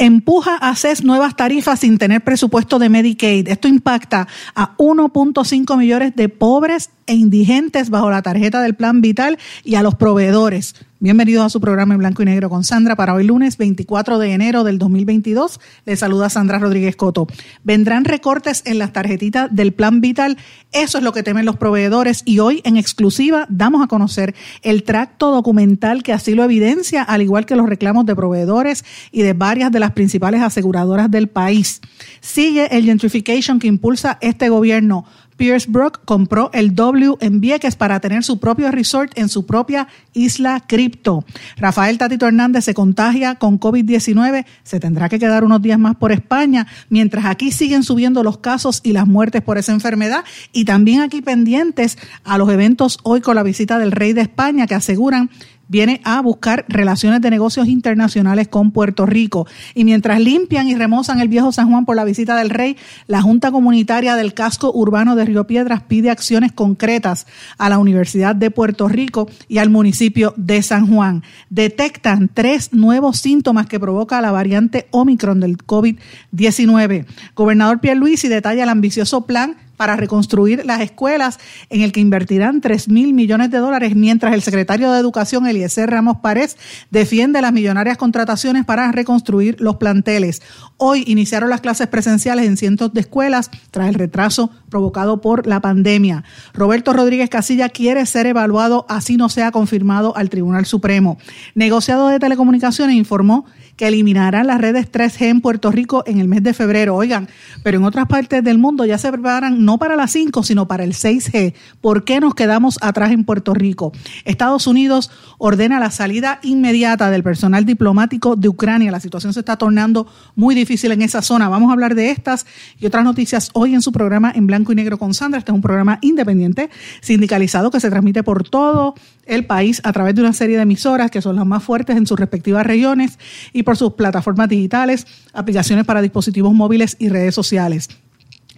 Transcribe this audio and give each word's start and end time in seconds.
Empuja 0.00 0.56
a 0.56 0.74
CES 0.74 1.04
nuevas 1.04 1.36
tarifas 1.36 1.80
sin 1.80 1.98
tener 1.98 2.24
presupuesto 2.24 2.78
de 2.78 2.88
Medicaid. 2.88 3.48
Esto 3.48 3.68
impacta 3.68 4.26
a 4.54 4.74
1.5 4.78 5.76
millones 5.76 6.16
de 6.16 6.30
pobres 6.30 6.90
e 7.06 7.14
indigentes 7.14 7.90
bajo 7.90 8.10
la 8.10 8.22
tarjeta 8.22 8.62
del 8.62 8.74
Plan 8.74 9.02
Vital 9.02 9.38
y 9.62 9.74
a 9.74 9.82
los 9.82 9.94
proveedores. 9.94 10.74
Bienvenidos 11.02 11.46
a 11.46 11.48
su 11.48 11.62
programa 11.62 11.94
en 11.94 12.00
blanco 12.00 12.20
y 12.20 12.26
negro 12.26 12.50
con 12.50 12.62
Sandra 12.62 12.94
para 12.94 13.14
hoy 13.14 13.24
lunes 13.24 13.56
24 13.56 14.18
de 14.18 14.34
enero 14.34 14.64
del 14.64 14.78
2022. 14.78 15.58
Les 15.86 15.98
saluda 15.98 16.28
Sandra 16.28 16.58
Rodríguez 16.58 16.94
Coto. 16.94 17.26
Vendrán 17.64 18.04
recortes 18.04 18.60
en 18.66 18.78
las 18.78 18.92
tarjetitas 18.92 19.48
del 19.50 19.72
Plan 19.72 20.02
Vital. 20.02 20.36
Eso 20.72 20.98
es 20.98 21.04
lo 21.04 21.14
que 21.14 21.22
temen 21.22 21.46
los 21.46 21.56
proveedores 21.56 22.20
y 22.26 22.40
hoy 22.40 22.60
en 22.64 22.76
exclusiva 22.76 23.46
damos 23.48 23.82
a 23.82 23.86
conocer 23.86 24.34
el 24.60 24.82
tracto 24.82 25.30
documental 25.30 26.02
que 26.02 26.12
así 26.12 26.34
lo 26.34 26.44
evidencia, 26.44 27.02
al 27.02 27.22
igual 27.22 27.46
que 27.46 27.56
los 27.56 27.66
reclamos 27.66 28.04
de 28.04 28.14
proveedores 28.14 28.84
y 29.10 29.22
de 29.22 29.32
varias 29.32 29.72
de 29.72 29.80
las 29.80 29.92
principales 29.92 30.42
aseguradoras 30.42 31.10
del 31.10 31.28
país. 31.28 31.80
Sigue 32.20 32.76
el 32.76 32.84
gentrification 32.84 33.58
que 33.58 33.68
impulsa 33.68 34.18
este 34.20 34.50
gobierno 34.50 35.06
Pierce 35.40 35.70
Brook 35.70 36.02
compró 36.04 36.50
el 36.52 36.74
W 36.74 37.16
en 37.20 37.40
Vieques 37.40 37.74
para 37.74 37.98
tener 37.98 38.24
su 38.24 38.38
propio 38.38 38.70
resort 38.70 39.16
en 39.16 39.30
su 39.30 39.46
propia 39.46 39.88
isla 40.12 40.62
cripto. 40.68 41.24
Rafael 41.56 41.96
Tatito 41.96 42.26
Hernández 42.26 42.66
se 42.66 42.74
contagia 42.74 43.36
con 43.36 43.58
COVID-19, 43.58 44.44
se 44.64 44.80
tendrá 44.80 45.08
que 45.08 45.18
quedar 45.18 45.42
unos 45.42 45.62
días 45.62 45.78
más 45.78 45.96
por 45.96 46.12
España, 46.12 46.66
mientras 46.90 47.24
aquí 47.24 47.52
siguen 47.52 47.84
subiendo 47.84 48.22
los 48.22 48.36
casos 48.36 48.82
y 48.82 48.92
las 48.92 49.06
muertes 49.06 49.40
por 49.40 49.56
esa 49.56 49.72
enfermedad 49.72 50.24
y 50.52 50.66
también 50.66 51.00
aquí 51.00 51.22
pendientes 51.22 51.96
a 52.22 52.36
los 52.36 52.50
eventos 52.50 52.98
hoy 53.02 53.22
con 53.22 53.34
la 53.34 53.42
visita 53.42 53.78
del 53.78 53.92
rey 53.92 54.12
de 54.12 54.20
España 54.20 54.66
que 54.66 54.74
aseguran 54.74 55.30
viene 55.70 56.00
a 56.04 56.20
buscar 56.20 56.66
relaciones 56.68 57.20
de 57.22 57.30
negocios 57.30 57.68
internacionales 57.68 58.48
con 58.48 58.72
Puerto 58.72 59.06
Rico. 59.06 59.46
Y 59.74 59.84
mientras 59.84 60.20
limpian 60.20 60.66
y 60.68 60.74
remozan 60.74 61.20
el 61.20 61.28
viejo 61.28 61.52
San 61.52 61.70
Juan 61.70 61.86
por 61.86 61.94
la 61.94 62.04
visita 62.04 62.36
del 62.36 62.50
rey, 62.50 62.76
la 63.06 63.22
Junta 63.22 63.52
Comunitaria 63.52 64.16
del 64.16 64.34
Casco 64.34 64.72
Urbano 64.74 65.14
de 65.14 65.24
Río 65.24 65.46
Piedras 65.46 65.82
pide 65.82 66.10
acciones 66.10 66.50
concretas 66.50 67.28
a 67.56 67.68
la 67.68 67.78
Universidad 67.78 68.34
de 68.34 68.50
Puerto 68.50 68.88
Rico 68.88 69.30
y 69.46 69.58
al 69.58 69.70
municipio 69.70 70.34
de 70.36 70.60
San 70.62 70.92
Juan. 70.92 71.22
Detectan 71.50 72.28
tres 72.34 72.72
nuevos 72.72 73.18
síntomas 73.18 73.66
que 73.66 73.78
provoca 73.78 74.20
la 74.20 74.32
variante 74.32 74.88
Omicron 74.90 75.38
del 75.38 75.56
COVID-19. 75.58 77.06
Gobernador 77.36 77.80
Pierluisi 77.80 78.26
detalla 78.26 78.64
el 78.64 78.68
ambicioso 78.68 79.24
plan 79.24 79.56
para 79.80 79.96
reconstruir 79.96 80.66
las 80.66 80.82
escuelas, 80.82 81.38
en 81.70 81.80
el 81.80 81.90
que 81.90 82.00
invertirán 82.00 82.60
3 82.60 82.90
mil 82.90 83.14
millones 83.14 83.50
de 83.50 83.56
dólares, 83.56 83.96
mientras 83.96 84.34
el 84.34 84.42
secretario 84.42 84.92
de 84.92 85.00
Educación, 85.00 85.46
Eliezer 85.46 85.88
Ramos 85.88 86.18
Párez, 86.18 86.58
defiende 86.90 87.40
las 87.40 87.54
millonarias 87.54 87.96
contrataciones 87.96 88.66
para 88.66 88.92
reconstruir 88.92 89.56
los 89.58 89.76
planteles. 89.76 90.42
Hoy 90.76 91.02
iniciaron 91.06 91.48
las 91.48 91.62
clases 91.62 91.86
presenciales 91.86 92.44
en 92.44 92.58
cientos 92.58 92.92
de 92.92 93.00
escuelas 93.00 93.50
tras 93.70 93.88
el 93.88 93.94
retraso 93.94 94.50
provocado 94.68 95.22
por 95.22 95.46
la 95.46 95.60
pandemia. 95.60 96.24
Roberto 96.52 96.92
Rodríguez 96.92 97.30
Casilla 97.30 97.70
quiere 97.70 98.04
ser 98.04 98.26
evaluado, 98.26 98.84
así 98.90 99.16
no 99.16 99.30
sea 99.30 99.50
confirmado 99.50 100.14
al 100.14 100.28
Tribunal 100.28 100.66
Supremo. 100.66 101.16
Negociado 101.54 102.08
de 102.08 102.18
Telecomunicaciones 102.18 102.96
informó 102.96 103.46
que 103.80 103.88
eliminarán 103.88 104.46
las 104.46 104.60
redes 104.60 104.92
3G 104.92 105.28
en 105.28 105.40
Puerto 105.40 105.72
Rico 105.72 106.04
en 106.06 106.20
el 106.20 106.28
mes 106.28 106.42
de 106.42 106.52
febrero. 106.52 106.96
Oigan, 106.96 107.30
pero 107.62 107.78
en 107.78 107.84
otras 107.84 108.06
partes 108.08 108.44
del 108.44 108.58
mundo 108.58 108.84
ya 108.84 108.98
se 108.98 109.10
preparan 109.10 109.64
no 109.70 109.78
para 109.78 109.94
las 109.94 110.10
5, 110.10 110.42
sino 110.42 110.66
para 110.66 110.82
el 110.82 110.94
6G. 110.94 111.54
¿Por 111.80 112.02
qué 112.02 112.18
nos 112.18 112.34
quedamos 112.34 112.76
atrás 112.80 113.12
en 113.12 113.22
Puerto 113.22 113.54
Rico? 113.54 113.92
Estados 114.24 114.66
Unidos 114.66 115.12
ordena 115.38 115.78
la 115.78 115.92
salida 115.92 116.40
inmediata 116.42 117.08
del 117.08 117.22
personal 117.22 117.64
diplomático 117.64 118.34
de 118.34 118.48
Ucrania. 118.48 118.90
La 118.90 118.98
situación 118.98 119.32
se 119.32 119.38
está 119.38 119.58
tornando 119.58 120.08
muy 120.34 120.56
difícil 120.56 120.90
en 120.90 121.02
esa 121.02 121.22
zona. 121.22 121.48
Vamos 121.48 121.70
a 121.70 121.74
hablar 121.74 121.94
de 121.94 122.10
estas 122.10 122.46
y 122.80 122.86
otras 122.86 123.04
noticias 123.04 123.50
hoy 123.52 123.74
en 123.74 123.80
su 123.80 123.92
programa 123.92 124.32
en 124.34 124.48
blanco 124.48 124.72
y 124.72 124.74
negro 124.74 124.98
con 124.98 125.14
Sandra. 125.14 125.38
Este 125.38 125.52
es 125.52 125.54
un 125.54 125.62
programa 125.62 126.00
independiente, 126.02 126.68
sindicalizado, 127.00 127.70
que 127.70 127.78
se 127.78 127.90
transmite 127.90 128.24
por 128.24 128.48
todo 128.48 128.96
el 129.24 129.46
país 129.46 129.80
a 129.84 129.92
través 129.92 130.16
de 130.16 130.22
una 130.22 130.32
serie 130.32 130.56
de 130.56 130.62
emisoras 130.62 131.12
que 131.12 131.22
son 131.22 131.36
las 131.36 131.46
más 131.46 131.62
fuertes 131.62 131.96
en 131.96 132.08
sus 132.08 132.18
respectivas 132.18 132.66
regiones 132.66 133.20
y 133.52 133.62
por 133.62 133.76
sus 133.76 133.92
plataformas 133.92 134.48
digitales, 134.48 135.06
aplicaciones 135.32 135.84
para 135.84 136.02
dispositivos 136.02 136.52
móviles 136.52 136.96
y 136.98 137.08
redes 137.08 137.36
sociales. 137.36 137.88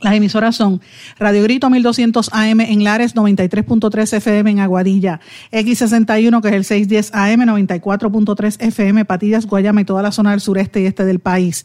Las 0.02 0.14
emisoras 0.14 0.56
son 0.56 0.80
Radio 1.18 1.44
Grito 1.44 1.70
1200 1.70 2.30
AM 2.32 2.60
en 2.60 2.82
Lares, 2.82 3.14
93.3 3.14 4.16
FM 4.16 4.50
en 4.50 4.58
Aguadilla, 4.58 5.20
X61 5.52 6.42
que 6.42 6.48
es 6.48 6.54
el 6.54 6.64
610 6.64 7.14
AM, 7.14 7.42
94.3 7.42 8.56
FM, 8.66 9.04
Patillas, 9.04 9.46
Guayama 9.46 9.82
y 9.82 9.84
toda 9.84 10.02
la 10.02 10.10
zona 10.10 10.32
del 10.32 10.40
sureste 10.40 10.80
y 10.80 10.86
este 10.86 11.04
del 11.04 11.20
país 11.20 11.64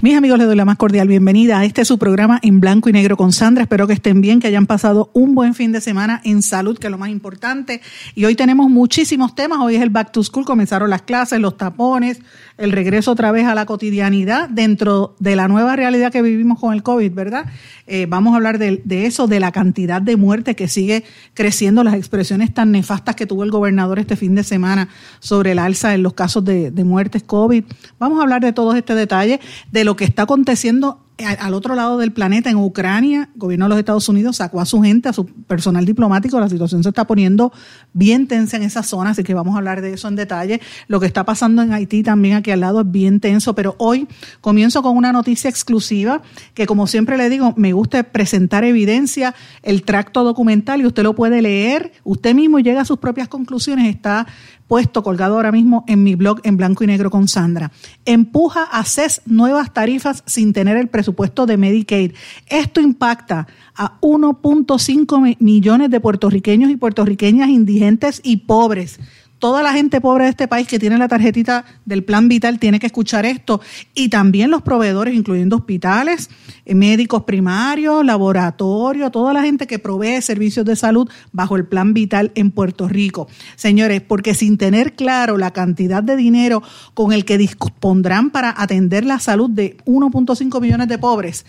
Mis 0.00 0.14
amigos, 0.14 0.38
les 0.38 0.46
doy 0.46 0.54
la 0.54 0.64
más 0.64 0.76
cordial 0.76 1.08
bienvenida 1.08 1.58
a 1.58 1.64
este 1.64 1.84
su 1.84 1.98
programa 1.98 2.38
en 2.44 2.60
blanco 2.60 2.88
y 2.88 2.92
negro 2.92 3.16
con 3.16 3.32
Sandra. 3.32 3.64
Espero 3.64 3.88
que 3.88 3.94
estén 3.94 4.20
bien, 4.20 4.38
que 4.38 4.46
hayan 4.46 4.68
pasado 4.68 5.10
un 5.12 5.34
buen 5.34 5.54
fin 5.54 5.72
de 5.72 5.80
semana 5.80 6.20
en 6.22 6.40
salud, 6.42 6.78
que 6.78 6.86
es 6.86 6.90
lo 6.92 6.98
más 6.98 7.08
importante. 7.08 7.80
Y 8.14 8.24
hoy 8.24 8.36
tenemos 8.36 8.70
muchísimos 8.70 9.34
temas. 9.34 9.58
Hoy 9.58 9.74
es 9.74 9.82
el 9.82 9.90
Back 9.90 10.12
to 10.12 10.22
School, 10.22 10.44
comenzaron 10.44 10.88
las 10.88 11.02
clases, 11.02 11.40
los 11.40 11.56
tapones, 11.56 12.20
el 12.58 12.72
regreso 12.72 13.12
otra 13.12 13.32
vez 13.32 13.46
a 13.46 13.54
la 13.54 13.66
cotidianidad 13.66 14.48
dentro 14.48 15.14
de 15.20 15.36
la 15.36 15.46
nueva 15.48 15.76
realidad 15.76 16.12
que 16.12 16.22
vivimos 16.22 16.58
con 16.58 16.74
el 16.74 16.82
COVID, 16.82 17.12
¿verdad? 17.12 17.46
Eh, 17.86 18.06
vamos 18.08 18.32
a 18.32 18.36
hablar 18.36 18.58
de, 18.58 19.06
eso, 19.06 19.28
de 19.28 19.40
la 19.40 19.52
cantidad 19.52 20.02
de 20.02 20.16
muertes 20.16 20.56
que 20.56 20.66
sigue 20.66 21.04
creciendo, 21.34 21.84
las 21.84 21.94
expresiones 21.94 22.52
tan 22.52 22.72
nefastas 22.72 23.14
que 23.14 23.26
tuvo 23.26 23.44
el 23.44 23.50
gobernador 23.52 24.00
este 24.00 24.16
fin 24.16 24.34
de 24.34 24.42
semana 24.42 24.88
sobre 25.20 25.52
el 25.52 25.60
alza 25.60 25.94
en 25.94 26.02
los 26.02 26.14
casos 26.14 26.44
de, 26.44 26.72
de 26.72 26.84
muertes 26.84 27.22
COVID. 27.22 27.64
Vamos 27.98 28.18
a 28.18 28.22
hablar 28.22 28.42
de 28.42 28.52
todo 28.52 28.74
este 28.74 28.94
detalle, 28.94 29.40
de 29.70 29.84
lo 29.84 29.96
que 29.96 30.04
está 30.04 30.22
aconteciendo 30.22 31.07
al 31.24 31.54
otro 31.54 31.74
lado 31.74 31.98
del 31.98 32.12
planeta, 32.12 32.48
en 32.50 32.56
Ucrania, 32.56 33.28
el 33.34 33.38
gobierno 33.40 33.64
de 33.64 33.70
los 33.70 33.78
Estados 33.78 34.08
Unidos 34.08 34.36
sacó 34.36 34.60
a 34.60 34.66
su 34.66 34.80
gente, 34.82 35.08
a 35.08 35.12
su 35.12 35.26
personal 35.26 35.84
diplomático, 35.84 36.38
la 36.38 36.48
situación 36.48 36.82
se 36.82 36.90
está 36.90 37.06
poniendo 37.06 37.52
bien 37.92 38.28
tensa 38.28 38.56
en 38.56 38.62
esa 38.62 38.82
zona, 38.82 39.10
así 39.10 39.24
que 39.24 39.34
vamos 39.34 39.54
a 39.54 39.58
hablar 39.58 39.82
de 39.82 39.92
eso 39.92 40.08
en 40.08 40.16
detalle. 40.16 40.60
Lo 40.86 41.00
que 41.00 41.06
está 41.06 41.24
pasando 41.24 41.62
en 41.62 41.72
Haití 41.72 42.02
también 42.02 42.36
aquí 42.36 42.50
al 42.50 42.60
lado 42.60 42.82
es 42.82 42.90
bien 42.90 43.20
tenso, 43.20 43.54
pero 43.54 43.74
hoy 43.78 44.06
comienzo 44.40 44.82
con 44.82 44.96
una 44.96 45.12
noticia 45.12 45.50
exclusiva 45.50 46.22
que 46.54 46.66
como 46.66 46.86
siempre 46.86 47.16
le 47.16 47.28
digo, 47.28 47.52
me 47.56 47.72
gusta 47.72 48.02
presentar 48.04 48.64
evidencia, 48.64 49.34
el 49.62 49.82
tracto 49.82 50.24
documental 50.24 50.80
y 50.80 50.86
usted 50.86 51.02
lo 51.02 51.14
puede 51.14 51.42
leer, 51.42 51.92
usted 52.04 52.34
mismo 52.34 52.60
llega 52.60 52.82
a 52.82 52.84
sus 52.84 52.98
propias 52.98 53.28
conclusiones, 53.28 53.88
está 53.88 54.26
puesto 54.68 55.02
colgado 55.02 55.34
ahora 55.34 55.50
mismo 55.50 55.84
en 55.88 56.04
mi 56.04 56.14
blog 56.14 56.40
en 56.44 56.56
blanco 56.56 56.84
y 56.84 56.86
negro 56.86 57.10
con 57.10 57.26
Sandra. 57.26 57.72
Empuja 58.04 58.62
a 58.62 58.84
CES 58.84 59.22
nuevas 59.26 59.72
tarifas 59.72 60.22
sin 60.26 60.52
tener 60.52 60.76
el 60.76 60.88
presupuesto 60.88 61.46
de 61.46 61.56
Medicaid. 61.56 62.12
Esto 62.46 62.80
impacta 62.80 63.48
a 63.74 63.98
1.5 64.00 65.36
millones 65.40 65.90
de 65.90 66.00
puertorriqueños 66.00 66.70
y 66.70 66.76
puertorriqueñas 66.76 67.48
indigentes 67.48 68.20
y 68.22 68.36
pobres 68.38 69.00
Toda 69.38 69.62
la 69.62 69.72
gente 69.72 70.00
pobre 70.00 70.24
de 70.24 70.30
este 70.30 70.48
país 70.48 70.66
que 70.66 70.80
tiene 70.80 70.98
la 70.98 71.06
tarjetita 71.06 71.64
del 71.84 72.02
plan 72.02 72.28
vital 72.28 72.58
tiene 72.58 72.80
que 72.80 72.86
escuchar 72.86 73.24
esto 73.24 73.60
y 73.94 74.08
también 74.08 74.50
los 74.50 74.62
proveedores, 74.62 75.14
incluyendo 75.14 75.56
hospitales, 75.56 76.28
eh, 76.64 76.74
médicos 76.74 77.22
primarios, 77.22 78.04
laboratorios, 78.04 79.12
toda 79.12 79.32
la 79.32 79.42
gente 79.42 79.68
que 79.68 79.78
provee 79.78 80.20
servicios 80.22 80.66
de 80.66 80.74
salud 80.74 81.08
bajo 81.30 81.54
el 81.54 81.66
plan 81.66 81.94
vital 81.94 82.32
en 82.34 82.50
Puerto 82.50 82.88
Rico. 82.88 83.28
Señores, 83.54 84.00
porque 84.00 84.34
sin 84.34 84.58
tener 84.58 84.94
claro 84.94 85.38
la 85.38 85.52
cantidad 85.52 86.02
de 86.02 86.16
dinero 86.16 86.60
con 86.94 87.12
el 87.12 87.24
que 87.24 87.38
dispondrán 87.38 88.30
para 88.30 88.52
atender 88.60 89.04
la 89.04 89.20
salud 89.20 89.50
de 89.50 89.76
1.5 89.84 90.60
millones 90.60 90.88
de 90.88 90.98
pobres 90.98 91.46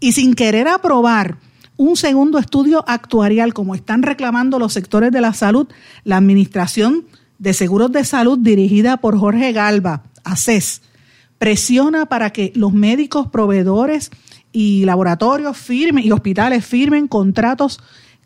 y 0.00 0.10
sin 0.10 0.34
querer 0.34 0.66
aprobar 0.66 1.38
un 1.76 1.96
segundo 1.96 2.38
estudio 2.38 2.84
actuarial, 2.88 3.54
como 3.54 3.76
están 3.76 4.02
reclamando 4.02 4.58
los 4.58 4.72
sectores 4.72 5.12
de 5.12 5.20
la 5.20 5.32
salud, 5.32 5.68
la 6.02 6.16
Administración 6.16 7.04
de 7.38 7.52
Seguros 7.54 7.92
de 7.92 8.04
Salud 8.04 8.38
dirigida 8.38 8.98
por 8.98 9.18
Jorge 9.18 9.52
Galva, 9.52 10.02
ACES, 10.24 10.82
presiona 11.38 12.06
para 12.06 12.30
que 12.30 12.52
los 12.54 12.72
médicos, 12.72 13.28
proveedores 13.28 14.10
y 14.52 14.84
laboratorios 14.84 15.56
firmen 15.56 16.04
y 16.04 16.10
hospitales 16.10 16.64
firmen 16.64 17.06
contratos 17.06 17.80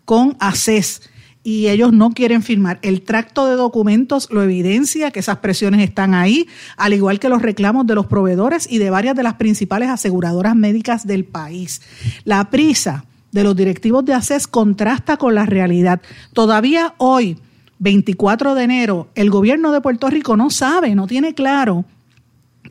con 0.04 0.36
ACES 0.40 1.02
y 1.44 1.68
ellos 1.68 1.92
no 1.92 2.10
quieren 2.12 2.42
firmar. 2.42 2.78
El 2.82 3.02
tracto 3.02 3.46
de 3.46 3.56
documentos 3.56 4.28
lo 4.30 4.42
evidencia 4.42 5.10
que 5.10 5.20
esas 5.20 5.38
presiones 5.38 5.80
están 5.80 6.14
ahí, 6.14 6.48
al 6.76 6.92
igual 6.92 7.18
que 7.18 7.28
los 7.28 7.42
reclamos 7.42 7.86
de 7.86 7.94
los 7.94 8.06
proveedores 8.06 8.70
y 8.70 8.78
de 8.78 8.90
varias 8.90 9.16
de 9.16 9.24
las 9.24 9.34
principales 9.34 9.88
aseguradoras 9.88 10.54
médicas 10.54 11.06
del 11.06 11.24
país. 11.24 11.82
La 12.24 12.50
prisa 12.50 13.04
de 13.32 13.44
los 13.44 13.56
directivos 13.56 14.04
de 14.04 14.14
ACES 14.14 14.46
contrasta 14.46 15.16
con 15.16 15.34
la 15.34 15.46
realidad. 15.46 16.00
Todavía 16.32 16.94
hoy, 16.98 17.38
24 17.82 18.54
de 18.54 18.62
enero, 18.62 19.08
el 19.16 19.28
gobierno 19.28 19.72
de 19.72 19.80
Puerto 19.80 20.08
Rico 20.08 20.36
no 20.36 20.50
sabe, 20.50 20.94
no 20.94 21.08
tiene 21.08 21.34
claro 21.34 21.84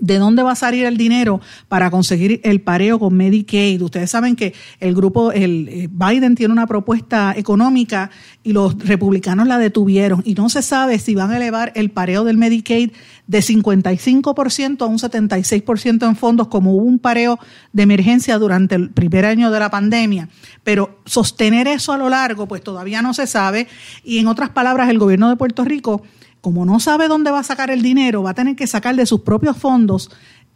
de 0.02 0.18
dónde 0.18 0.44
va 0.44 0.52
a 0.52 0.56
salir 0.56 0.86
el 0.86 0.98
dinero 0.98 1.40
para 1.70 1.90
conseguir 1.90 2.42
el 2.44 2.60
pareo 2.60 3.00
con 3.00 3.16
Medicaid. 3.16 3.82
Ustedes 3.82 4.10
saben 4.10 4.36
que 4.36 4.54
el 4.80 4.94
grupo, 4.94 5.32
el 5.32 5.70
eh, 5.70 5.90
Biden 5.90 6.36
tiene 6.36 6.52
una 6.52 6.68
propuesta 6.68 7.34
económica 7.38 8.10
y 8.44 8.52
los 8.52 8.78
republicanos 8.80 9.48
la 9.48 9.60
detuvieron 9.60 10.24
y 10.26 10.34
no 10.34 10.50
se 10.50 10.64
sabe 10.64 11.00
si 11.00 11.16
van 11.16 11.32
a 11.32 11.38
elevar 11.38 11.72
el 11.76 11.92
pareo 11.92 12.24
del 12.24 12.38
Medicaid 12.38 12.92
de 13.28 13.40
55% 13.40 14.82
a 14.82 14.86
un 14.88 14.98
76% 14.98 16.08
en 16.08 16.16
fondos 16.16 16.48
como 16.48 16.74
hubo 16.74 16.86
un 16.86 17.00
pareo 17.00 17.40
de 17.72 17.84
emergencia 17.84 18.38
durante 18.40 18.76
el 18.76 18.90
primer 18.90 19.26
año 19.26 19.52
de 19.52 19.60
la 19.60 19.70
pandemia. 19.70 20.30
Pero 20.64 21.00
sostener 21.06 21.68
eso 21.68 21.94
a 21.94 21.98
lo 21.98 22.10
largo, 22.10 22.48
pues 22.48 22.64
todavía 22.64 23.04
no 23.04 23.14
se 23.14 23.28
sabe 23.28 23.68
y 24.04 24.18
en 24.18 24.28
otras 24.28 24.50
palabras, 24.50 24.90
el 24.90 24.98
gobierno 24.98 25.30
de 25.30 25.36
Puerto 25.36 25.64
Rico 25.64 26.02
como 26.42 26.66
no 26.66 26.80
sabe 26.80 27.08
dónde 27.08 27.32
va 27.32 27.40
a 27.40 27.44
sacar 27.44 27.70
el 27.70 27.82
dinero, 27.82 28.24
va 28.24 28.32
a 28.32 28.36
tener 28.36 28.56
que 28.56 28.68
sacar 28.68 28.96
de 28.96 29.06
sus 29.06 29.22
propios 29.22 29.58
fondos 29.58 30.10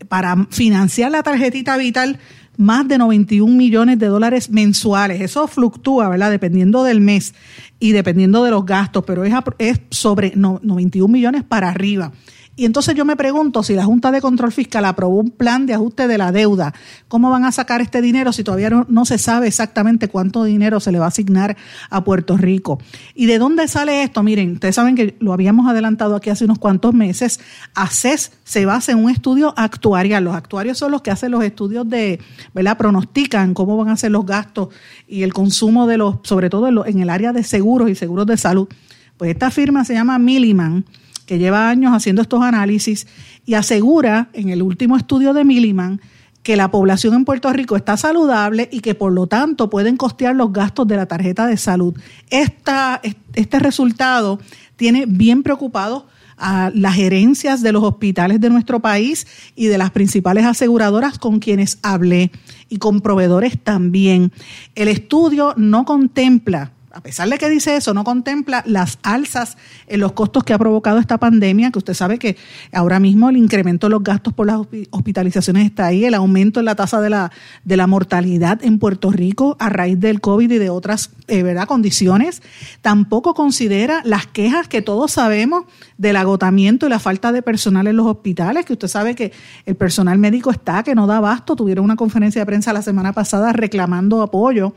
para 0.07 0.47
financiar 0.49 1.11
la 1.11 1.23
tarjetita 1.23 1.77
vital 1.77 2.19
más 2.57 2.87
de 2.87 2.97
91 2.97 3.53
millones 3.53 3.99
de 3.99 4.07
dólares 4.07 4.49
mensuales. 4.49 5.21
Eso 5.21 5.47
fluctúa, 5.47 6.09
¿verdad? 6.09 6.31
Dependiendo 6.31 6.83
del 6.83 7.01
mes 7.01 7.33
y 7.79 7.91
dependiendo 7.91 8.43
de 8.43 8.51
los 8.51 8.65
gastos, 8.65 9.03
pero 9.05 9.23
es, 9.23 9.81
sobre 9.89 10.33
91 10.35 11.11
millones 11.11 11.43
para 11.43 11.69
arriba. 11.69 12.11
Y 12.57 12.63
entonces 12.63 12.95
yo 12.95 13.03
me 13.03 13.17
pregunto 13.17 13.63
si 13.63 13.73
la 13.73 13.83
Junta 13.83 14.11
de 14.11 14.21
Control 14.21 14.51
Fiscal 14.51 14.85
aprobó 14.85 15.19
un 15.19 15.31
plan 15.31 15.65
de 15.65 15.73
ajuste 15.73 16.07
de 16.07 16.17
la 16.17 16.31
deuda, 16.31 16.73
¿cómo 17.09 17.29
van 17.29 17.43
a 17.43 17.51
sacar 17.51 17.81
este 17.81 18.01
dinero 18.01 18.31
si 18.31 18.45
todavía 18.45 18.69
no, 18.69 19.05
se 19.05 19.17
sabe 19.17 19.47
exactamente 19.47 20.07
cuánto 20.07 20.45
dinero 20.45 20.79
se 20.79 20.93
le 20.93 20.99
va 20.99 21.05
a 21.05 21.09
asignar 21.09 21.57
a 21.89 22.05
Puerto 22.05 22.37
Rico? 22.37 22.79
¿Y 23.13 23.25
de 23.25 23.39
dónde 23.39 23.67
sale 23.67 24.03
esto? 24.03 24.23
Miren, 24.23 24.53
ustedes 24.53 24.75
saben 24.75 24.95
que 24.95 25.17
lo 25.19 25.33
habíamos 25.33 25.67
adelantado 25.67 26.15
aquí 26.15 26.29
hace 26.29 26.45
unos 26.45 26.57
cuantos 26.57 26.93
meses. 26.93 27.41
ACES 27.73 28.31
se 28.45 28.65
basa 28.65 28.93
en 28.93 29.03
un 29.03 29.09
estudio 29.09 29.53
actuarial. 29.57 30.23
Los 30.23 30.35
actuarios 30.35 30.77
son 30.77 30.91
los 30.91 31.01
que 31.01 31.11
hacen 31.11 31.31
los 31.31 31.43
estudios 31.43 31.89
de, 31.89 32.21
¿verdad? 32.53 32.77
Pronostican 32.77 33.53
cómo 33.53 33.75
van 33.75 33.89
a 33.89 33.97
ser 33.97 34.11
los 34.11 34.25
gastos 34.25 34.69
y 35.09 35.23
el 35.23 35.33
consumo 35.33 35.87
de 35.87 35.97
los, 35.97 36.19
sobre 36.23 36.49
todo 36.49 36.85
en 36.85 36.99
el 37.01 37.09
área 37.09 37.33
de 37.33 37.43
seguros 37.43 37.89
y 37.89 37.95
seguros 37.95 38.25
de 38.27 38.37
salud. 38.37 38.69
Pues 39.17 39.31
esta 39.31 39.51
firma 39.51 39.83
se 39.83 39.93
llama 39.93 40.17
Milliman 40.19 40.85
que 41.25 41.37
lleva 41.37 41.69
años 41.69 41.93
haciendo 41.93 42.21
estos 42.21 42.41
análisis 42.41 43.07
y 43.45 43.55
asegura 43.55 44.29
en 44.33 44.49
el 44.49 44.61
último 44.61 44.97
estudio 44.97 45.33
de 45.33 45.43
Milliman 45.43 46.01
que 46.43 46.55
la 46.55 46.69
población 46.69 47.15
en 47.15 47.25
Puerto 47.25 47.51
Rico 47.51 47.75
está 47.75 47.97
saludable 47.97 48.69
y 48.71 48.81
que 48.81 48.93
por 48.93 49.11
lo 49.11 49.25
tanto 49.25 49.67
pueden 49.67 49.97
costear 49.97 50.35
los 50.35 50.53
gastos 50.53 50.87
de 50.87 50.95
la 50.95 51.07
tarjeta 51.07 51.47
de 51.47 51.57
salud. 51.57 51.95
Este 52.29 53.59
resultado 53.59 54.39
tiene 54.75 55.05
bien 55.07 55.41
preocupados 55.41 56.03
a 56.37 56.69
las 56.75 56.93
gerencias 56.93 57.63
de 57.63 57.71
los 57.71 57.83
hospitales 57.83 58.39
de 58.41 58.51
nuestro 58.51 58.79
país 58.79 59.25
y 59.55 59.65
de 59.65 59.79
las 59.79 59.89
principales 59.89 60.45
aseguradoras 60.45 61.17
con 61.17 61.39
quienes 61.39 61.79
hablé 61.81 62.29
y 62.69 62.77
con 62.77 63.01
proveedores 63.01 63.57
también. 63.63 64.31
El 64.75 64.87
estudio 64.89 65.55
no 65.57 65.83
contempla 65.85 66.73
a 66.95 67.01
pesar 67.01 67.27
de 67.27 67.37
que 67.37 67.49
dice 67.49 67.75
eso, 67.75 67.93
no 67.93 68.05
contempla 68.05 68.63
las 68.65 68.99
alzas 69.03 69.57
en 69.87 69.99
los 69.99 70.13
costos 70.13 70.45
que 70.45 70.53
ha 70.53 70.57
provocado 70.57 70.97
esta 70.97 71.17
pandemia, 71.17 71.69
que 71.69 71.79
usted 71.79 71.93
sabe 71.93 72.17
que 72.17 72.37
ahora 72.71 73.01
mismo 73.01 73.29
el 73.29 73.35
incremento 73.35 73.87
de 73.87 73.91
los 73.91 74.01
gastos 74.01 74.33
por 74.33 74.47
las 74.47 74.61
hospitalizaciones 74.91 75.65
está 75.65 75.87
ahí, 75.87 76.05
el 76.05 76.13
aumento 76.13 76.61
en 76.61 76.65
la 76.65 76.75
tasa 76.75 77.01
de 77.01 77.09
la, 77.09 77.33
de 77.65 77.75
la 77.75 77.85
mortalidad 77.85 78.63
en 78.63 78.79
Puerto 78.79 79.11
Rico 79.11 79.57
a 79.59 79.67
raíz 79.67 79.99
del 79.99 80.21
COVID 80.21 80.49
y 80.49 80.57
de 80.57 80.69
otras 80.69 81.09
eh, 81.27 81.43
¿verdad? 81.43 81.67
condiciones. 81.67 82.41
Tampoco 82.81 83.33
considera 83.33 84.01
las 84.05 84.25
quejas 84.25 84.69
que 84.69 84.81
todos 84.81 85.11
sabemos 85.11 85.65
del 85.97 86.15
agotamiento 86.15 86.85
y 86.85 86.89
la 86.89 86.99
falta 86.99 87.33
de 87.33 87.41
personal 87.41 87.87
en 87.87 87.97
los 87.97 88.05
hospitales, 88.05 88.63
que 88.65 88.71
usted 88.71 88.87
sabe 88.87 89.15
que 89.15 89.33
el 89.65 89.75
personal 89.75 90.17
médico 90.17 90.49
está, 90.49 90.81
que 90.83 90.95
no 90.95 91.07
da 91.07 91.17
abasto. 91.17 91.57
Tuvieron 91.57 91.83
una 91.83 91.97
conferencia 91.97 92.41
de 92.41 92.45
prensa 92.45 92.71
la 92.71 92.81
semana 92.81 93.11
pasada 93.11 93.51
reclamando 93.51 94.21
apoyo 94.21 94.73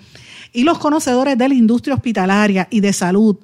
y 0.52 0.64
los 0.64 0.78
conocedores 0.78 1.36
de 1.36 1.48
la 1.48 1.54
industria 1.54 1.94
hospitalaria 1.94 2.68
y 2.70 2.80
de 2.80 2.92
salud 2.92 3.36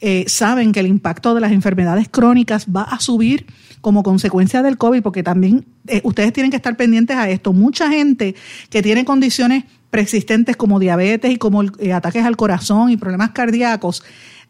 eh, 0.00 0.24
saben 0.28 0.72
que 0.72 0.80
el 0.80 0.86
impacto 0.86 1.34
de 1.34 1.40
las 1.40 1.52
enfermedades 1.52 2.08
crónicas 2.10 2.66
va 2.66 2.82
a 2.82 3.00
subir 3.00 3.46
como 3.80 4.02
consecuencia 4.02 4.62
del 4.62 4.76
COVID, 4.76 5.02
porque 5.02 5.22
también 5.22 5.64
eh, 5.86 6.00
ustedes 6.04 6.32
tienen 6.32 6.50
que 6.50 6.56
estar 6.56 6.76
pendientes 6.76 7.16
a 7.16 7.30
esto. 7.30 7.52
Mucha 7.52 7.88
gente 7.88 8.34
que 8.68 8.82
tiene 8.82 9.04
condiciones 9.04 9.64
preexistentes 9.90 10.56
como 10.56 10.78
diabetes 10.78 11.30
y 11.30 11.36
como 11.36 11.62
eh, 11.62 11.92
ataques 11.92 12.24
al 12.24 12.36
corazón 12.36 12.90
y 12.90 12.96
problemas 12.96 13.30
cardíacos 13.30 14.02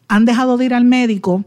han 0.09 0.25
dejado 0.25 0.57
de 0.57 0.65
ir 0.65 0.75
al 0.75 0.85
médico 0.85 1.45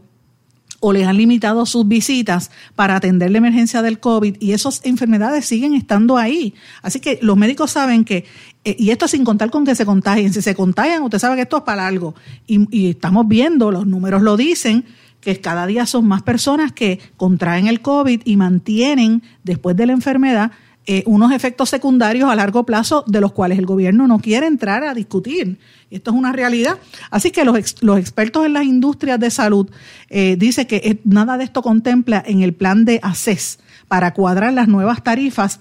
o 0.80 0.94
les 0.94 1.06
han 1.06 1.18
limitado 1.18 1.66
sus 1.66 1.86
visitas 1.86 2.50
para 2.74 2.96
atender 2.96 3.30
la 3.30 3.38
emergencia 3.38 3.82
del 3.82 4.00
COVID 4.00 4.36
y 4.40 4.52
esas 4.52 4.80
enfermedades 4.84 5.44
siguen 5.44 5.74
estando 5.74 6.16
ahí. 6.16 6.54
Así 6.80 7.00
que 7.00 7.18
los 7.20 7.36
médicos 7.36 7.70
saben 7.72 8.04
que, 8.04 8.24
y 8.64 8.90
esto 8.90 9.08
sin 9.08 9.24
contar 9.24 9.50
con 9.50 9.64
que 9.64 9.74
se 9.74 9.86
contagien, 9.86 10.32
si 10.32 10.42
se 10.42 10.54
contagian, 10.54 11.02
usted 11.02 11.18
sabe 11.18 11.36
que 11.36 11.42
esto 11.42 11.58
es 11.58 11.62
para 11.62 11.86
algo. 11.86 12.14
Y, 12.46 12.90
estamos 12.90 13.26
viendo, 13.26 13.70
los 13.70 13.86
números 13.86 14.22
lo 14.22 14.36
dicen, 14.36 14.84
que 15.20 15.40
cada 15.40 15.66
día 15.66 15.86
son 15.86 16.06
más 16.06 16.22
personas 16.22 16.72
que 16.72 16.98
contraen 17.16 17.66
el 17.66 17.80
COVID 17.80 18.22
y 18.24 18.36
mantienen 18.36 19.22
después 19.44 19.76
de 19.76 19.86
la 19.86 19.92
enfermedad 19.92 20.52
eh, 20.86 21.02
unos 21.06 21.32
efectos 21.32 21.68
secundarios 21.68 22.30
a 22.30 22.34
largo 22.34 22.64
plazo 22.64 23.04
de 23.06 23.20
los 23.20 23.32
cuales 23.32 23.58
el 23.58 23.66
gobierno 23.66 24.06
no 24.06 24.18
quiere 24.18 24.46
entrar 24.46 24.82
a 24.82 24.94
discutir. 24.94 25.58
Esto 25.90 26.10
es 26.10 26.16
una 26.16 26.32
realidad. 26.32 26.78
Así 27.10 27.30
que 27.30 27.44
los, 27.44 27.82
los 27.82 27.98
expertos 27.98 28.46
en 28.46 28.54
las 28.54 28.64
industrias 28.64 29.20
de 29.20 29.30
salud 29.30 29.70
eh, 30.08 30.36
dicen 30.38 30.66
que 30.66 30.98
nada 31.04 31.36
de 31.36 31.44
esto 31.44 31.62
contempla 31.62 32.22
en 32.26 32.42
el 32.42 32.54
plan 32.54 32.84
de 32.86 32.98
ACES 33.02 33.58
para 33.88 34.14
cuadrar 34.14 34.52
las 34.52 34.68
nuevas 34.68 35.02
tarifas 35.02 35.58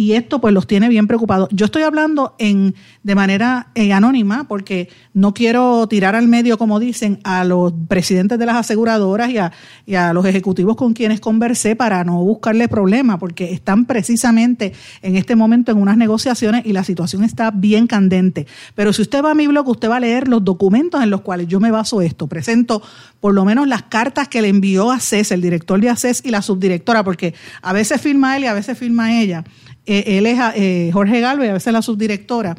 y 0.00 0.14
esto 0.14 0.40
pues 0.40 0.54
los 0.54 0.66
tiene 0.66 0.88
bien 0.88 1.06
preocupados. 1.06 1.50
Yo 1.52 1.66
estoy 1.66 1.82
hablando 1.82 2.34
en 2.38 2.74
de 3.02 3.14
manera 3.14 3.66
eh, 3.74 3.92
anónima 3.92 4.48
porque 4.48 4.88
no 5.12 5.34
quiero 5.34 5.86
tirar 5.88 6.16
al 6.16 6.26
medio, 6.26 6.56
como 6.56 6.80
dicen, 6.80 7.20
a 7.22 7.44
los 7.44 7.74
presidentes 7.86 8.38
de 8.38 8.46
las 8.46 8.56
aseguradoras 8.56 9.28
y 9.28 9.36
a, 9.36 9.52
y 9.84 9.96
a 9.96 10.14
los 10.14 10.24
ejecutivos 10.24 10.76
con 10.76 10.94
quienes 10.94 11.20
conversé 11.20 11.76
para 11.76 12.02
no 12.02 12.24
buscarle 12.24 12.66
problema, 12.66 13.18
porque 13.18 13.52
están 13.52 13.84
precisamente 13.84 14.72
en 15.02 15.16
este 15.16 15.36
momento 15.36 15.70
en 15.70 15.76
unas 15.76 15.98
negociaciones 15.98 16.64
y 16.64 16.72
la 16.72 16.82
situación 16.82 17.22
está 17.22 17.50
bien 17.50 17.86
candente. 17.86 18.46
Pero 18.74 18.94
si 18.94 19.02
usted 19.02 19.22
va 19.22 19.32
a 19.32 19.34
mi 19.34 19.48
blog, 19.48 19.68
usted 19.68 19.90
va 19.90 19.96
a 19.96 20.00
leer 20.00 20.28
los 20.28 20.42
documentos 20.42 21.02
en 21.02 21.10
los 21.10 21.20
cuales 21.20 21.46
yo 21.46 21.60
me 21.60 21.70
baso 21.70 22.00
esto. 22.00 22.26
Presento 22.26 22.80
por 23.20 23.34
lo 23.34 23.44
menos 23.44 23.68
las 23.68 23.82
cartas 23.82 24.28
que 24.28 24.40
le 24.40 24.48
envió 24.48 24.92
a 24.92 24.98
CES, 24.98 25.32
el 25.32 25.42
director 25.42 25.78
de 25.78 25.90
ACES 25.90 26.22
y 26.24 26.30
la 26.30 26.40
subdirectora, 26.40 27.04
porque 27.04 27.34
a 27.60 27.74
veces 27.74 28.00
firma 28.00 28.38
él 28.38 28.44
y 28.44 28.46
a 28.46 28.54
veces 28.54 28.78
firma 28.78 29.20
ella. 29.20 29.44
Eh, 29.86 30.18
él 30.18 30.26
es 30.26 30.38
eh, 30.54 30.90
Jorge 30.92 31.20
Galvez, 31.20 31.50
a 31.50 31.54
veces 31.54 31.72
la 31.72 31.82
subdirectora. 31.82 32.56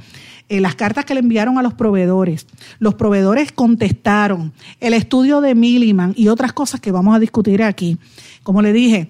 Eh, 0.50 0.60
las 0.60 0.76
cartas 0.76 1.06
que 1.06 1.14
le 1.14 1.22
enviaron 1.22 1.58
a 1.58 1.62
los 1.62 1.74
proveedores. 1.74 2.46
Los 2.80 2.96
proveedores 2.96 3.52
contestaron. 3.52 4.52
El 4.80 4.94
estudio 4.94 5.40
de 5.40 5.56
Milliman 5.56 6.14
y 6.18 6.28
otras 6.28 6.52
cosas 6.54 6.82
que 6.82 6.92
vamos 6.92 7.16
a 7.16 7.20
discutir 7.20 7.64
aquí. 7.64 7.98
Como 8.44 8.62
le 8.62 8.74
dije, 8.74 9.10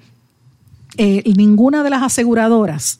ninguna 0.98 1.84
de 1.84 1.89
las 1.89 2.03
aseguradoras 2.03 3.00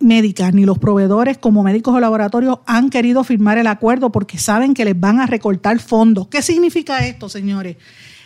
médicas 0.00 0.52
ni 0.52 0.64
los 0.64 0.78
proveedores 0.78 1.38
como 1.38 1.62
médicos 1.62 1.94
o 1.94 2.00
laboratorios 2.00 2.58
han 2.66 2.90
querido 2.90 3.24
firmar 3.24 3.58
el 3.58 3.66
acuerdo 3.66 4.10
porque 4.12 4.38
saben 4.38 4.74
que 4.74 4.84
les 4.84 4.98
van 4.98 5.18
a 5.18 5.26
recortar 5.26 5.80
fondos. 5.80 6.28
¿Qué 6.28 6.42
significa 6.42 7.04
esto, 7.06 7.28
señores? 7.28 7.76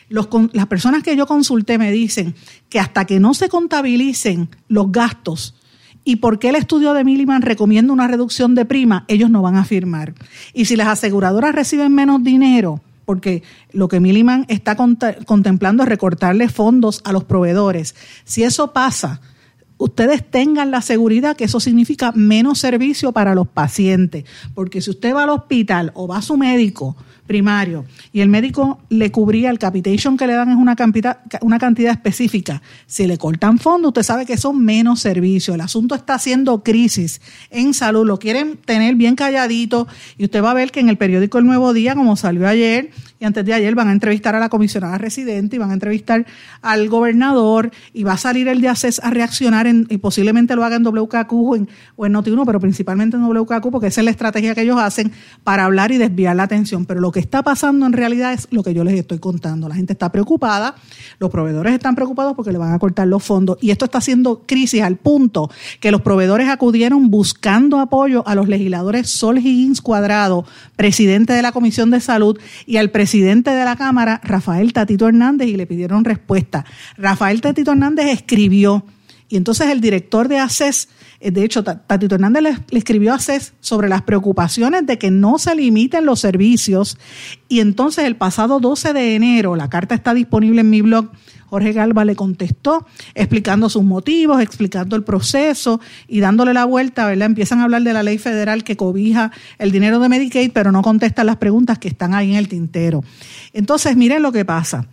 las 0.09 0.67
personas 0.69 1.03
que 1.03 1.17
yo 1.17 1.27
consulté 1.27 1.77
me 1.77 1.93
dicen 1.93 2.35
que 2.71 2.81
hasta 2.81 3.05
que 3.05 3.21
no 3.21 3.35
se 3.35 3.51
contabilicen 3.51 4.49
los 4.69 4.91
gastos 4.91 5.55
y 6.09 6.17
por 6.17 6.39
qué 6.39 6.49
el 6.49 6.57
estudio 6.57 6.95
de 6.95 7.05
Milliman 7.05 7.43
recomienda 7.43 7.93
una 7.93 8.09
reducción 8.09 8.55
de 8.55 8.65
prima, 8.65 9.05
ellos 9.09 9.29
no 9.29 9.43
van 9.43 9.57
a 9.57 9.67
firmar. 9.67 10.15
Y 10.55 10.65
si 10.65 10.75
las 10.75 10.89
aseguradoras 10.89 11.55
reciben 11.55 11.95
menos 11.95 12.25
dinero, 12.25 12.81
porque 13.05 13.43
lo 13.73 13.89
que 13.89 14.01
Milliman 14.01 14.47
está 14.49 14.75
contemplando 14.75 15.83
es 15.83 15.89
recortarle 15.91 16.49
fondos 16.49 17.03
a 17.05 17.13
los 17.13 17.25
proveedores, 17.25 17.95
si 18.25 18.43
eso 18.43 18.73
pasa, 18.73 19.21
ustedes 19.77 20.25
tengan 20.31 20.71
la 20.71 20.81
seguridad 20.81 21.37
que 21.37 21.45
eso 21.45 21.61
significa 21.61 22.13
menos 22.13 22.59
servicio 22.59 23.13
para 23.13 23.35
los 23.35 23.47
pacientes, 23.47 24.25
porque 24.55 24.81
si 24.81 24.89
usted 24.89 25.15
va 25.15 25.25
al 25.25 25.29
hospital 25.29 25.93
o 25.95 26.09
va 26.09 26.17
a 26.17 26.23
su 26.23 26.39
médico 26.39 26.97
primario 27.29 27.85
y 28.13 28.23
el 28.23 28.29
médico 28.29 28.81
le 28.89 29.13
cubría 29.13 29.51
el 29.51 29.61
capitation 29.61 30.17
que 30.17 30.27
le 30.27 30.33
dan 30.33 30.49
es 30.51 30.57
una 30.57 30.75
cantidad, 30.75 31.19
una 31.43 31.61
cantidad 31.61 31.93
específica. 31.93 32.63
Si 32.87 33.07
le 33.07 33.19
cortan 33.19 33.59
fondos, 33.59 33.91
usted 33.91 34.03
sabe 34.03 34.27
que 34.27 34.37
son 34.37 34.65
menos 34.65 34.99
servicios. 34.99 35.55
El 35.55 35.61
asunto 35.61 35.95
está 35.95 36.15
haciendo 36.15 36.65
crisis 36.65 37.21
en 37.51 37.75
salud, 37.75 38.05
lo 38.05 38.19
quieren 38.19 38.57
tener 38.57 38.97
bien 38.97 39.15
calladito 39.15 39.87
y 40.17 40.25
usted 40.25 40.43
va 40.43 40.51
a 40.51 40.55
ver 40.55 40.73
que 40.73 40.81
en 40.81 40.89
el 40.89 40.97
periódico 40.97 41.39
El 41.39 41.47
Nuevo 41.47 41.73
Día, 41.73 41.95
como 41.95 42.17
salió 42.17 42.49
ayer 42.49 42.91
y 43.21 43.25
antes 43.25 43.45
de 43.45 43.53
ayer, 43.53 43.75
van 43.75 43.89
a 43.89 43.93
entrevistar 43.93 44.35
a 44.35 44.41
la 44.41 44.49
comisionada 44.49 44.97
residente 44.97 45.57
y 45.57 45.59
van 45.59 45.71
a 45.71 45.75
entrevistar 45.75 46.27
al 46.63 46.89
gobernador 46.89 47.71
y 47.93 48.05
va 48.05 48.13
a 48.13 48.17
salir 48.17 48.49
el 48.49 48.61
de 48.61 48.69
ACES 48.69 49.01
a 49.05 49.11
reaccionar 49.11 49.67
en, 49.67 49.87
y 49.91 49.99
posiblemente 49.99 50.57
lo 50.57 50.65
haga 50.65 50.77
en 50.77 50.85
WKQ 50.85 51.33
o 51.33 51.57
en, 51.57 51.69
o 51.97 52.07
en 52.07 52.15
Noti1, 52.15 52.45
pero 52.47 52.61
principalmente 52.61 53.17
en 53.17 53.25
WKQ 53.25 53.71
porque 53.71 53.89
esa 53.89 54.01
es 54.01 54.05
la 54.07 54.11
estrategia 54.11 54.55
que 54.55 54.63
ellos 54.63 54.79
hacen 54.81 55.13
para 55.45 55.65
hablar 55.65 55.93
y 55.93 55.99
desviar 55.99 56.37
la 56.37 56.45
atención. 56.45 56.87
Pero 56.87 57.01
lo 57.01 57.13
que 57.13 57.18
está 57.21 57.43
pasando 57.43 57.87
en 57.87 57.93
realidad 57.93 58.33
es 58.33 58.49
lo 58.51 58.63
que 58.63 58.75
yo 58.75 58.85
les 58.85 58.95
estoy 58.95 59.19
contando. 59.19 59.69
La 59.69 59.75
gente 59.75 59.93
está 59.93 60.11
preocupada, 60.11 60.75
los 61.19 61.31
proveedores 61.31 61.73
están 61.73 61.95
preocupados 61.95 62.35
porque 62.35 62.53
le 62.53 62.59
van 62.59 62.73
a 62.73 62.79
cortar 62.79 63.09
los 63.09 63.23
fondos 63.23 63.59
y 63.61 63.71
esto 63.71 63.85
está 63.85 63.99
haciendo 63.99 64.43
crisis 64.47 64.83
al 64.83 64.97
punto 64.97 65.51
que 65.81 65.91
los 65.91 66.03
proveedores 66.03 66.49
acudieron 66.49 67.11
buscando 67.11 67.81
apoyo 67.81 68.27
a 68.27 68.35
los 68.35 68.49
legisladores 68.49 69.11
Sol 69.11 69.39
Higgins 69.39 69.81
Cuadrado, 69.81 70.45
presidente 70.77 71.33
de 71.33 71.43
la 71.43 71.53
Comisión 71.53 71.91
de 71.91 72.01
Salud, 72.01 72.39
y 72.67 72.77
al 72.77 72.91
presidente 72.91 73.51
de 73.51 73.65
la 73.65 73.77
Cámara, 73.77 74.21
Rafael 74.23 74.73
Tatito 74.73 75.09
Hernández, 75.09 75.49
y 75.49 75.57
le 75.57 75.67
pidieron 75.67 76.05
respuesta. 76.05 76.65
Rafael 76.97 77.41
Tatito 77.41 77.73
Hernández 77.73 78.07
escribió 78.09 78.85
y 79.29 79.37
entonces 79.37 79.69
el 79.69 79.81
director 79.81 80.29
de 80.29 80.39
ACES, 80.39 80.89
eh, 81.21 81.31
de 81.31 81.45
hecho, 81.45 81.63
Tatito 81.63 82.15
Hernández 82.15 82.43
le, 82.43 82.79
escribió 82.79 83.13
a 83.13 83.17
ACES 83.17 83.53
sobre 83.61 83.89
las 83.89 84.03
preocupaciones 84.03 84.87
de 84.87 84.99
que 84.99 85.11
no 85.11 85.39
se 85.39 85.55
limiten 85.55 86.07
los 86.07 86.21
servicios. 86.21 86.97
Y 87.49 87.61
entonces 87.61 88.05
el 88.07 88.17
pasado 88.17 88.59
12 88.59 88.93
de 88.95 89.15
enero, 89.17 89.55
la 89.55 89.69
carta 89.69 89.95
está 89.95 90.15
disponible 90.15 90.63
en 90.63 90.71
mi 90.71 90.81
blog, 90.81 91.11
Jorge 91.51 91.73
Galva 91.73 92.05
le 92.05 92.15
contestó 92.15 92.87
explicando 93.15 93.71
sus 93.71 93.83
motivos, 93.83 94.43
explicando 94.43 94.97
el 94.97 95.03
proceso 95.03 95.81
y 96.07 96.21
dándole 96.21 96.53
la 96.53 96.67
vuelta, 96.67 97.07
¿verdad? 97.07 97.27
Empiezan 97.27 97.61
a 97.61 97.65
hablar 97.65 97.83
de 97.83 97.95
la 97.95 98.03
ley 98.03 98.19
federal 98.19 98.65
que 98.65 98.77
cobija 98.77 99.33
el 99.59 99.73
dinero 99.73 99.99
de 99.99 100.11
Medicaid, 100.11 100.53
pero 100.53 100.73
no 100.73 100.83
contestan 100.83 101.27
las 101.27 101.37
preguntas 101.37 101.79
que 101.79 101.89
están 101.89 102.13
ahí 102.13 102.33
en 102.33 102.37
el 102.37 102.49
tintero. 102.49 103.03
Entonces, 103.55 103.97
miren 103.97 104.23
lo 104.23 104.31
que 104.31 104.45
pasa. 104.45 104.87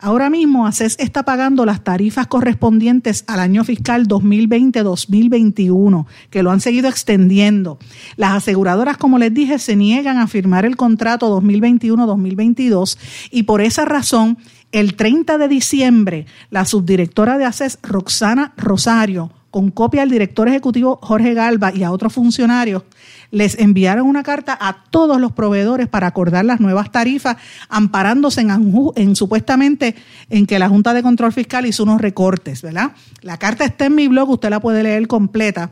Ahora 0.00 0.30
mismo 0.30 0.68
ACES 0.68 0.94
está 1.00 1.24
pagando 1.24 1.66
las 1.66 1.82
tarifas 1.82 2.28
correspondientes 2.28 3.24
al 3.26 3.40
año 3.40 3.64
fiscal 3.64 4.06
2020-2021, 4.06 6.06
que 6.30 6.44
lo 6.44 6.52
han 6.52 6.60
seguido 6.60 6.88
extendiendo. 6.88 7.80
Las 8.16 8.34
aseguradoras, 8.34 8.96
como 8.96 9.18
les 9.18 9.34
dije, 9.34 9.58
se 9.58 9.74
niegan 9.74 10.18
a 10.18 10.28
firmar 10.28 10.64
el 10.64 10.76
contrato 10.76 11.36
2021-2022 11.40 12.96
y 13.32 13.42
por 13.42 13.60
esa 13.60 13.86
razón, 13.86 14.38
el 14.70 14.94
30 14.94 15.36
de 15.36 15.48
diciembre, 15.48 16.26
la 16.50 16.64
subdirectora 16.64 17.36
de 17.36 17.46
ACES, 17.46 17.80
Roxana 17.82 18.52
Rosario, 18.56 19.32
con 19.50 19.70
copia 19.70 20.02
al 20.02 20.10
director 20.10 20.48
ejecutivo 20.48 20.98
Jorge 21.02 21.34
Galva 21.34 21.72
y 21.74 21.82
a 21.82 21.90
otros 21.90 22.12
funcionarios, 22.12 22.82
les 23.30 23.58
enviaron 23.58 24.06
una 24.06 24.22
carta 24.22 24.56
a 24.60 24.84
todos 24.90 25.20
los 25.20 25.32
proveedores 25.32 25.88
para 25.88 26.06
acordar 26.06 26.44
las 26.44 26.60
nuevas 26.60 26.92
tarifas, 26.92 27.36
amparándose 27.68 28.40
en, 28.40 29.16
supuestamente 29.16 29.94
en 30.30 30.46
que 30.46 30.58
la 30.58 30.68
Junta 30.68 30.92
de 30.94 31.02
Control 31.02 31.32
Fiscal 31.32 31.66
hizo 31.66 31.82
unos 31.82 32.00
recortes, 32.00 32.62
¿verdad? 32.62 32.92
La 33.22 33.38
carta 33.38 33.64
está 33.64 33.86
en 33.86 33.94
mi 33.94 34.08
blog, 34.08 34.30
usted 34.30 34.50
la 34.50 34.60
puede 34.60 34.82
leer 34.82 35.06
completa. 35.06 35.70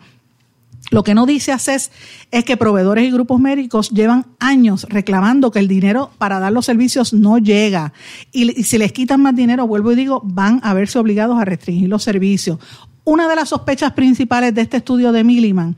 Lo 0.91 1.03
que 1.03 1.15
no 1.15 1.27
dice 1.27 1.53
ACES 1.53 1.91
es 2.31 2.45
que 2.45 2.57
proveedores 2.57 3.05
y 3.05 3.11
grupos 3.11 3.41
médicos 3.41 3.91
llevan 3.91 4.27
años 4.39 4.87
reclamando 4.89 5.51
que 5.51 5.59
el 5.59 5.67
dinero 5.67 6.13
para 6.19 6.39
dar 6.39 6.53
los 6.53 6.65
servicios 6.65 7.13
no 7.13 7.39
llega. 7.39 7.93
Y, 8.33 8.63
si 8.63 8.79
les 8.79 8.93
quitan 8.93 9.21
más 9.21 9.35
dinero, 9.35 9.67
vuelvo 9.67 9.93
y 9.93 9.97
digo, 9.97 10.23
van 10.25 10.61
a 10.63 10.75
verse 10.75 10.99
obligados 10.99 11.41
a 11.41 11.45
restringir 11.45 11.89
los 11.89 12.05
servicios. 12.05 12.61
Una 13.09 13.29
de 13.29 13.37
las 13.37 13.51
sospechas 13.51 13.93
principales 13.93 14.53
de 14.53 14.63
este 14.63 14.79
estudio 14.79 15.13
de 15.13 15.23
Milliman 15.23 15.77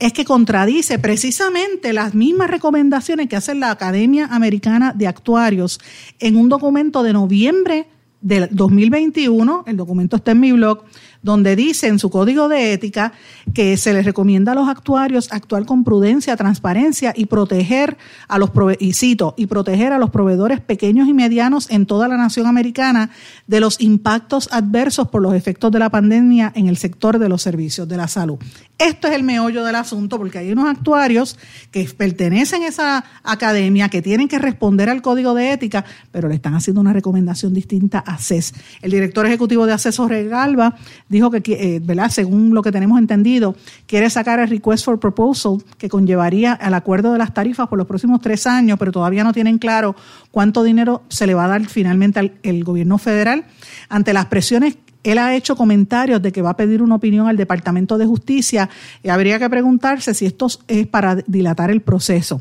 es 0.00 0.12
que 0.12 0.24
contradice 0.24 0.98
precisamente 0.98 1.92
las 1.92 2.16
mismas 2.16 2.50
recomendaciones 2.50 3.28
que 3.28 3.36
hace 3.36 3.54
la 3.54 3.70
Academia 3.70 4.26
Americana 4.26 4.92
de 4.92 5.06
Actuarios 5.06 5.78
en 6.18 6.36
un 6.36 6.48
documento 6.48 7.04
de 7.04 7.12
noviembre 7.12 7.86
del 8.20 8.48
2021, 8.50 9.62
el 9.68 9.76
documento 9.76 10.16
está 10.16 10.32
en 10.32 10.40
mi 10.40 10.50
blog, 10.50 10.82
donde 11.24 11.56
dice 11.56 11.88
en 11.88 11.98
su 11.98 12.10
código 12.10 12.48
de 12.48 12.74
ética 12.74 13.12
que 13.54 13.76
se 13.76 13.92
les 13.92 14.04
recomienda 14.04 14.52
a 14.52 14.54
los 14.54 14.68
actuarios 14.68 15.32
actuar 15.32 15.64
con 15.64 15.82
prudencia, 15.82 16.36
transparencia 16.36 17.12
y 17.16 17.26
proteger 17.26 17.96
a 18.28 18.38
los 18.38 18.50
y 18.78 18.94
y 19.36 19.46
proteger 19.46 19.92
a 19.92 19.98
los 19.98 20.10
proveedores 20.10 20.60
pequeños 20.60 21.08
y 21.08 21.14
medianos 21.14 21.70
en 21.70 21.86
toda 21.86 22.08
la 22.08 22.16
nación 22.16 22.46
americana 22.46 23.10
de 23.46 23.60
los 23.60 23.80
impactos 23.80 24.48
adversos 24.52 25.08
por 25.08 25.22
los 25.22 25.34
efectos 25.34 25.72
de 25.72 25.78
la 25.78 25.90
pandemia 25.90 26.52
en 26.54 26.68
el 26.68 26.76
sector 26.76 27.18
de 27.18 27.28
los 27.28 27.42
servicios 27.42 27.88
de 27.88 27.96
la 27.96 28.06
salud. 28.06 28.38
Esto 28.76 29.08
es 29.08 29.14
el 29.14 29.22
meollo 29.22 29.64
del 29.64 29.76
asunto 29.76 30.18
porque 30.18 30.38
hay 30.38 30.52
unos 30.52 30.68
actuarios 30.68 31.38
que 31.70 31.88
pertenecen 31.96 32.62
a 32.64 32.68
esa 32.68 33.04
academia 33.22 33.88
que 33.88 34.02
tienen 34.02 34.28
que 34.28 34.38
responder 34.38 34.90
al 34.90 35.00
código 35.00 35.32
de 35.32 35.52
ética, 35.52 35.84
pero 36.10 36.28
le 36.28 36.34
están 36.34 36.54
haciendo 36.54 36.80
una 36.80 36.92
recomendación 36.92 37.54
distinta 37.54 38.00
a 38.00 38.18
CES. 38.18 38.52
El 38.82 38.90
director 38.90 39.24
ejecutivo 39.26 39.64
de 39.66 39.72
ACES, 39.72 39.98
Regalba, 39.98 40.76
dijo 41.14 41.30
que, 41.30 41.42
eh, 41.46 42.08
según 42.10 42.54
lo 42.54 42.62
que 42.62 42.72
tenemos 42.72 42.98
entendido, 42.98 43.54
quiere 43.86 44.10
sacar 44.10 44.40
el 44.40 44.48
request 44.48 44.84
for 44.84 45.00
proposal 45.00 45.58
que 45.78 45.88
conllevaría 45.88 46.52
al 46.52 46.74
acuerdo 46.74 47.12
de 47.12 47.18
las 47.18 47.32
tarifas 47.32 47.68
por 47.68 47.78
los 47.78 47.86
próximos 47.86 48.20
tres 48.20 48.46
años, 48.46 48.78
pero 48.78 48.92
todavía 48.92 49.24
no 49.24 49.32
tienen 49.32 49.58
claro 49.58 49.96
cuánto 50.30 50.62
dinero 50.62 51.02
se 51.08 51.26
le 51.26 51.34
va 51.34 51.44
a 51.44 51.48
dar 51.48 51.64
finalmente 51.66 52.18
al 52.18 52.64
gobierno 52.64 52.98
federal. 52.98 53.44
Ante 53.88 54.12
las 54.12 54.26
presiones 54.26 54.76
él 55.04 55.18
ha 55.18 55.36
hecho 55.36 55.54
comentarios 55.54 56.20
de 56.20 56.32
que 56.32 56.42
va 56.42 56.50
a 56.50 56.56
pedir 56.56 56.82
una 56.82 56.96
opinión 56.96 57.28
al 57.28 57.36
Departamento 57.36 57.98
de 57.98 58.06
Justicia. 58.06 58.68
Y 59.02 59.10
habría 59.10 59.38
que 59.38 59.48
preguntarse 59.48 60.14
si 60.14 60.26
esto 60.26 60.48
es 60.66 60.86
para 60.86 61.16
dilatar 61.26 61.70
el 61.70 61.82
proceso. 61.82 62.40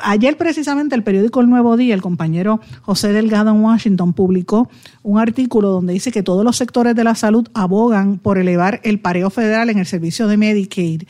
Ayer 0.00 0.36
precisamente 0.36 0.94
el 0.94 1.02
periódico 1.02 1.40
El 1.40 1.50
Nuevo 1.50 1.76
Día, 1.76 1.94
el 1.94 2.02
compañero 2.02 2.60
José 2.82 3.12
Delgado 3.12 3.50
en 3.50 3.60
Washington, 3.62 4.12
publicó 4.12 4.70
un 5.02 5.18
artículo 5.18 5.70
donde 5.70 5.92
dice 5.92 6.12
que 6.12 6.22
todos 6.22 6.44
los 6.44 6.56
sectores 6.56 6.94
de 6.94 7.04
la 7.04 7.14
salud 7.14 7.48
abogan 7.54 8.18
por 8.18 8.38
elevar 8.38 8.80
el 8.84 9.00
pareo 9.00 9.30
federal 9.30 9.70
en 9.70 9.78
el 9.78 9.86
servicio 9.86 10.28
de 10.28 10.36
Medicaid. 10.36 11.02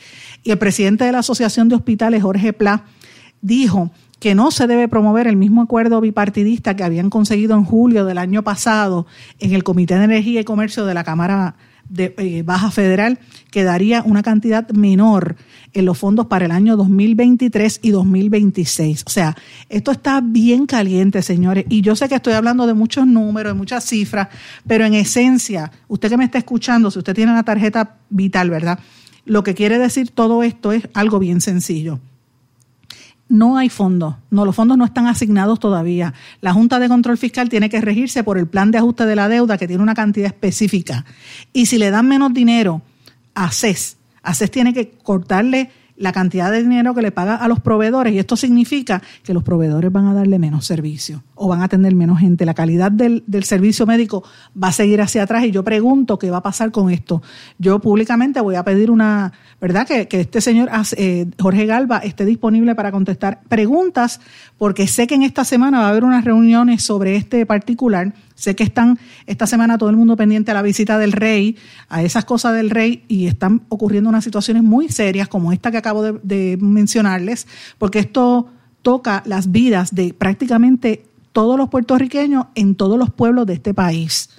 Y 0.43 0.51
el 0.51 0.57
presidente 0.57 1.05
de 1.05 1.11
la 1.11 1.19
Asociación 1.19 1.69
de 1.69 1.75
Hospitales, 1.75 2.23
Jorge 2.23 2.53
Pla, 2.53 2.83
dijo 3.41 3.91
que 4.19 4.35
no 4.35 4.51
se 4.51 4.67
debe 4.67 4.87
promover 4.87 5.27
el 5.27 5.37
mismo 5.37 5.61
acuerdo 5.61 6.01
bipartidista 6.01 6.75
que 6.75 6.83
habían 6.83 7.09
conseguido 7.09 7.55
en 7.55 7.63
julio 7.63 8.05
del 8.05 8.17
año 8.17 8.43
pasado 8.43 9.07
en 9.39 9.53
el 9.53 9.63
Comité 9.63 9.97
de 9.97 10.05
Energía 10.05 10.41
y 10.41 10.45
Comercio 10.45 10.85
de 10.85 10.93
la 10.93 11.03
Cámara 11.03 11.55
de 11.89 12.13
eh, 12.17 12.43
Baja 12.43 12.71
Federal, 12.71 13.19
que 13.51 13.63
daría 13.63 14.03
una 14.03 14.23
cantidad 14.23 14.69
menor 14.69 15.35
en 15.73 15.85
los 15.85 15.97
fondos 15.97 16.27
para 16.27 16.45
el 16.45 16.51
año 16.51 16.77
2023 16.77 17.79
y 17.81 17.91
2026. 17.91 19.03
O 19.05 19.09
sea, 19.09 19.35
esto 19.69 19.91
está 19.91 20.21
bien 20.21 20.65
caliente, 20.65 21.21
señores. 21.21 21.65
Y 21.69 21.81
yo 21.81 21.95
sé 21.95 22.07
que 22.07 22.15
estoy 22.15 22.33
hablando 22.33 22.67
de 22.67 22.73
muchos 22.73 23.05
números, 23.05 23.53
de 23.53 23.57
muchas 23.57 23.83
cifras, 23.83 24.29
pero 24.67 24.85
en 24.85 24.93
esencia, 24.93 25.71
usted 25.87 26.09
que 26.09 26.17
me 26.17 26.25
está 26.25 26.37
escuchando, 26.37 26.91
si 26.91 26.99
usted 26.99 27.13
tiene 27.13 27.31
una 27.31 27.43
tarjeta 27.43 27.97
vital, 28.09 28.49
¿verdad? 28.49 28.79
Lo 29.25 29.43
que 29.43 29.53
quiere 29.53 29.77
decir 29.77 30.11
todo 30.11 30.43
esto 30.43 30.71
es 30.71 30.87
algo 30.93 31.19
bien 31.19 31.41
sencillo 31.41 31.99
no 33.29 33.57
hay 33.57 33.69
fondos, 33.69 34.15
no, 34.31 34.43
los 34.43 34.55
fondos 34.55 34.77
no 34.77 34.83
están 34.83 35.07
asignados 35.07 35.59
todavía. 35.59 36.13
La 36.41 36.51
Junta 36.51 36.79
de 36.79 36.89
Control 36.89 37.17
Fiscal 37.17 37.47
tiene 37.47 37.69
que 37.69 37.79
regirse 37.79 38.23
por 38.23 38.39
el 38.39 38.47
plan 38.47 38.71
de 38.71 38.79
ajuste 38.79 39.05
de 39.05 39.15
la 39.15 39.29
deuda 39.29 39.57
que 39.57 39.67
tiene 39.67 39.83
una 39.83 39.93
cantidad 39.93 40.27
específica. 40.27 41.05
Y 41.53 41.67
si 41.67 41.77
le 41.77 41.91
dan 41.91 42.07
menos 42.07 42.33
dinero 42.33 42.81
a 43.35 43.51
CES, 43.51 43.97
a 44.23 44.33
CES 44.33 44.51
tiene 44.51 44.73
que 44.73 44.89
cortarle 45.03 45.69
la 45.99 46.13
cantidad 46.13 46.49
de 46.49 46.63
dinero 46.63 46.95
que 46.95 47.01
le 47.01 47.11
paga 47.11 47.35
a 47.35 47.47
los 47.47 47.59
proveedores 47.59 48.13
y 48.13 48.19
esto 48.19 48.37
significa 48.37 49.01
que 49.21 49.33
los 49.33 49.43
proveedores 49.43 49.91
van 49.91 50.07
a 50.07 50.13
darle 50.13 50.39
menos 50.39 50.65
servicio 50.65 51.23
o 51.35 51.47
van 51.49 51.61
a 51.61 51.67
tener 51.67 51.93
menos 51.93 52.19
gente. 52.19 52.45
La 52.45 52.53
calidad 52.53 52.91
del, 52.91 53.23
servicio 53.43 53.85
médico 53.85 54.23
va 54.61 54.69
a 54.69 54.71
seguir 54.71 55.01
hacia 55.01 55.23
atrás 55.23 55.43
y 55.43 55.51
yo 55.51 55.63
pregunto 55.63 56.17
qué 56.17 56.31
va 56.31 56.37
a 56.37 56.43
pasar 56.43 56.71
con 56.71 56.89
esto. 56.89 57.21
Yo 57.57 57.79
públicamente 57.79 58.39
voy 58.39 58.55
a 58.55 58.63
pedir 58.63 58.89
una, 58.89 59.33
¿verdad? 59.59 59.85
Que, 59.85 60.07
este 60.09 60.39
señor 60.39 60.69
eh, 60.95 61.27
Jorge 61.37 61.65
Galva 61.65 61.97
esté 61.99 62.25
disponible 62.25 62.75
para 62.75 62.91
contestar 62.91 63.41
preguntas 63.49 64.21
porque 64.59 64.87
sé 64.87 65.07
que 65.07 65.15
en 65.15 65.23
esta 65.23 65.45
semana 65.45 65.79
va 65.79 65.85
a 65.87 65.89
haber 65.89 66.03
unas 66.03 66.25
reuniones 66.25 66.83
sobre 66.83 67.15
este 67.15 67.45
particular. 67.45 68.13
Sé 68.35 68.55
que 68.55 68.63
están 68.63 68.99
esta 69.25 69.47
semana 69.47 69.77
todo 69.77 69.89
el 69.89 69.95
mundo 69.95 70.17
pendiente 70.17 70.51
a 70.51 70.53
la 70.53 70.61
visita 70.61 70.99
del 70.99 71.13
rey, 71.13 71.55
a 71.87 72.03
esas 72.03 72.25
cosas 72.25 72.53
del 72.53 72.69
rey, 72.69 73.05
y 73.07 73.27
están 73.27 73.61
ocurriendo 73.69 74.09
unas 74.09 74.25
situaciones 74.25 74.61
muy 74.61 74.89
serias 74.89 75.29
como 75.29 75.53
esta 75.53 75.71
que 75.71 75.77
acabo 75.77 76.03
de, 76.03 76.19
de 76.23 76.57
mencionarles, 76.61 77.47
porque 77.77 77.99
esto 77.99 78.49
toca 78.81 79.23
las 79.25 79.51
vidas 79.51 79.95
de 79.95 80.13
prácticamente 80.13 81.05
todos 81.31 81.57
los 81.57 81.69
puertorriqueños 81.69 82.47
en 82.55 82.75
todos 82.75 82.99
los 82.99 83.09
pueblos 83.11 83.45
de 83.45 83.53
este 83.53 83.73
país 83.73 84.29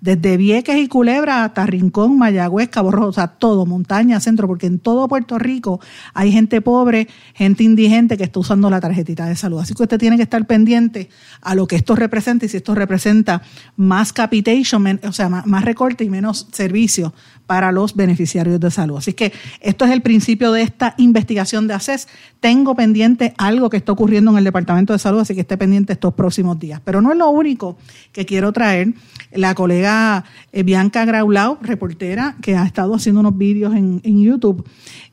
desde 0.00 0.36
Vieques 0.36 0.76
y 0.76 0.88
Culebra 0.88 1.44
hasta 1.44 1.66
Rincón, 1.66 2.18
Mayagüez, 2.18 2.68
Cabo 2.68 2.90
Rojo, 2.90 3.08
o 3.08 3.12
sea, 3.12 3.28
todo, 3.28 3.66
montaña, 3.66 4.20
centro, 4.20 4.46
porque 4.46 4.66
en 4.66 4.78
todo 4.78 5.08
Puerto 5.08 5.38
Rico 5.38 5.80
hay 6.14 6.32
gente 6.32 6.60
pobre, 6.60 7.08
gente 7.34 7.64
indigente 7.64 8.16
que 8.16 8.24
está 8.24 8.40
usando 8.40 8.70
la 8.70 8.80
tarjetita 8.80 9.26
de 9.26 9.36
salud. 9.36 9.58
Así 9.60 9.74
que 9.74 9.82
usted 9.82 9.98
tiene 9.98 10.16
que 10.16 10.22
estar 10.22 10.44
pendiente 10.46 11.08
a 11.42 11.54
lo 11.54 11.66
que 11.66 11.76
esto 11.76 11.94
representa 11.96 12.46
y 12.46 12.48
si 12.48 12.56
esto 12.56 12.74
representa 12.74 13.42
más 13.76 14.12
capitation, 14.12 15.00
o 15.06 15.12
sea, 15.12 15.28
más, 15.28 15.64
recorte 15.64 16.04
y 16.04 16.10
menos 16.10 16.48
servicio 16.52 17.12
para 17.50 17.72
los 17.72 17.96
beneficiarios 17.96 18.60
de 18.60 18.70
salud. 18.70 18.98
Así 18.98 19.12
que 19.12 19.32
esto 19.60 19.84
es 19.84 19.90
el 19.90 20.02
principio 20.02 20.52
de 20.52 20.62
esta 20.62 20.94
investigación 20.98 21.66
de 21.66 21.74
ACES. 21.74 22.06
Tengo 22.38 22.76
pendiente 22.76 23.34
algo 23.38 23.68
que 23.68 23.76
está 23.76 23.90
ocurriendo 23.90 24.30
en 24.30 24.38
el 24.38 24.44
Departamento 24.44 24.92
de 24.92 25.00
Salud, 25.00 25.18
así 25.18 25.34
que 25.34 25.40
esté 25.40 25.56
pendiente 25.56 25.92
estos 25.92 26.14
próximos 26.14 26.60
días. 26.60 26.80
Pero 26.84 27.00
no 27.00 27.10
es 27.10 27.18
lo 27.18 27.28
único 27.28 27.76
que 28.12 28.24
quiero 28.24 28.52
traer. 28.52 28.94
La 29.32 29.56
colega 29.56 30.22
eh, 30.52 30.62
Bianca 30.62 31.04
Graulao, 31.04 31.58
reportera, 31.60 32.36
que 32.40 32.54
ha 32.54 32.64
estado 32.64 32.94
haciendo 32.94 33.18
unos 33.18 33.36
vídeos 33.36 33.74
en, 33.74 34.22
YouTube, 34.22 34.64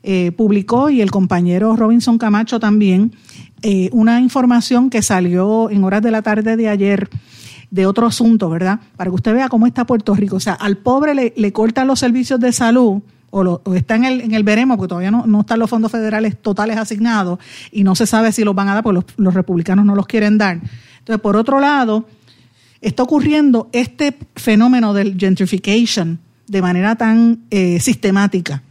eh, 0.04 0.30
publicó 0.30 0.90
y 0.90 1.00
el 1.00 1.10
compañero 1.10 1.74
Robinson 1.74 2.18
Camacho 2.18 2.60
también 2.60 3.16
eh, 3.62 3.88
una 3.90 4.20
información 4.20 4.90
que 4.90 5.02
salió 5.02 5.70
en 5.70 5.82
horas 5.82 6.02
de 6.02 6.12
la 6.12 6.22
tarde 6.22 6.56
de 6.56 6.68
ayer 6.68 7.10
de 7.70 7.86
otro 7.86 8.06
asunto, 8.06 8.48
¿verdad? 8.48 8.80
Para 8.96 9.10
que 9.10 9.14
usted 9.14 9.34
vea 9.34 9.48
cómo 9.48 9.66
está 9.66 9.86
Puerto 9.86 10.14
Rico. 10.14 10.36
O 10.36 10.40
sea, 10.40 10.54
al 10.54 10.78
pobre 10.78 11.14
le, 11.14 11.34
le 11.36 11.52
cortan 11.52 11.86
los 11.86 11.98
servicios 11.98 12.40
de 12.40 12.52
salud 12.52 13.02
o, 13.30 13.74
está 13.74 13.96
en 13.96 14.04
el, 14.04 14.20
en 14.22 14.34
el 14.34 14.42
veremos, 14.42 14.76
porque 14.76 14.88
todavía 14.88 15.10
no, 15.10 15.26
no, 15.26 15.40
están 15.40 15.58
los 15.58 15.68
fondos 15.68 15.92
federales 15.92 16.40
totales 16.40 16.76
asignados 16.76 17.38
y 17.70 17.84
no 17.84 17.94
se 17.94 18.06
sabe 18.06 18.32
si 18.32 18.44
los 18.44 18.54
van 18.54 18.68
a 18.68 18.74
dar, 18.74 18.82
porque 18.82 19.12
los, 19.16 19.34
republicanos 19.34 19.84
no 19.84 19.94
los 19.94 20.06
quieren 20.06 20.38
dar. 20.38 20.60
Entonces, 21.00 21.20
por 21.20 21.36
otro 21.36 21.60
lado, 21.60 22.06
está 22.80 23.02
ocurriendo 23.02 23.68
este 23.72 24.16
fenómeno 24.36 24.94
del 24.94 25.18
gentrification 25.18 26.18
de 26.46 26.62
manera 26.62 26.96
tan 26.96 27.40
eh, 27.50 27.80
sistemática 27.80 28.62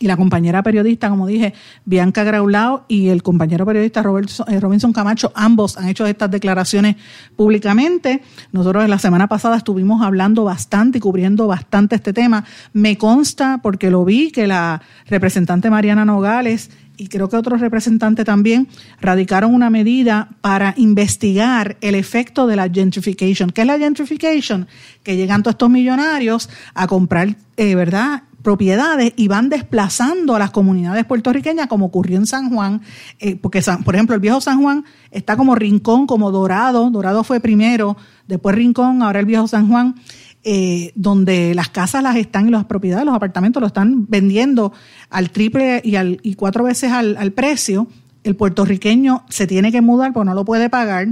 y 0.00 0.06
la 0.06 0.16
compañera 0.16 0.62
periodista, 0.62 1.10
como 1.10 1.26
dije, 1.26 1.52
Bianca 1.84 2.24
Graulao 2.24 2.86
y 2.88 3.08
el 3.08 3.22
compañero 3.22 3.66
periodista 3.66 4.00
eh, 4.00 4.58
Robinson 4.58 4.94
Camacho, 4.94 5.30
ambos 5.34 5.76
han 5.76 5.88
hecho 5.88 6.06
estas 6.06 6.30
declaraciones 6.30 6.96
públicamente. 7.36 8.22
Nosotros 8.50 8.88
la 8.88 8.98
semana 8.98 9.28
pasada 9.28 9.58
estuvimos 9.58 10.02
hablando 10.02 10.42
bastante 10.42 10.98
y 10.98 11.00
cubriendo 11.02 11.46
bastante 11.46 11.96
este 11.96 12.14
tema. 12.14 12.44
Me 12.72 12.96
consta, 12.96 13.60
porque 13.62 13.90
lo 13.90 14.06
vi, 14.06 14.30
que 14.30 14.46
la 14.46 14.80
representante 15.06 15.68
Mariana 15.68 16.06
Nogales 16.06 16.70
y 16.96 17.08
creo 17.08 17.28
que 17.28 17.36
otros 17.36 17.60
representantes 17.60 18.24
también 18.24 18.68
radicaron 19.00 19.54
una 19.54 19.68
medida 19.70 20.28
para 20.40 20.74
investigar 20.78 21.76
el 21.82 21.94
efecto 21.94 22.46
de 22.46 22.56
la 22.56 22.70
gentrification. 22.70 23.50
¿Qué 23.50 23.62
es 23.62 23.66
la 23.66 23.78
gentrification? 23.78 24.66
Que 25.02 25.16
llegan 25.16 25.42
todos 25.42 25.54
estos 25.54 25.70
millonarios 25.70 26.50
a 26.74 26.86
comprar, 26.86 27.36
eh, 27.56 27.74
¿verdad? 27.74 28.24
Propiedades 28.42 29.12
y 29.16 29.28
van 29.28 29.48
desplazando 29.48 30.34
a 30.34 30.38
las 30.38 30.50
comunidades 30.50 31.04
puertorriqueñas, 31.04 31.66
como 31.66 31.86
ocurrió 31.86 32.16
en 32.16 32.26
San 32.26 32.50
Juan, 32.50 32.82
eh, 33.18 33.36
porque, 33.36 33.62
por 33.84 33.94
ejemplo, 33.94 34.14
el 34.14 34.20
viejo 34.20 34.40
San 34.40 34.60
Juan 34.62 34.84
está 35.10 35.36
como 35.36 35.54
Rincón, 35.54 36.06
como 36.06 36.30
Dorado, 36.30 36.90
Dorado 36.90 37.24
fue 37.24 37.40
primero, 37.40 37.96
después 38.26 38.54
Rincón, 38.54 39.02
ahora 39.02 39.20
el 39.20 39.26
viejo 39.26 39.46
San 39.46 39.68
Juan, 39.68 39.94
eh, 40.42 40.92
donde 40.94 41.54
las 41.54 41.68
casas 41.68 42.02
las 42.02 42.16
están 42.16 42.48
y 42.48 42.50
las 42.50 42.64
propiedades, 42.64 43.04
los 43.04 43.14
apartamentos 43.14 43.60
lo 43.60 43.66
están 43.66 44.06
vendiendo 44.08 44.72
al 45.10 45.30
triple 45.30 45.82
y, 45.84 45.96
al, 45.96 46.18
y 46.22 46.34
cuatro 46.34 46.64
veces 46.64 46.92
al, 46.92 47.16
al 47.18 47.32
precio, 47.32 47.88
el 48.24 48.36
puertorriqueño 48.36 49.24
se 49.28 49.46
tiene 49.46 49.70
que 49.72 49.80
mudar 49.80 50.12
porque 50.12 50.26
no 50.26 50.34
lo 50.34 50.44
puede 50.44 50.70
pagar 50.70 51.08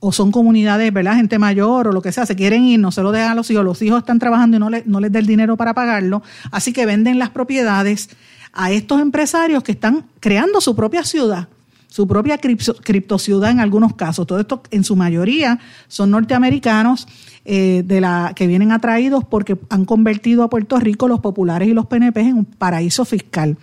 o 0.00 0.12
son 0.12 0.30
comunidades, 0.30 0.92
¿verdad? 0.92 1.16
Gente 1.16 1.38
mayor 1.38 1.88
o 1.88 1.92
lo 1.92 2.02
que 2.02 2.12
sea, 2.12 2.26
se 2.26 2.36
quieren 2.36 2.64
ir, 2.64 2.78
no 2.78 2.92
se 2.92 3.02
lo 3.02 3.12
dejan 3.12 3.32
a 3.32 3.34
los 3.34 3.50
hijos, 3.50 3.64
los 3.64 3.82
hijos 3.82 3.98
están 3.98 4.18
trabajando 4.18 4.56
y 4.56 4.60
no, 4.60 4.70
no 4.84 5.00
les 5.00 5.12
da 5.12 5.18
el 5.18 5.26
dinero 5.26 5.56
para 5.56 5.74
pagarlo, 5.74 6.22
así 6.50 6.72
que 6.72 6.86
venden 6.86 7.18
las 7.18 7.30
propiedades 7.30 8.10
a 8.52 8.70
estos 8.70 9.00
empresarios 9.00 9.62
que 9.62 9.72
están 9.72 10.06
creando 10.20 10.60
su 10.60 10.74
propia 10.74 11.04
ciudad, 11.04 11.48
su 11.88 12.06
propia 12.06 12.38
cripto, 12.38 13.18
ciudad 13.18 13.50
en 13.50 13.60
algunos 13.60 13.94
casos. 13.94 14.26
Todo 14.26 14.40
esto 14.40 14.62
en 14.70 14.84
su 14.84 14.94
mayoría 14.94 15.58
son 15.88 16.10
norteamericanos 16.10 17.08
eh, 17.44 17.82
de 17.84 18.00
la, 18.00 18.32
que 18.36 18.46
vienen 18.46 18.72
atraídos 18.72 19.24
porque 19.24 19.58
han 19.70 19.86
convertido 19.86 20.42
a 20.42 20.50
Puerto 20.50 20.78
Rico, 20.78 21.08
los 21.08 21.20
populares 21.20 21.66
y 21.66 21.72
los 21.72 21.86
PNP, 21.86 22.20
en 22.20 22.36
un 22.36 22.44
paraíso 22.44 23.04
fiscal. 23.04 23.56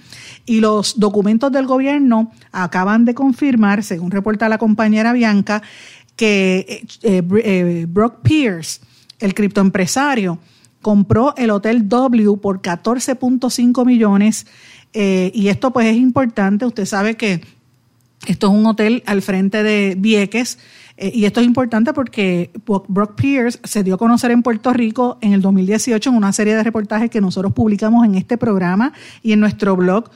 Y 0.45 0.59
los 0.59 0.99
documentos 0.99 1.51
del 1.51 1.67
gobierno 1.67 2.31
acaban 2.51 3.05
de 3.05 3.13
confirmar, 3.13 3.83
según 3.83 4.09
reporta 4.09 4.49
la 4.49 4.57
compañera 4.57 5.13
Bianca, 5.13 5.62
que 6.15 6.86
eh, 7.04 7.23
eh, 7.43 7.86
Brock 7.88 8.21
Pierce, 8.21 8.82
el 9.19 9.34
criptoempresario, 9.34 10.39
compró 10.82 11.36
el 11.36 11.49
Hotel 11.49 11.89
W 11.89 12.38
por 12.38 12.62
14.5 12.62 13.86
millones. 13.86 14.45
Eh, 14.93 15.32
y 15.34 15.47
esto 15.47 15.71
pues 15.71 15.88
es 15.88 15.97
importante. 15.97 16.65
Usted 16.65 16.86
sabe 16.86 17.15
que 17.15 17.41
esto 18.28 18.47
es 18.47 18.54
un 18.54 18.65
hotel 18.65 19.04
al 19.06 19.21
frente 19.21 19.63
de 19.63 19.95
Vieques. 19.97 20.58
y 20.97 21.25
esto 21.25 21.41
es 21.41 21.45
importante 21.45 21.91
porque 21.93 22.51
Brock 22.88 23.15
Pierce 23.15 23.60
se 23.65 23.84
dio 23.84 23.95
a 23.95 23.97
conocer 23.97 24.32
en 24.32 24.41
Puerto 24.41 24.71
Rico 24.71 25.17
en 25.21 25.34
el 25.34 25.41
2018 25.41 26.10
en 26.10 26.15
una 26.15 26.32
serie 26.32 26.56
de 26.56 26.63
reportajes 26.63 27.10
que 27.10 27.19
nosotros 27.19 27.51
publicamos 27.51 28.06
en 28.06 28.15
este 28.15 28.38
programa 28.38 28.93
y 29.21 29.34
en 29.34 29.41
nuestro 29.41 29.75
blog 29.75 30.10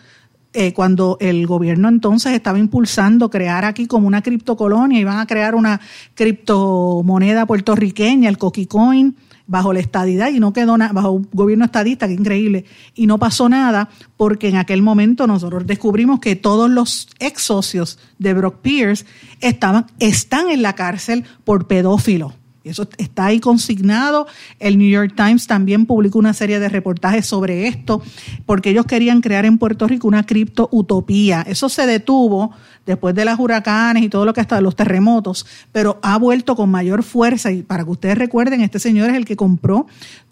eh, 0.53 0.73
cuando 0.73 1.17
el 1.19 1.45
gobierno 1.45 1.89
entonces 1.89 2.33
estaba 2.33 2.57
impulsando 2.57 3.29
crear 3.29 3.65
aquí 3.65 3.85
como 3.85 4.07
una 4.07 4.23
criptocolonia, 4.23 4.99
iban 4.99 5.19
a 5.19 5.27
crear 5.27 5.53
una 5.53 5.79
criptomoneda 6.15 7.45
puertorriqueña, 7.45 8.29
el 8.29 8.37
Coquicoin, 8.37 9.15
bajo 9.45 9.73
la 9.73 9.79
estadidad 9.79 10.29
y 10.29 10.39
no 10.39 10.53
quedó 10.53 10.77
nada, 10.77 10.93
bajo 10.93 11.11
un 11.11 11.27
gobierno 11.33 11.65
estadista, 11.65 12.07
que 12.07 12.13
increíble, 12.13 12.65
y 12.93 13.07
no 13.07 13.17
pasó 13.17 13.49
nada 13.49 13.89
porque 14.15 14.47
en 14.47 14.57
aquel 14.57 14.83
momento 14.83 15.25
nosotros 15.25 15.65
descubrimos 15.65 16.19
que 16.19 16.35
todos 16.35 16.69
los 16.69 17.09
ex 17.19 17.41
socios 17.41 17.97
de 18.19 18.33
Brock 18.33 18.57
Pierce 18.61 19.05
estaban, 19.41 19.87
están 19.99 20.49
en 20.49 20.61
la 20.61 20.73
cárcel 20.73 21.25
por 21.43 21.67
pedófilo. 21.67 22.33
Eso 22.69 22.87
está 22.97 23.27
ahí 23.27 23.39
consignado. 23.39 24.27
El 24.59 24.77
New 24.77 24.89
York 24.89 25.13
Times 25.15 25.47
también 25.47 25.85
publicó 25.85 26.19
una 26.19 26.33
serie 26.33 26.59
de 26.59 26.69
reportajes 26.69 27.25
sobre 27.25 27.67
esto, 27.67 28.01
porque 28.45 28.69
ellos 28.69 28.85
querían 28.85 29.21
crear 29.21 29.45
en 29.45 29.57
Puerto 29.57 29.87
Rico 29.87 30.07
una 30.07 30.25
cripto 30.25 30.69
utopía. 30.71 31.43
Eso 31.47 31.69
se 31.69 31.85
detuvo 31.85 32.51
después 32.85 33.13
de 33.13 33.25
las 33.25 33.39
huracanes 33.39 34.03
y 34.03 34.09
todo 34.09 34.25
lo 34.25 34.33
que 34.33 34.41
hasta 34.41 34.61
los 34.61 34.75
terremotos, 34.75 35.45
pero 35.71 35.99
ha 36.01 36.17
vuelto 36.17 36.55
con 36.55 36.69
mayor 36.69 37.03
fuerza. 37.03 37.51
Y 37.51 37.61
para 37.61 37.83
que 37.83 37.91
ustedes 37.91 38.17
recuerden, 38.17 38.61
este 38.61 38.79
señor 38.79 39.09
es 39.09 39.15
el 39.15 39.25
que 39.25 39.35
compró 39.35 39.87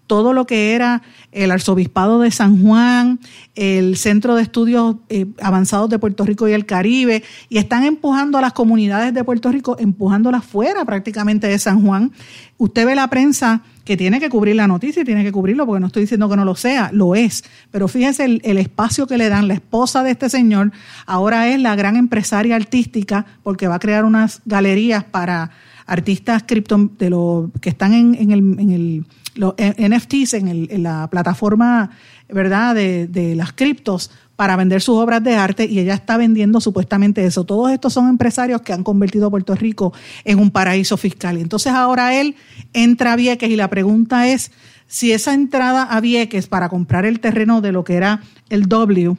todo 0.08 0.32
lo 0.32 0.46
que 0.46 0.74
era 0.74 1.02
el 1.30 1.52
Arzobispado 1.52 2.18
de 2.18 2.32
San 2.32 2.60
Juan, 2.60 3.20
el 3.54 3.96
Centro 3.96 4.34
de 4.34 4.42
Estudios 4.42 4.96
eh, 5.08 5.26
Avanzados 5.40 5.88
de 5.90 6.00
Puerto 6.00 6.24
Rico 6.24 6.48
y 6.48 6.52
el 6.52 6.66
Caribe, 6.66 7.22
y 7.48 7.58
están 7.58 7.84
empujando 7.84 8.38
a 8.38 8.40
las 8.40 8.54
comunidades 8.54 9.14
de 9.14 9.22
Puerto 9.22 9.52
Rico, 9.52 9.76
empujándolas 9.78 10.44
fuera 10.44 10.84
prácticamente 10.84 11.46
de 11.46 11.58
San 11.60 11.84
Juan. 11.84 12.10
Usted 12.56 12.86
ve 12.86 12.96
la 12.96 13.08
prensa 13.08 13.62
que 13.84 13.96
tiene 13.96 14.18
que 14.18 14.28
cubrir 14.28 14.56
la 14.56 14.66
noticia 14.66 15.02
y 15.02 15.04
tiene 15.04 15.22
que 15.22 15.30
cubrirlo, 15.30 15.66
porque 15.66 15.80
no 15.80 15.86
estoy 15.86 16.02
diciendo 16.02 16.28
que 16.28 16.36
no 16.36 16.44
lo 16.44 16.56
sea, 16.56 16.90
lo 16.92 17.14
es. 17.14 17.44
Pero 17.70 17.86
fíjese 17.86 18.24
el, 18.24 18.40
el 18.44 18.58
espacio 18.58 19.06
que 19.06 19.18
le 19.18 19.28
dan. 19.28 19.46
La 19.46 19.54
esposa 19.54 20.02
de 20.02 20.10
este 20.10 20.28
señor 20.28 20.72
ahora 21.06 21.48
es 21.48 21.60
la 21.60 21.76
gran 21.76 21.96
empresaria 21.96 22.56
artística, 22.56 23.26
porque 23.42 23.68
va 23.68 23.76
a 23.76 23.78
crear 23.78 24.04
unas 24.04 24.40
galerías 24.46 25.04
para 25.04 25.50
artistas 25.88 26.44
cripto, 26.46 26.90
de 26.98 27.10
lo, 27.10 27.50
que 27.60 27.70
están 27.70 27.94
en, 27.94 28.14
en, 28.14 28.30
el, 28.30 28.38
en 28.60 28.70
el, 28.70 29.04
los 29.38 29.54
NFTs, 29.56 30.34
en, 30.34 30.48
el, 30.48 30.82
la 30.82 31.08
plataforma 31.08 31.90
¿verdad? 32.28 32.74
De, 32.74 33.34
las 33.34 33.52
criptos 33.52 34.10
para 34.36 34.56
vender 34.56 34.80
sus 34.82 34.96
obras 34.96 35.22
de 35.24 35.34
arte 35.34 35.66
y 35.66 35.78
ella 35.78 35.94
está 35.94 36.16
vendiendo 36.16 36.60
supuestamente 36.60 37.24
eso. 37.24 37.44
Todos 37.44 37.72
estos 37.72 37.92
son 37.92 38.08
empresarios 38.08 38.62
que 38.62 38.72
han 38.72 38.84
convertido 38.84 39.26
a 39.26 39.30
Puerto 39.30 39.54
Rico 39.54 39.92
en 40.24 40.38
un 40.38 40.50
paraíso 40.50 40.96
fiscal. 40.96 41.38
Y 41.38 41.40
entonces 41.40 41.72
ahora 41.72 42.14
él 42.20 42.36
entra 42.72 43.14
a 43.14 43.16
Vieques 43.16 43.50
y 43.50 43.56
la 43.56 43.68
pregunta 43.68 44.28
es 44.28 44.52
si 44.86 45.12
esa 45.12 45.34
entrada 45.34 45.82
a 45.82 46.00
Vieques 46.00 46.46
para 46.46 46.68
comprar 46.68 47.04
el 47.04 47.20
terreno 47.20 47.60
de 47.60 47.72
lo 47.72 47.82
que 47.82 47.94
era 47.94 48.22
el 48.48 48.68
W, 48.68 49.16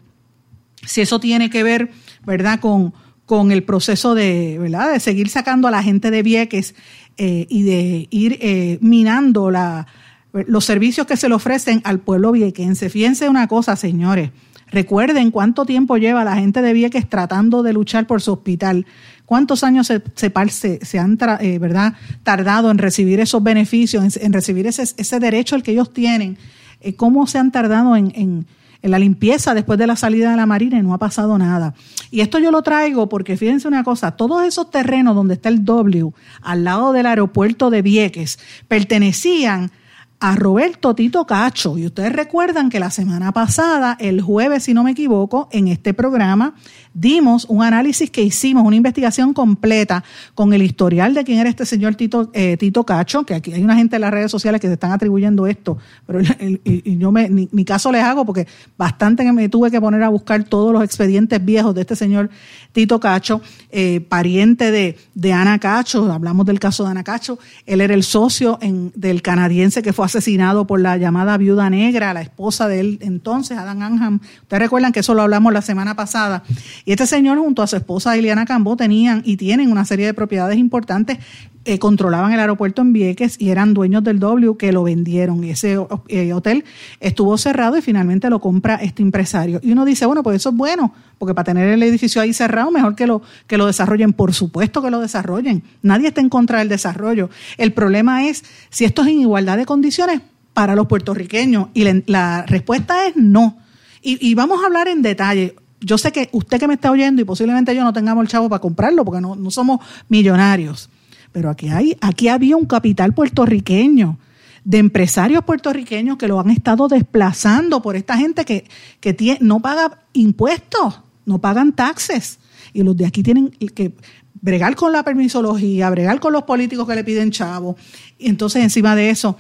si 0.86 1.02
eso 1.02 1.20
tiene 1.20 1.50
que 1.50 1.64
ver, 1.64 1.92
¿verdad?, 2.26 2.60
con, 2.60 2.94
con 3.26 3.52
el 3.52 3.64
proceso 3.64 4.16
de, 4.16 4.58
¿verdad? 4.60 4.94
de 4.94 5.00
seguir 5.00 5.30
sacando 5.30 5.68
a 5.68 5.72
la 5.72 5.84
gente 5.84 6.12
de 6.12 6.24
Vieques 6.24 6.76
eh, 7.18 7.46
y 7.50 7.64
de 7.64 8.08
ir 8.10 8.38
eh, 8.42 8.78
minando 8.82 9.52
la, 9.52 9.88
los 10.32 10.66
servicios 10.66 11.08
que 11.08 11.18
se 11.18 11.28
le 11.30 11.36
ofrecen 11.36 11.82
al 11.84 12.00
pueblo 12.00 12.32
viequense. 12.32 12.90
Fíjense 12.90 13.30
una 13.30 13.48
cosa, 13.48 13.76
señores, 13.76 14.32
Recuerden 14.72 15.32
cuánto 15.32 15.66
tiempo 15.66 15.98
lleva 15.98 16.24
la 16.24 16.36
gente 16.36 16.62
de 16.62 16.74
Vieques 16.74 17.10
tratando 17.10 17.64
de 17.64 17.74
luchar 17.74 18.06
por 18.06 18.22
su 18.22 18.34
hospital. 18.34 18.86
¿Cuántos 19.26 19.64
años 19.64 19.88
se, 19.88 20.02
se, 20.16 21.00
han 21.00 21.18
eh, 21.40 21.60
¿verdad? 21.60 21.94
tardado 22.24 22.70
en 22.70 22.78
recibir 22.78 23.20
esos 23.20 23.42
beneficios, 23.42 24.18
en, 24.18 24.34
recibir 24.34 24.68
ese, 24.68 24.84
ese, 24.84 25.20
derecho 25.20 25.56
al 25.56 25.64
que 25.64 25.72
ellos 25.72 25.92
tienen? 25.92 26.38
Eh, 26.82 26.94
¿Cómo 26.94 27.26
se 27.26 27.40
han 27.40 27.52
tardado 27.52 27.96
en 27.96 28.46
en 28.82 28.92
la 28.92 29.00
limpieza 29.00 29.54
después 29.54 29.78
de 29.78 29.88
la 29.88 29.96
salida 29.96 30.32
de 30.32 30.38
la 30.38 30.46
Marina 30.46 30.80
y 30.80 30.82
no 30.82 30.94
ha 30.94 30.98
pasado 30.98 31.38
nada. 31.38 31.74
Y 32.12 32.22
esto 32.22 32.40
yo 32.40 32.52
lo 32.52 32.62
traigo 32.62 33.10
porque 33.10 33.38
fíjense 33.38 33.68
una 33.68 33.84
cosa, 33.84 34.12
todos 34.12 34.46
esos 34.46 34.72
terrenos 34.72 35.16
donde 35.16 35.34
está 35.34 35.50
el 35.50 35.66
W, 35.66 36.12
al 36.42 36.64
lado 36.64 36.94
del 36.94 37.06
aeropuerto 37.06 37.70
de 37.70 37.82
Vieques, 37.82 38.40
pertenecían 38.68 39.72
a 40.20 40.36
Roberto 40.36 40.94
Tito 40.94 41.26
Cacho. 41.26 41.78
Y 41.78 41.86
ustedes 41.86 42.12
recuerdan 42.12 42.70
que 42.70 42.80
la 42.80 42.92
semana 42.92 43.32
pasada, 43.32 43.96
el 44.00 44.22
jueves, 44.22 44.64
si 44.64 44.74
no 44.74 44.84
me 44.84 44.92
equivoco, 44.92 45.48
en 45.52 45.68
este 45.70 45.94
programa 45.94 46.56
dimos 46.94 47.46
un 47.46 47.64
análisis 47.64 48.10
que 48.10 48.22
hicimos, 48.22 48.66
una 48.66 48.76
investigación 48.76 49.34
completa 49.34 50.04
con 50.36 50.54
el 50.54 50.62
historial 50.62 51.14
de 51.14 51.24
quién 51.24 51.40
era 51.40 51.50
este 51.50 51.66
señor 51.66 51.96
Tito, 51.96 52.30
eh, 52.34 52.58
Tito 52.58 52.84
Cacho, 52.84 53.24
que 53.24 53.36
aquí 53.36 53.54
hay 53.54 53.64
una 53.64 53.76
gente 53.76 53.96
en 53.96 54.02
las 54.02 54.12
redes 54.12 54.32
sociales 54.32 54.60
que 54.60 54.68
se 54.68 54.74
están 54.74 54.92
atribuyendo 54.92 55.48
esto, 55.48 55.78
pero 56.06 56.20
y, 56.20 56.98
yo 56.98 57.12
me, 57.12 57.30
ni, 57.30 57.66
caso 57.66 57.92
les 57.92 58.04
hago 58.04 58.26
porque 58.26 58.48
bastante 58.78 59.24
que 59.24 59.32
me 59.32 59.48
tuve 59.48 59.72
que 59.72 59.80
poner 59.80 60.04
a 60.04 60.10
buscar 60.10 60.44
todos 60.44 60.74
los 60.74 60.84
expedientes 60.84 61.44
viejos 61.44 61.74
de 61.76 61.82
este 61.82 61.96
señor 61.96 62.30
Tito 62.74 63.00
Cacho, 63.00 63.42
eh, 63.72 64.02
pariente 64.02 64.72
de, 64.72 64.98
de 65.14 65.34
Ana 65.34 65.60
Cacho, 65.60 66.12
hablamos 66.12 66.46
del 66.46 66.60
caso 66.60 66.84
de 66.84 66.92
Ana 66.92 67.04
Cacho, 67.04 67.40
él 67.66 67.82
era 67.82 67.94
el 67.94 68.04
socio 68.04 68.60
del 68.96 69.22
canadiense 69.22 69.82
que 69.82 69.94
fue 69.94 70.09
asesinado 70.10 70.68
por 70.68 70.82
la 70.82 70.98
llamada 70.98 71.38
viuda 71.38 71.70
negra, 71.70 72.14
la 72.14 72.22
esposa 72.22 72.68
de 72.68 72.80
él 72.80 73.00
entonces, 73.02 73.58
Adam 73.58 73.82
Anham. 73.82 74.20
Ustedes 74.42 74.62
recuerdan 74.62 74.92
que 74.92 75.02
eso 75.02 75.14
lo 75.14 75.22
hablamos 75.22 75.54
la 75.54 75.62
semana 75.62 75.96
pasada. 75.96 76.44
Y 76.86 76.92
este 76.92 77.08
señor 77.08 77.38
junto 77.38 77.62
a 77.62 77.68
su 77.68 77.76
esposa 77.76 78.18
Iliana 78.18 78.46
Cambó 78.46 78.76
tenían 78.76 79.22
y 79.26 79.38
tienen 79.38 79.72
una 79.72 79.86
serie 79.86 80.06
de 80.06 80.14
propiedades 80.14 80.58
importantes 80.58 81.20
eh, 81.66 81.78
controlaban 81.78 82.32
el 82.32 82.40
aeropuerto 82.40 82.82
en 82.82 82.94
Vieques 82.94 83.36
y 83.38 83.50
eran 83.50 83.74
dueños 83.74 84.04
del 84.04 84.20
W 84.20 84.56
que 84.58 84.72
lo 84.72 84.84
vendieron. 84.84 85.44
Ese 85.44 85.78
eh, 86.08 86.34
hotel 86.34 86.64
estuvo 87.00 87.38
cerrado 87.38 87.78
y 87.78 87.82
finalmente 87.82 88.30
lo 88.30 88.40
compra 88.40 88.76
este 88.76 89.04
empresario. 89.04 89.60
Y 89.62 89.74
uno 89.74 89.84
dice, 89.84 90.06
bueno, 90.06 90.24
pues 90.24 90.38
eso 90.38 90.50
es 90.50 90.56
bueno, 90.56 90.94
porque 91.18 91.34
para 91.34 91.44
tener 91.44 91.68
el 91.70 91.84
edificio 91.84 92.22
ahí 92.22 92.34
cerrado, 92.34 92.72
mejor 92.72 92.96
que 92.96 93.06
lo, 93.06 93.22
que 93.46 93.58
lo 93.58 93.68
desarrollen. 93.68 94.14
Por 94.14 94.34
supuesto 94.34 94.82
que 94.82 94.90
lo 94.90 95.02
desarrollen. 95.02 95.64
Nadie 95.82 96.08
está 96.08 96.22
en 96.22 96.30
contra 96.30 96.60
del 96.60 96.70
desarrollo. 96.70 97.30
El 97.58 97.74
problema 97.74 98.26
es 98.28 98.44
si 98.70 98.86
esto 98.86 99.02
es 99.02 99.10
en 99.10 99.20
igualdad 99.20 99.58
de 99.58 99.66
condiciones 99.66 100.22
para 100.54 100.76
los 100.76 100.88
puertorriqueños. 100.88 101.68
Y 101.74 101.86
la, 102.08 102.46
respuesta 102.48 103.06
es 103.06 103.18
no. 103.18 103.58
Y, 104.02 104.18
y 104.26 104.34
vamos 104.34 104.64
a 104.64 104.66
hablar 104.66 104.88
en 104.88 105.02
detalle 105.02 105.56
yo 105.82 105.98
sé 105.98 106.12
que 106.12 106.30
usted 106.34 106.60
que 106.60 106.68
me 106.68 106.74
está 106.74 106.92
oyendo 106.92 107.22
y 107.22 107.26
posiblemente 107.26 107.74
yo 107.74 107.86
no 107.86 107.94
tengamos 107.94 108.22
el 108.24 108.28
chavo 108.28 108.50
para 108.50 108.60
comprarlo 108.60 109.06
porque 109.06 109.22
no, 109.22 109.36
no 109.36 109.50
somos 109.50 109.80
millonarios. 110.10 110.90
Pero 111.32 111.50
aquí, 111.50 111.70
hay, 111.70 111.98
aquí 112.02 112.28
había 112.28 112.58
un 112.58 112.66
capital 112.66 113.14
puertorriqueño 113.14 114.18
de 114.64 114.78
empresarios 114.78 115.44
puertorriqueños 115.44 116.18
que 116.18 116.28
lo 116.28 116.40
han 116.40 116.50
estado 116.50 116.88
desplazando 116.88 117.82
por 117.82 117.96
esta 117.96 118.18
gente 118.18 118.46
que, 118.46 118.66
que 119.00 119.38
no 119.42 119.62
paga 119.62 120.00
impuestos, 120.14 121.02
no 121.26 121.40
pagan 121.40 121.74
taxes. 121.74 122.40
Y 122.74 122.84
los 122.84 122.96
de 122.96 123.06
aquí 123.06 123.24
tienen 123.24 123.50
que 123.50 123.96
bregar 124.42 124.76
con 124.76 124.92
la 124.92 125.04
permisología, 125.04 125.90
bregar 125.90 126.20
con 126.20 126.34
los 126.34 126.44
políticos 126.44 126.88
que 126.88 126.96
le 126.96 127.04
piden 127.04 127.32
chavo. 127.32 127.78
Y 128.18 128.30
entonces 128.30 128.64
encima 128.64 128.96
de 128.96 129.10
eso 129.10 129.38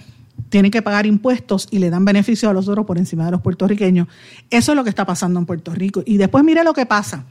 tienen 0.49 0.71
que 0.71 0.81
pagar 0.81 1.05
impuestos 1.05 1.67
y 1.69 1.79
le 1.79 1.89
dan 1.89 2.05
beneficio 2.05 2.49
a 2.49 2.53
los 2.53 2.67
otros 2.67 2.85
por 2.85 2.97
encima 2.97 3.25
de 3.25 3.31
los 3.31 3.41
puertorriqueños. 3.41 4.07
Eso 4.49 4.71
es 4.71 4.75
lo 4.75 4.83
que 4.83 4.89
está 4.89 5.05
pasando 5.05 5.39
en 5.39 5.45
Puerto 5.45 5.73
Rico. 5.73 6.01
Y 6.05 6.17
después 6.17 6.43
mire 6.43 6.63
lo 6.63 6.73
que 6.73 6.85
pasa. 6.85 7.25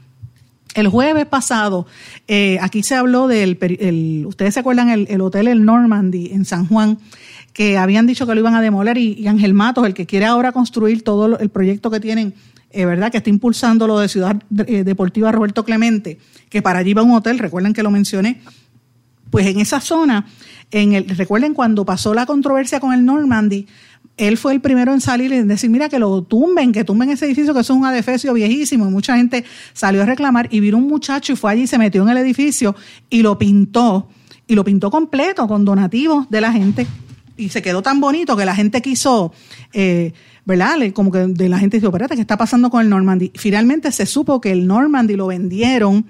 El 0.75 0.87
jueves 0.87 1.25
pasado, 1.25 1.87
eh, 2.27 2.59
aquí 2.61 2.83
se 2.83 2.95
habló 2.95 3.27
del, 3.27 4.25
ustedes 4.27 4.53
se 4.53 4.59
acuerdan, 4.59 4.89
el, 4.89 5.21
hotel 5.21 5.47
El 5.47 5.65
Normandy 5.65 6.29
en 6.31 6.45
San 6.45 6.67
Juan, 6.67 6.99
que 7.53 7.77
habían 7.77 8.05
dicho 8.05 8.27
que 8.27 8.35
lo 8.35 8.39
iban 8.39 8.53
a 8.53 8.61
demoler 8.61 8.97
y, 8.97 9.27
Ángel 9.27 9.55
Matos, 9.55 9.85
el 9.87 9.95
que 9.95 10.05
quiere 10.05 10.25
ahora 10.25 10.51
construir 10.51 11.03
todo 11.03 11.39
el 11.39 11.49
proyecto 11.49 11.89
que 11.89 11.99
tienen, 11.99 12.35
eh, 12.69 12.85
¿verdad? 12.85 13.11
Que 13.11 13.17
está 13.17 13.31
impulsando 13.31 13.87
lo 13.87 13.99
de 13.99 14.09
Ciudad 14.09 14.41
eh, 14.67 14.83
Deportiva 14.83 15.31
Roberto 15.31 15.65
Clemente, 15.65 16.19
que 16.49 16.61
para 16.61 16.79
allí 16.79 16.93
va 16.93 17.01
un 17.01 17.11
hotel, 17.11 17.39
recuerden 17.39 17.73
que 17.73 17.81
lo 17.81 17.89
mencioné, 17.89 18.39
pues 19.31 19.47
en 19.47 19.59
esa 19.59 19.81
zona, 19.81 20.27
en 20.69 20.93
el, 20.93 21.09
recuerden 21.09 21.55
cuando 21.55 21.83
pasó 21.83 22.13
la 22.13 22.27
controversia 22.27 22.79
con 22.79 22.93
el 22.93 23.05
Normandy, 23.05 23.65
él 24.19 24.37
fue 24.37 24.51
el 24.51 24.59
primero 24.59 24.93
en 24.93 24.99
salir 24.99 25.31
y 25.31 25.41
decir, 25.43 25.69
mira, 25.69 25.87
que 25.87 25.97
lo 25.97 26.21
tumben, 26.23 26.73
que 26.73 26.83
tumben 26.83 27.09
ese 27.09 27.25
edificio, 27.25 27.53
que 27.53 27.61
eso 27.61 27.73
es 27.73 27.79
un 27.79 27.85
adefesio 27.85 28.33
viejísimo. 28.33 28.85
Y 28.85 28.91
mucha 28.91 29.15
gente 29.15 29.45
salió 29.73 30.03
a 30.03 30.05
reclamar 30.05 30.49
y 30.51 30.59
vino 30.59 30.77
un 30.77 30.87
muchacho 30.87 31.31
y 31.31 31.35
fue 31.37 31.51
allí, 31.51 31.67
se 31.67 31.77
metió 31.77 32.03
en 32.03 32.09
el 32.09 32.17
edificio 32.17 32.75
y 33.09 33.21
lo 33.21 33.39
pintó. 33.39 34.09
Y 34.45 34.55
lo 34.55 34.65
pintó 34.65 34.91
completo 34.91 35.47
con 35.47 35.63
donativos 35.63 36.29
de 36.29 36.41
la 36.41 36.51
gente. 36.51 36.85
Y 37.37 37.47
se 37.47 37.61
quedó 37.61 37.81
tan 37.81 38.01
bonito 38.01 38.35
que 38.35 38.43
la 38.43 38.53
gente 38.53 38.81
quiso, 38.81 39.31
eh, 39.71 40.11
¿verdad? 40.43 40.75
Como 40.93 41.11
que 41.11 41.19
de 41.19 41.47
la 41.47 41.57
gente 41.57 41.77
dijo, 41.77 41.87
espérate, 41.87 42.15
¿qué 42.15 42.21
está 42.21 42.35
pasando 42.35 42.69
con 42.69 42.81
el 42.81 42.89
Normandy? 42.89 43.31
Finalmente 43.35 43.89
se 43.93 44.05
supo 44.05 44.41
que 44.41 44.51
el 44.51 44.67
Normandy 44.67 45.15
lo 45.15 45.27
vendieron, 45.27 46.05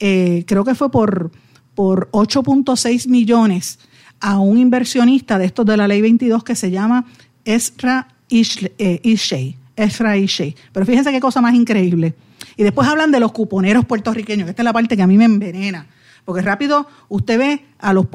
eh, 0.00 0.42
creo 0.48 0.64
que 0.64 0.74
fue 0.74 0.90
por, 0.90 1.30
por 1.76 2.10
8.6 2.10 3.08
millones 3.08 3.78
a 4.18 4.40
un 4.40 4.58
inversionista 4.58 5.38
de 5.38 5.44
estos 5.44 5.64
de 5.64 5.76
la 5.76 5.86
ley 5.86 6.00
22 6.00 6.42
que 6.42 6.56
se 6.56 6.72
llama 6.72 7.06
Ezra 7.44 8.08
eh, 8.30 9.00
Ishey. 9.02 9.56
Ezra 9.76 10.16
Ishey. 10.16 10.54
Pero 10.72 10.86
fíjense 10.86 11.10
qué 11.12 11.20
cosa 11.20 11.40
más 11.40 11.54
increíble. 11.54 12.14
Y 12.56 12.62
después 12.62 12.88
hablan 12.88 13.10
de 13.10 13.20
los 13.20 13.32
cuponeros 13.32 13.84
puertorriqueños, 13.84 14.46
que 14.46 14.50
esta 14.50 14.62
es 14.62 14.64
la 14.64 14.72
parte 14.72 14.96
que 14.96 15.02
a 15.02 15.06
mí 15.06 15.16
me 15.16 15.24
envenena. 15.24 15.86
Porque 16.24 16.42
rápido 16.42 16.86
usted 17.08 17.38
ve 17.38 17.64
a 17.78 17.92
los 17.92 18.06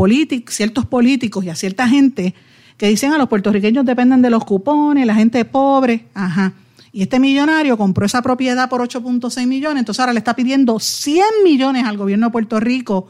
ciertos 0.50 0.86
políticos 0.86 1.44
y 1.44 1.50
a 1.50 1.56
cierta 1.56 1.88
gente 1.88 2.34
que 2.78 2.88
dicen 2.88 3.12
a 3.12 3.18
los 3.18 3.28
puertorriqueños 3.28 3.86
dependen 3.86 4.22
de 4.22 4.30
los 4.30 4.46
cupones, 4.46 5.06
la 5.06 5.16
gente 5.16 5.44
pobre, 5.46 6.06
ajá. 6.14 6.54
Y 6.92 7.02
este 7.02 7.20
millonario 7.20 7.78
compró 7.78 8.06
esa 8.06 8.22
propiedad 8.22 8.70
por 8.70 8.82
8.6 8.82 9.46
millones, 9.46 9.82
entonces 9.82 10.00
ahora 10.00 10.14
le 10.14 10.20
está 10.20 10.36
pidiendo 10.36 10.80
100 10.80 11.24
millones 11.44 11.86
al 11.86 11.98
gobierno 11.98 12.28
de 12.28 12.32
Puerto 12.32 12.60
Rico 12.60 13.08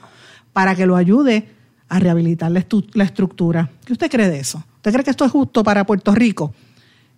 para 0.54 0.76
que 0.76 0.86
lo 0.86 0.96
ayude 0.96 1.50
a 1.90 2.00
rehabilitar 2.00 2.52
la, 2.52 2.60
estructura. 3.04 3.72
¿Qué 3.86 3.94
usted 3.94 4.10
cree 4.10 4.30
de 4.30 4.40
eso? 4.40 4.64
¿Usted 4.88 5.00
cree 5.00 5.04
que 5.04 5.12
esto 5.12 5.26
es 5.26 5.32
justo 5.34 5.66
para 5.66 5.86
Puerto 5.86 6.16
Rico? 6.16 6.54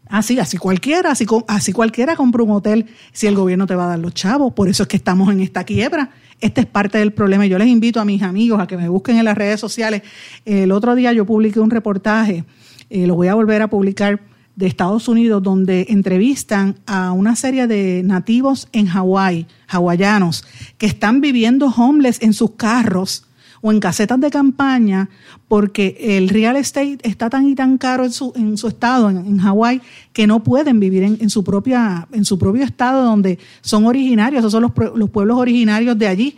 Así, 0.08 0.40
así 0.40 0.58
cualquiera, 0.58 1.12
así, 1.12 1.28
así 1.48 1.72
cualquiera 1.72 2.16
compra 2.16 2.42
un 2.42 2.50
hotel 2.50 2.88
si 3.12 3.28
el 3.28 3.36
gobierno 3.36 3.68
te 3.68 3.76
va 3.76 3.86
a 3.86 3.90
dar 3.90 4.00
los 4.00 4.16
chavos. 4.16 4.54
Por 4.54 4.70
eso 4.70 4.82
es 4.82 4.90
que 4.90 4.98
estamos 4.98 5.32
en 5.32 5.40
esta 5.40 5.64
quiebra. 5.64 6.10
Este 6.42 6.62
es 6.62 6.66
parte 6.66 6.98
del 6.98 7.14
problema. 7.14 7.46
Yo 7.46 7.60
les 7.60 7.68
invito 7.68 8.00
a 8.00 8.06
mis 8.06 8.24
amigos 8.24 8.60
a 8.60 8.66
que 8.66 8.76
me 8.76 8.90
busquen 8.90 9.18
en 9.20 9.26
las 9.26 9.38
redes 9.38 9.60
sociales. 9.60 10.02
El 10.46 10.72
otro 10.72 10.96
día 10.96 11.14
yo 11.14 11.28
publiqué 11.28 11.60
un 11.60 11.70
reportaje, 11.70 12.44
eh, 12.90 13.06
lo 13.06 13.14
voy 13.14 13.28
a 13.28 13.36
volver 13.36 13.62
a 13.62 13.68
publicar, 13.68 14.20
de 14.56 14.66
Estados 14.66 15.08
Unidos, 15.08 15.44
donde 15.44 15.86
entrevistan 15.90 16.80
a 16.88 17.12
una 17.12 17.36
serie 17.36 17.68
de 17.68 18.02
nativos 18.04 18.68
en 18.72 18.88
Hawái, 18.88 19.46
hawaianos, 19.68 20.44
que 20.80 20.88
están 20.88 21.22
viviendo 21.22 21.68
homeless 21.68 22.20
en 22.24 22.34
sus 22.34 22.56
carros 22.56 23.29
o 23.62 23.72
en 23.72 23.80
casetas 23.80 24.20
de 24.20 24.32
campaña 24.32 25.10
porque 25.48 25.98
el 26.18 26.30
real 26.30 26.56
estate 26.56 27.00
está 27.04 27.30
tan 27.30 27.48
y 27.48 27.56
tan 27.56 27.78
caro 27.78 28.06
en 28.06 28.12
su, 28.12 28.32
en 28.36 28.58
su 28.58 28.68
estado, 28.68 29.10
en, 29.10 29.38
Hawái, 29.40 29.82
que 30.14 30.28
no 30.28 30.44
pueden 30.44 30.80
vivir 30.80 31.04
en, 31.04 31.30
su 31.30 31.44
propia, 31.44 32.08
en 32.12 32.26
su 32.26 32.38
propio 32.38 32.64
estado 32.64 33.04
donde 33.04 33.40
son 33.62 33.86
originarios, 33.86 34.40
esos 34.40 34.52
son 34.52 34.64
los, 34.64 34.72
los 34.96 35.10
pueblos 35.10 35.38
originarios 35.38 35.98
de 35.98 36.08
allí. 36.08 36.38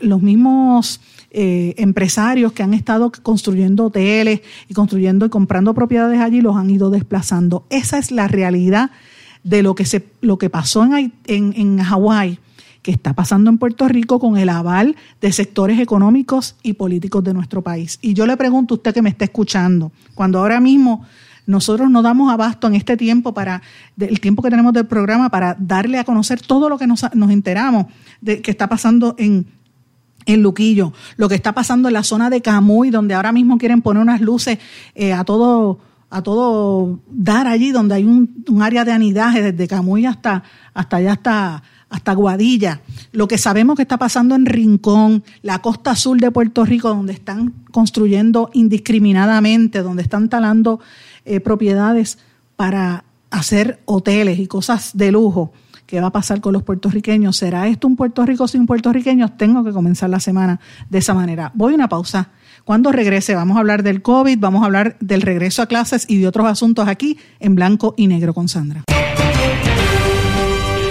los 0.00 0.20
mismos 0.20 1.00
eh, 1.30 1.74
empresarios 1.78 2.52
que 2.52 2.62
han 2.62 2.74
estado 2.74 3.10
construyendo 3.10 3.86
hoteles 3.86 4.40
y 4.68 4.74
construyendo 4.74 5.26
y 5.26 5.30
comprando 5.30 5.74
propiedades 5.74 6.20
allí 6.20 6.40
los 6.40 6.56
han 6.56 6.70
ido 6.70 6.90
desplazando. 6.90 7.66
Esa 7.70 7.98
es 7.98 8.10
la 8.10 8.28
realidad 8.28 8.90
de 9.42 9.62
lo 9.62 9.74
que, 9.74 9.84
se, 9.84 10.06
lo 10.20 10.38
que 10.38 10.50
pasó 10.50 10.84
en, 10.84 11.12
en, 11.26 11.52
en 11.56 11.78
Hawái 11.78 12.38
que 12.84 12.90
está 12.90 13.14
pasando 13.14 13.48
en 13.48 13.56
Puerto 13.56 13.88
Rico 13.88 14.20
con 14.20 14.36
el 14.36 14.50
aval 14.50 14.94
de 15.22 15.32
sectores 15.32 15.80
económicos 15.80 16.54
y 16.62 16.74
políticos 16.74 17.24
de 17.24 17.32
nuestro 17.32 17.62
país. 17.62 17.98
Y 18.02 18.12
yo 18.12 18.26
le 18.26 18.36
pregunto 18.36 18.74
a 18.74 18.76
usted 18.76 18.92
que 18.92 19.00
me 19.00 19.08
está 19.08 19.24
escuchando, 19.24 19.90
cuando 20.14 20.38
ahora 20.38 20.60
mismo 20.60 21.04
nosotros 21.46 21.90
no 21.90 22.02
damos 22.02 22.30
abasto 22.30 22.66
en 22.66 22.74
este 22.74 22.98
tiempo 22.98 23.32
para 23.32 23.62
el 23.98 24.20
tiempo 24.20 24.42
que 24.42 24.50
tenemos 24.50 24.74
del 24.74 24.86
programa 24.86 25.30
para 25.30 25.56
darle 25.58 25.98
a 25.98 26.04
conocer 26.04 26.42
todo 26.42 26.68
lo 26.68 26.76
que 26.76 26.86
nos, 26.86 27.02
enteramos 27.30 27.86
de 28.20 28.42
que 28.42 28.50
está 28.50 28.68
pasando 28.68 29.16
en 29.18 29.46
Luquillo, 30.26 30.92
lo 31.16 31.30
que 31.30 31.36
está 31.36 31.52
pasando 31.52 31.88
en 31.88 31.94
la 31.94 32.02
zona 32.02 32.28
de 32.28 32.42
Camuy, 32.42 32.90
donde 32.90 33.14
ahora 33.14 33.32
mismo 33.32 33.56
quieren 33.56 33.80
poner 33.80 34.02
unas 34.02 34.20
luces 34.20 34.58
eh, 34.94 35.14
a 35.14 35.24
todo 35.24 35.78
a 36.10 36.22
todo 36.22 37.00
dar 37.10 37.48
allí, 37.48 37.72
donde 37.72 37.96
hay 37.96 38.04
un, 38.04 38.44
un 38.48 38.62
área 38.62 38.84
de 38.84 38.92
anidaje 38.92 39.42
desde 39.42 39.66
Camuy 39.66 40.06
hasta, 40.06 40.44
hasta 40.72 40.98
allá 40.98 41.12
hasta 41.12 41.62
hasta 41.94 42.12
Guadilla, 42.12 42.80
lo 43.12 43.28
que 43.28 43.38
sabemos 43.38 43.76
que 43.76 43.82
está 43.82 43.98
pasando 43.98 44.34
en 44.34 44.46
Rincón, 44.46 45.22
la 45.42 45.60
costa 45.60 45.94
sur 45.94 46.18
de 46.18 46.32
Puerto 46.32 46.64
Rico, 46.64 46.88
donde 46.88 47.12
están 47.12 47.54
construyendo 47.70 48.50
indiscriminadamente, 48.52 49.80
donde 49.80 50.02
están 50.02 50.28
talando 50.28 50.80
eh, 51.24 51.38
propiedades 51.38 52.18
para 52.56 53.04
hacer 53.30 53.80
hoteles 53.84 54.40
y 54.40 54.48
cosas 54.48 54.90
de 54.94 55.12
lujo. 55.12 55.52
¿Qué 55.86 56.00
va 56.00 56.08
a 56.08 56.12
pasar 56.12 56.40
con 56.40 56.52
los 56.52 56.64
puertorriqueños? 56.64 57.36
¿Será 57.36 57.68
esto 57.68 57.86
un 57.86 57.94
Puerto 57.94 58.26
Rico 58.26 58.48
sin 58.48 58.66
puertorriqueños? 58.66 59.36
Tengo 59.36 59.62
que 59.62 59.70
comenzar 59.70 60.10
la 60.10 60.18
semana 60.18 60.58
de 60.90 60.98
esa 60.98 61.14
manera. 61.14 61.52
Voy 61.54 61.74
a 61.74 61.76
una 61.76 61.88
pausa. 61.88 62.30
Cuando 62.64 62.90
regrese 62.90 63.36
vamos 63.36 63.56
a 63.56 63.60
hablar 63.60 63.84
del 63.84 64.02
COVID, 64.02 64.36
vamos 64.40 64.62
a 64.62 64.66
hablar 64.66 64.96
del 64.98 65.22
regreso 65.22 65.62
a 65.62 65.66
clases 65.66 66.06
y 66.08 66.18
de 66.18 66.26
otros 66.26 66.46
asuntos 66.46 66.88
aquí 66.88 67.18
en 67.38 67.54
blanco 67.54 67.94
y 67.96 68.08
negro 68.08 68.34
con 68.34 68.48
Sandra. 68.48 68.82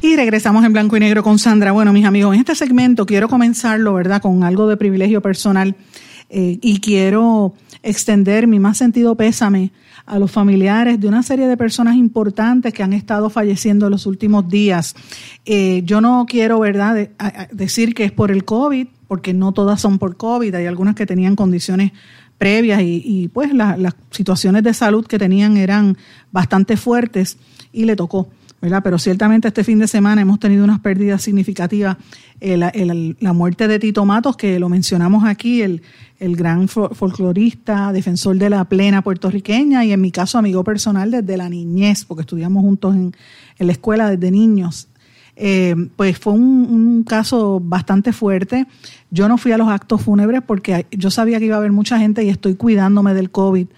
Y 0.00 0.14
regresamos 0.14 0.64
en 0.64 0.72
blanco 0.72 0.96
y 0.96 1.00
negro 1.00 1.24
con 1.24 1.40
Sandra. 1.40 1.72
Bueno, 1.72 1.92
mis 1.92 2.04
amigos, 2.04 2.32
en 2.32 2.40
este 2.40 2.54
segmento 2.54 3.04
quiero 3.04 3.28
comenzarlo, 3.28 3.94
¿verdad?, 3.94 4.22
con 4.22 4.44
algo 4.44 4.68
de 4.68 4.76
privilegio 4.76 5.20
personal 5.20 5.74
eh, 6.30 6.56
y 6.62 6.78
quiero 6.78 7.54
extender 7.82 8.46
mi 8.46 8.60
más 8.60 8.76
sentido 8.76 9.16
pésame 9.16 9.72
a 10.06 10.20
los 10.20 10.30
familiares 10.30 11.00
de 11.00 11.08
una 11.08 11.24
serie 11.24 11.48
de 11.48 11.56
personas 11.56 11.96
importantes 11.96 12.72
que 12.72 12.84
han 12.84 12.92
estado 12.92 13.28
falleciendo 13.28 13.86
en 13.86 13.90
los 13.90 14.06
últimos 14.06 14.48
días. 14.48 14.94
Eh, 15.44 15.82
yo 15.84 16.00
no 16.00 16.26
quiero, 16.28 16.60
¿verdad?, 16.60 17.08
decir 17.50 17.92
que 17.92 18.04
es 18.04 18.12
por 18.12 18.30
el 18.30 18.44
COVID, 18.44 18.86
porque 19.08 19.34
no 19.34 19.52
todas 19.52 19.80
son 19.80 19.98
por 19.98 20.16
COVID, 20.16 20.54
hay 20.54 20.66
algunas 20.66 20.94
que 20.94 21.06
tenían 21.06 21.34
condiciones 21.34 21.90
previas 22.38 22.80
y, 22.84 23.28
pues 23.34 23.52
las 23.52 23.96
situaciones 24.12 24.62
de 24.62 24.72
salud 24.74 25.04
que 25.06 25.18
tenían 25.18 25.56
eran 25.56 25.98
bastante 26.30 26.76
fuertes 26.76 27.36
y 27.72 27.84
le 27.84 27.96
tocó. 27.96 28.28
Pero 28.60 28.98
ciertamente 28.98 29.48
este 29.48 29.62
fin 29.62 29.78
de 29.78 29.86
semana 29.86 30.20
hemos 30.20 30.40
tenido 30.40 30.64
unas 30.64 30.80
pérdidas 30.80 31.22
significativas. 31.22 31.96
Eh, 32.40 32.56
la, 32.56 33.32
muerte 33.32 33.68
de 33.68 33.78
Tito 33.78 34.04
Matos, 34.04 34.36
que 34.36 34.58
lo 34.58 34.68
mencionamos 34.68 35.24
aquí, 35.24 35.62
el, 35.62 35.80
gran 36.20 36.66
folclorista, 36.66 37.92
defensor 37.92 38.36
de 38.36 38.50
la 38.50 38.64
plena 38.64 39.02
puertorriqueña 39.02 39.84
y 39.84 39.92
en 39.92 40.00
mi 40.00 40.10
caso 40.10 40.38
amigo 40.38 40.64
personal 40.64 41.12
desde 41.12 41.36
la 41.36 41.48
niñez, 41.48 42.04
porque 42.04 42.22
estudiamos 42.22 42.62
juntos 42.62 42.96
en, 42.96 43.14
la 43.58 43.72
escuela 43.72 44.10
desde 44.10 44.30
niños. 44.32 44.88
Eh, 45.36 45.76
pues 45.94 46.18
fue 46.18 46.32
un, 46.32 47.04
caso 47.04 47.60
bastante 47.60 48.12
fuerte. 48.12 48.66
Yo 49.10 49.28
no 49.28 49.38
fui 49.38 49.52
a 49.52 49.58
los 49.58 49.68
actos 49.68 50.02
fúnebres 50.02 50.42
porque 50.44 50.86
yo 50.90 51.10
sabía 51.12 51.38
que 51.38 51.46
iba 51.46 51.54
a 51.54 51.58
haber 51.58 51.70
mucha 51.70 51.98
gente 51.98 52.24
y 52.24 52.28
estoy 52.28 52.56
cuidándome 52.56 53.14
del 53.14 53.30
COVID 53.30 53.68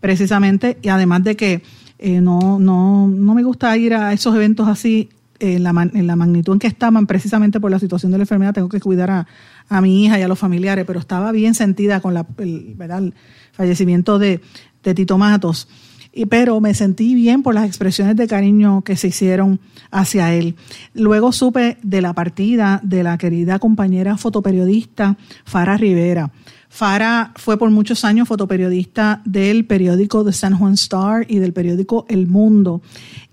precisamente, 0.00 0.78
y 0.80 0.88
además 0.88 1.24
de 1.24 1.36
que 1.36 1.62
eh, 1.98 2.20
no, 2.20 2.58
no, 2.58 3.08
no 3.08 3.34
me 3.34 3.42
gusta 3.42 3.76
ir 3.76 3.94
a 3.94 4.12
esos 4.12 4.34
eventos 4.34 4.68
así 4.68 5.08
en 5.40 5.62
la, 5.62 5.70
en 5.94 6.06
la 6.06 6.16
magnitud 6.16 6.52
en 6.54 6.58
que 6.58 6.66
estaban, 6.66 7.06
precisamente 7.06 7.60
por 7.60 7.70
la 7.70 7.78
situación 7.78 8.12
de 8.12 8.18
la 8.18 8.22
enfermedad, 8.22 8.54
tengo 8.54 8.68
que 8.68 8.80
cuidar 8.80 9.10
a, 9.10 9.26
a 9.68 9.80
mi 9.80 10.04
hija 10.04 10.18
y 10.18 10.22
a 10.22 10.28
los 10.28 10.38
familiares, 10.38 10.84
pero 10.86 10.98
estaba 10.98 11.30
bien 11.32 11.54
sentida 11.54 12.00
con 12.00 12.14
la, 12.14 12.26
el, 12.38 12.76
el 12.78 13.14
fallecimiento 13.52 14.18
de, 14.18 14.40
de 14.82 14.94
Tito 14.94 15.18
Matos. 15.18 15.68
Y, 16.12 16.26
pero 16.26 16.60
me 16.60 16.74
sentí 16.74 17.14
bien 17.14 17.42
por 17.42 17.54
las 17.54 17.66
expresiones 17.66 18.16
de 18.16 18.26
cariño 18.26 18.82
que 18.82 18.96
se 18.96 19.08
hicieron 19.08 19.60
hacia 19.90 20.34
él. 20.34 20.56
Luego 20.94 21.32
supe 21.32 21.76
de 21.82 22.00
la 22.00 22.14
partida 22.14 22.80
de 22.82 23.02
la 23.02 23.18
querida 23.18 23.58
compañera 23.58 24.16
fotoperiodista 24.16 25.16
Fara 25.44 25.76
Rivera. 25.76 26.32
Fara 26.68 27.32
fue 27.36 27.58
por 27.58 27.70
muchos 27.70 28.04
años 28.04 28.28
fotoperiodista 28.28 29.22
del 29.24 29.64
periódico 29.64 30.24
The 30.24 30.32
San 30.32 30.56
Juan 30.56 30.74
Star 30.74 31.24
y 31.28 31.38
del 31.38 31.52
periódico 31.52 32.04
El 32.08 32.26
Mundo. 32.26 32.82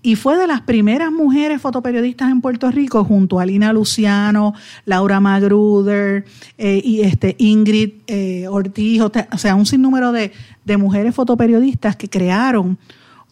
Y 0.02 0.16
fue 0.16 0.38
de 0.38 0.46
las 0.46 0.62
primeras 0.62 1.12
mujeres 1.12 1.60
fotoperiodistas 1.60 2.30
en 2.30 2.40
Puerto 2.40 2.70
Rico, 2.70 3.04
junto 3.04 3.38
a 3.38 3.46
Lina 3.46 3.72
Luciano, 3.72 4.54
Laura 4.84 5.20
Magruder 5.20 6.24
eh, 6.56 6.80
y 6.82 7.02
este 7.02 7.36
Ingrid 7.38 7.90
eh, 8.06 8.46
Ortiz, 8.48 9.02
o 9.02 9.38
sea, 9.38 9.54
un 9.54 9.66
sinnúmero 9.66 10.12
de, 10.12 10.32
de 10.64 10.76
mujeres 10.76 11.14
fotoperiodistas 11.14 11.96
que 11.96 12.08
crearon 12.08 12.78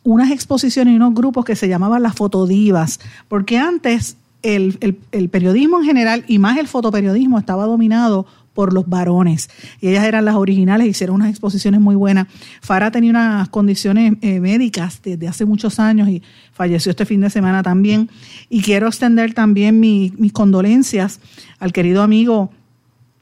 unas 0.03 0.31
exposiciones 0.31 0.93
y 0.93 0.97
unos 0.97 1.15
grupos 1.15 1.45
que 1.45 1.57
se 1.57 1.67
llamaban 1.67 2.03
las 2.03 2.15
fotodivas, 2.15 3.01
porque 3.27 3.59
antes 3.59 4.17
el, 4.43 4.99
el, 5.11 5.29
periodismo 5.31 5.81
en 5.81 5.87
general 5.87 6.25
y 6.29 6.39
más 6.39 6.59
el 6.59 6.69
fotoperiodismo 6.69 7.39
estaba 7.39 7.65
dominado 7.65 8.27
por 8.55 8.73
los 8.73 8.89
varones. 8.89 9.51
Y 9.81 9.89
ellas 9.89 10.05
eran 10.05 10.25
las 10.25 10.37
originales, 10.37 10.87
hicieron 10.87 11.17
unas 11.17 11.31
exposiciones 11.31 11.81
muy 11.81 11.97
buenas. 11.97 12.29
Fara 12.61 12.91
tenía 12.91 13.11
unas 13.11 13.49
condiciones 13.51 14.15
eh, 14.23 14.41
médicas 14.41 15.01
desde 15.03 15.29
hace 15.29 15.45
muchos 15.45 15.79
años 15.79 16.09
y 16.09 16.23
falleció 16.53 16.91
este 16.91 17.05
fin 17.05 17.21
de 17.21 17.31
semana 17.31 17.63
también. 17.63 18.09
Y 18.49 18.63
quiero 18.63 18.87
extender 18.87 19.35
también 19.35 19.81
mis 19.81 20.33
condolencias 20.33 21.21
al 21.59 21.73
querido 21.73 22.03
amigo. 22.03 22.51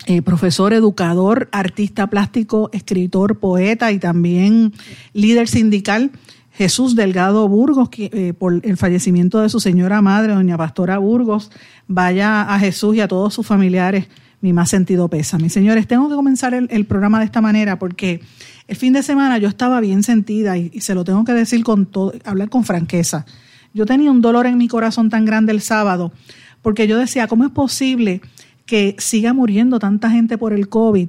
Eh, 0.07 0.21
profesor, 0.21 0.73
educador, 0.73 1.49
artista 1.53 2.09
plástico, 2.09 2.71
escritor, 2.73 3.39
poeta 3.39 3.93
y 3.93 4.01
también 4.01 4.73
líder 5.13 5.47
sindical, 5.47 6.11
Jesús 6.51 6.97
Delgado 6.97 7.47
Burgos, 7.47 7.89
que, 7.89 8.11
eh, 8.13 8.35
por 8.35 8.61
el 8.65 8.77
fallecimiento 8.77 9.41
de 9.41 9.49
su 9.49 9.61
señora 9.61 10.03
madre, 10.03 10.35
doña 10.35 10.59
Pastora 10.59 10.99
Burgos. 10.99 11.53
Vaya 11.87 12.43
a 12.43 12.59
Jesús 12.59 12.97
y 12.97 13.01
a 13.01 13.07
todos 13.07 13.33
sus 13.33 13.47
familiares 13.47 14.09
mi 14.43 14.53
más 14.53 14.69
sentido 14.69 15.09
pesa. 15.09 15.39
Mis 15.39 15.53
señores, 15.53 15.87
tengo 15.87 16.09
que 16.09 16.17
comenzar 16.17 16.53
el, 16.53 16.85
programa 16.87 17.21
de 17.21 17.25
esta 17.25 17.41
manera 17.41 17.79
porque 17.79 18.21
el 18.67 18.77
fin 18.77 18.93
de 18.93 19.03
semana 19.03 19.39
yo 19.39 19.49
estaba 19.49 19.81
bien 19.81 20.03
sentida 20.03 20.59
y, 20.59 20.81
se 20.81 20.95
lo 20.95 21.05
tengo 21.05 21.25
que 21.25 21.33
decir 21.33 21.65
con 21.65 21.87
todo, 21.87 22.13
hablar 22.25 22.51
con 22.51 22.65
franqueza. 22.65 23.25
Yo 23.73 23.87
tenía 23.87 24.11
un 24.11 24.21
dolor 24.21 24.47
en 24.47 24.59
mi 24.59 24.69
corazón 24.69 25.09
tan 25.09 25.25
grande 25.25 25.53
el 25.53 25.63
sábado 25.63 26.13
porque 26.61 26.87
yo 26.87 26.99
decía, 26.99 27.29
¿cómo 27.29 27.45
es 27.45 27.51
posible 27.51 28.21
que 28.67 28.97
siga 28.99 29.33
muriendo 29.33 29.79
tanta 29.79 30.11
gente 30.11 30.37
por 30.37 30.53
el 30.53 30.69
COVID? 30.69 31.09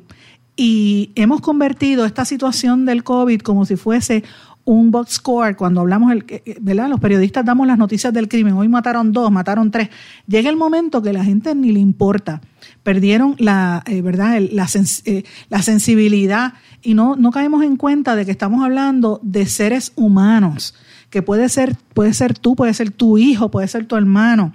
Y 0.56 1.12
hemos 1.16 1.42
convertido 1.42 2.06
esta 2.06 2.26
situación 2.26 2.86
del 2.86 3.04
COVID 3.04 3.42
como 3.42 3.66
si 3.66 3.76
fuese 3.76 4.24
un 4.66 4.92
box 4.92 5.14
score, 5.14 5.56
cuando 5.56 5.82
hablamos, 5.82 6.12
el, 6.12 6.26
¿verdad? 6.62 6.88
Los 6.88 7.00
periodistas 7.00 7.44
damos 7.44 7.66
las 7.66 7.78
noticias 7.78 8.14
del 8.14 8.30
crimen, 8.30 8.54
hoy 8.54 8.70
mataron 8.70 9.12
dos, 9.12 9.32
mataron 9.32 9.72
tres. 9.72 9.90
Llega 10.28 10.50
el 10.50 10.56
momento 10.56 11.02
que 11.02 11.12
la 11.12 11.24
gente 11.24 11.54
ni 11.56 11.72
le 11.72 11.80
importa. 11.80 12.42
Perdieron 12.84 13.36
la, 13.40 13.84
eh, 13.86 14.02
¿verdad? 14.02 14.40
La, 14.52 14.68
eh, 15.06 15.24
la, 15.50 15.62
sensibilidad 15.62 16.54
y 16.82 16.94
no, 16.94 17.16
no 17.16 17.32
caemos 17.32 17.64
en 17.64 17.78
cuenta 17.78 18.16
de 18.16 18.26
que 18.26 18.32
estamos 18.32 18.64
hablando 18.64 19.20
de 19.24 19.46
seres 19.46 19.94
humanos, 19.96 20.76
que 21.10 21.22
puede 21.22 21.48
ser, 21.50 21.76
puede 21.94 22.14
ser 22.14 22.38
tú, 22.38 22.56
puede 22.56 22.74
ser 22.74 22.92
tu 22.92 23.18
hijo, 23.18 23.50
puede 23.50 23.68
ser 23.68 23.86
tu 23.86 23.96
hermano. 23.96 24.54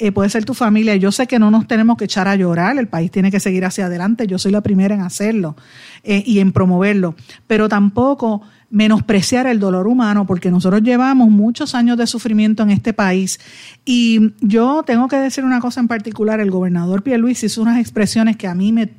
Eh, 0.00 0.12
puede 0.12 0.30
ser 0.30 0.44
tu 0.44 0.54
familia. 0.54 0.94
Yo 0.94 1.10
sé 1.10 1.26
que 1.26 1.40
no 1.40 1.50
nos 1.50 1.66
tenemos 1.66 1.96
que 1.96 2.04
echar 2.04 2.28
a 2.28 2.36
llorar, 2.36 2.78
el 2.78 2.86
país 2.86 3.10
tiene 3.10 3.32
que 3.32 3.40
seguir 3.40 3.64
hacia 3.64 3.86
adelante, 3.86 4.28
yo 4.28 4.38
soy 4.38 4.52
la 4.52 4.60
primera 4.60 4.94
en 4.94 5.00
hacerlo 5.00 5.56
y 6.04 6.38
en 6.38 6.52
promoverlo, 6.52 7.16
pero 7.48 7.68
tampoco 7.68 8.42
menospreciar 8.70 9.46
el 9.46 9.60
dolor 9.60 9.86
humano, 9.86 10.26
porque 10.26 10.50
nosotros 10.50 10.82
llevamos 10.82 11.30
muchos 11.30 11.74
años 11.74 11.96
de 11.96 12.06
sufrimiento 12.06 12.62
en 12.62 12.70
este 12.70 12.92
país. 12.92 13.40
Y 13.84 14.32
yo 14.40 14.82
tengo 14.84 15.08
que 15.08 15.16
decir 15.16 15.44
una 15.44 15.60
cosa 15.60 15.80
en 15.80 15.88
particular, 15.88 16.40
el 16.40 16.50
gobernador 16.50 17.02
Pierluisi 17.02 17.46
hizo 17.46 17.62
unas 17.62 17.78
expresiones 17.78 18.36
que 18.36 18.46
a 18.46 18.54
mí 18.54 18.72
me, 18.72 18.90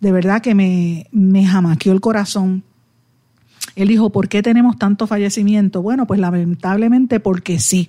de 0.00 0.12
verdad 0.12 0.42
que 0.42 0.54
me, 0.54 1.06
me 1.12 1.46
jamaqueó 1.46 1.92
el 1.92 2.00
corazón. 2.00 2.62
Él 3.74 3.88
dijo, 3.88 4.10
¿por 4.10 4.28
qué 4.28 4.42
tenemos 4.42 4.78
tanto 4.78 5.06
fallecimiento? 5.06 5.82
Bueno, 5.82 6.06
pues 6.06 6.20
lamentablemente 6.20 7.20
porque 7.20 7.58
sí. 7.58 7.88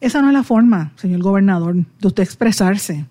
Esa 0.00 0.22
no 0.22 0.28
es 0.28 0.34
la 0.34 0.44
forma, 0.44 0.92
señor 0.96 1.22
gobernador, 1.22 1.74
de 1.74 2.06
usted 2.06 2.22
expresarse. 2.22 3.06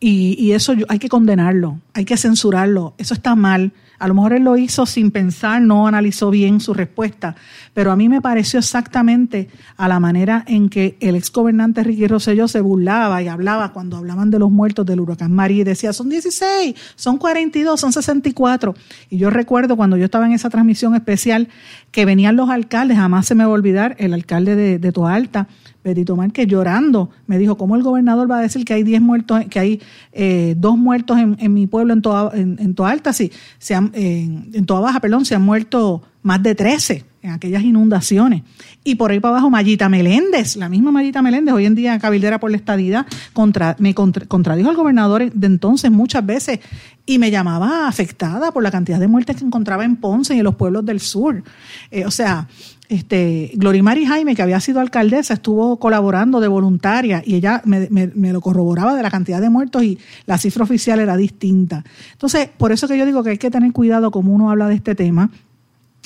Y, 0.00 0.36
y 0.38 0.52
eso 0.52 0.74
hay 0.88 0.98
que 0.98 1.08
condenarlo, 1.08 1.80
hay 1.94 2.04
que 2.04 2.16
censurarlo. 2.16 2.94
Eso 2.98 3.14
está 3.14 3.34
mal 3.34 3.72
a 3.98 4.08
lo 4.08 4.14
mejor 4.14 4.32
él 4.32 4.44
lo 4.44 4.56
hizo 4.56 4.86
sin 4.86 5.10
pensar, 5.10 5.60
no 5.62 5.86
analizó 5.86 6.30
bien 6.30 6.60
su 6.60 6.74
respuesta, 6.74 7.36
pero 7.74 7.92
a 7.92 7.96
mí 7.96 8.08
me 8.08 8.20
pareció 8.20 8.58
exactamente 8.58 9.48
a 9.76 9.88
la 9.88 10.00
manera 10.00 10.44
en 10.46 10.68
que 10.68 10.96
el 11.00 11.14
ex 11.14 11.30
gobernante 11.32 11.82
Ricky 11.82 12.06
Rosselló 12.06 12.48
se 12.48 12.60
burlaba 12.60 13.22
y 13.22 13.28
hablaba 13.28 13.72
cuando 13.72 13.96
hablaban 13.96 14.30
de 14.30 14.38
los 14.38 14.50
muertos 14.50 14.86
del 14.86 15.00
huracán 15.00 15.32
María 15.32 15.62
y 15.62 15.64
decía, 15.64 15.92
son 15.92 16.08
16, 16.08 16.74
son 16.94 17.18
42, 17.18 17.78
son 17.78 17.92
64. 17.92 18.74
Y 19.10 19.18
yo 19.18 19.30
recuerdo 19.30 19.76
cuando 19.76 19.96
yo 19.96 20.04
estaba 20.04 20.26
en 20.26 20.32
esa 20.32 20.50
transmisión 20.50 20.94
especial 20.94 21.48
que 21.90 22.04
venían 22.04 22.36
los 22.36 22.50
alcaldes, 22.50 22.96
jamás 22.96 23.26
se 23.26 23.34
me 23.34 23.44
va 23.44 23.50
a 23.50 23.54
olvidar, 23.54 23.96
el 23.98 24.12
alcalde 24.12 24.56
de, 24.56 24.78
de 24.78 24.92
Toalta, 24.92 25.48
Betito 25.86 26.16
Márquez 26.16 26.48
llorando, 26.48 27.10
me 27.28 27.38
dijo, 27.38 27.56
¿cómo 27.56 27.76
el 27.76 27.82
gobernador 27.84 28.28
va 28.28 28.38
a 28.38 28.42
decir 28.42 28.64
que 28.64 28.74
hay 28.74 28.82
10 28.82 29.00
muertos, 29.00 29.44
que 29.48 29.60
hay 29.60 29.80
eh, 30.12 30.56
dos 30.58 30.76
muertos 30.76 31.16
en, 31.16 31.54
mi 31.54 31.68
pueblo 31.68 31.92
en 31.92 32.02
toda, 32.02 32.32
en, 32.34 32.74
Alta? 32.78 33.12
Sí, 33.12 33.30
se 33.58 33.76
han, 33.76 33.92
en, 33.94 34.66
Toda 34.66 34.80
Baja, 34.80 34.98
perdón, 34.98 35.24
se 35.24 35.36
han 35.36 35.42
muerto 35.42 36.02
más 36.24 36.42
de 36.42 36.56
13 36.56 37.04
en 37.22 37.30
aquellas 37.30 37.62
inundaciones. 37.62 38.42
Y 38.82 38.96
por 38.96 39.12
ahí 39.12 39.20
para 39.20 39.34
abajo, 39.34 39.48
Mayita 39.48 39.88
Meléndez, 39.88 40.56
la 40.56 40.68
misma 40.68 40.90
Mayita 40.90 41.22
Meléndez, 41.22 41.54
hoy 41.54 41.66
en 41.66 41.76
día 41.76 41.98
cabildera 42.00 42.40
por 42.40 42.50
la 42.50 42.56
estadidad, 42.56 43.06
contra, 43.32 43.76
me 43.78 43.94
contradijo 43.94 44.68
al 44.68 44.76
gobernador 44.76 45.32
de 45.32 45.46
entonces 45.46 45.92
muchas 45.92 46.26
veces 46.26 46.58
y 47.06 47.18
me 47.20 47.30
llamaba 47.30 47.86
afectada 47.86 48.50
por 48.50 48.64
la 48.64 48.72
cantidad 48.72 48.98
de 48.98 49.06
muertes 49.06 49.36
que 49.36 49.44
encontraba 49.44 49.84
en 49.84 49.96
Ponce 49.96 50.34
y 50.34 50.38
en 50.38 50.44
los 50.44 50.56
pueblos 50.56 50.84
del 50.84 50.98
sur. 50.98 51.44
Eh, 51.92 52.04
o 52.04 52.10
sea, 52.10 52.48
este, 52.88 53.52
Glorimari 53.54 54.04
Jaime, 54.06 54.34
que 54.34 54.42
había 54.42 54.60
sido 54.60 54.80
alcaldesa, 54.80 55.34
estuvo 55.34 55.78
colaborando 55.78 56.40
de 56.40 56.48
voluntaria 56.48 57.22
y 57.24 57.34
ella 57.34 57.62
me, 57.64 57.88
me, 57.90 58.32
lo 58.32 58.40
corroboraba 58.40 58.94
de 58.94 59.02
la 59.02 59.10
cantidad 59.10 59.40
de 59.40 59.50
muertos 59.50 59.82
y 59.82 59.98
la 60.26 60.38
cifra 60.38 60.64
oficial 60.64 61.00
era 61.00 61.16
distinta. 61.16 61.84
Entonces, 62.12 62.48
por 62.56 62.72
eso 62.72 62.88
que 62.88 62.98
yo 62.98 63.06
digo 63.06 63.22
que 63.22 63.30
hay 63.30 63.38
que 63.38 63.50
tener 63.50 63.72
cuidado 63.72 64.10
como 64.10 64.32
uno 64.32 64.50
habla 64.50 64.68
de 64.68 64.74
este 64.74 64.94
tema 64.94 65.30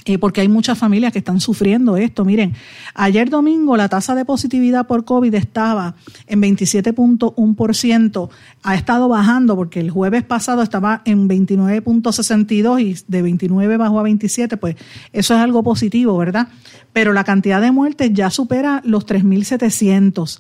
eh, 0.05 0.19
porque 0.19 0.41
hay 0.41 0.49
muchas 0.49 0.79
familias 0.79 1.13
que 1.13 1.19
están 1.19 1.41
sufriendo 1.41 1.97
esto. 1.97 2.25
Miren, 2.25 2.55
ayer 2.95 3.29
domingo 3.31 3.77
la 3.77 3.89
tasa 3.89 4.15
de 4.15 4.25
positividad 4.25 4.87
por 4.87 5.05
COVID 5.05 5.35
estaba 5.35 5.95
en 6.27 6.43
27.1%, 6.43 8.29
ha 8.63 8.75
estado 8.75 9.09
bajando 9.09 9.57
porque 9.57 9.81
el 9.81 9.91
jueves 9.91 10.23
pasado 10.25 10.63
estaba 10.63 11.03
en 11.05 11.29
29.62 11.29 12.81
y 12.81 13.05
de 13.07 13.23
29 13.23 13.77
bajó 13.77 14.01
a 14.01 14.03
27, 14.05 14.57
pues 14.57 14.77
eso 15.13 15.35
es 15.35 15.41
algo 15.41 15.63
positivo, 15.63 16.17
¿verdad? 16.17 16.49
Pero 16.93 17.13
la 17.13 17.25
cantidad 17.25 17.61
de 17.61 17.71
muertes 17.71 18.13
ya 18.13 18.31
supera 18.31 18.81
los 18.85 19.07
3.700. 19.07 20.39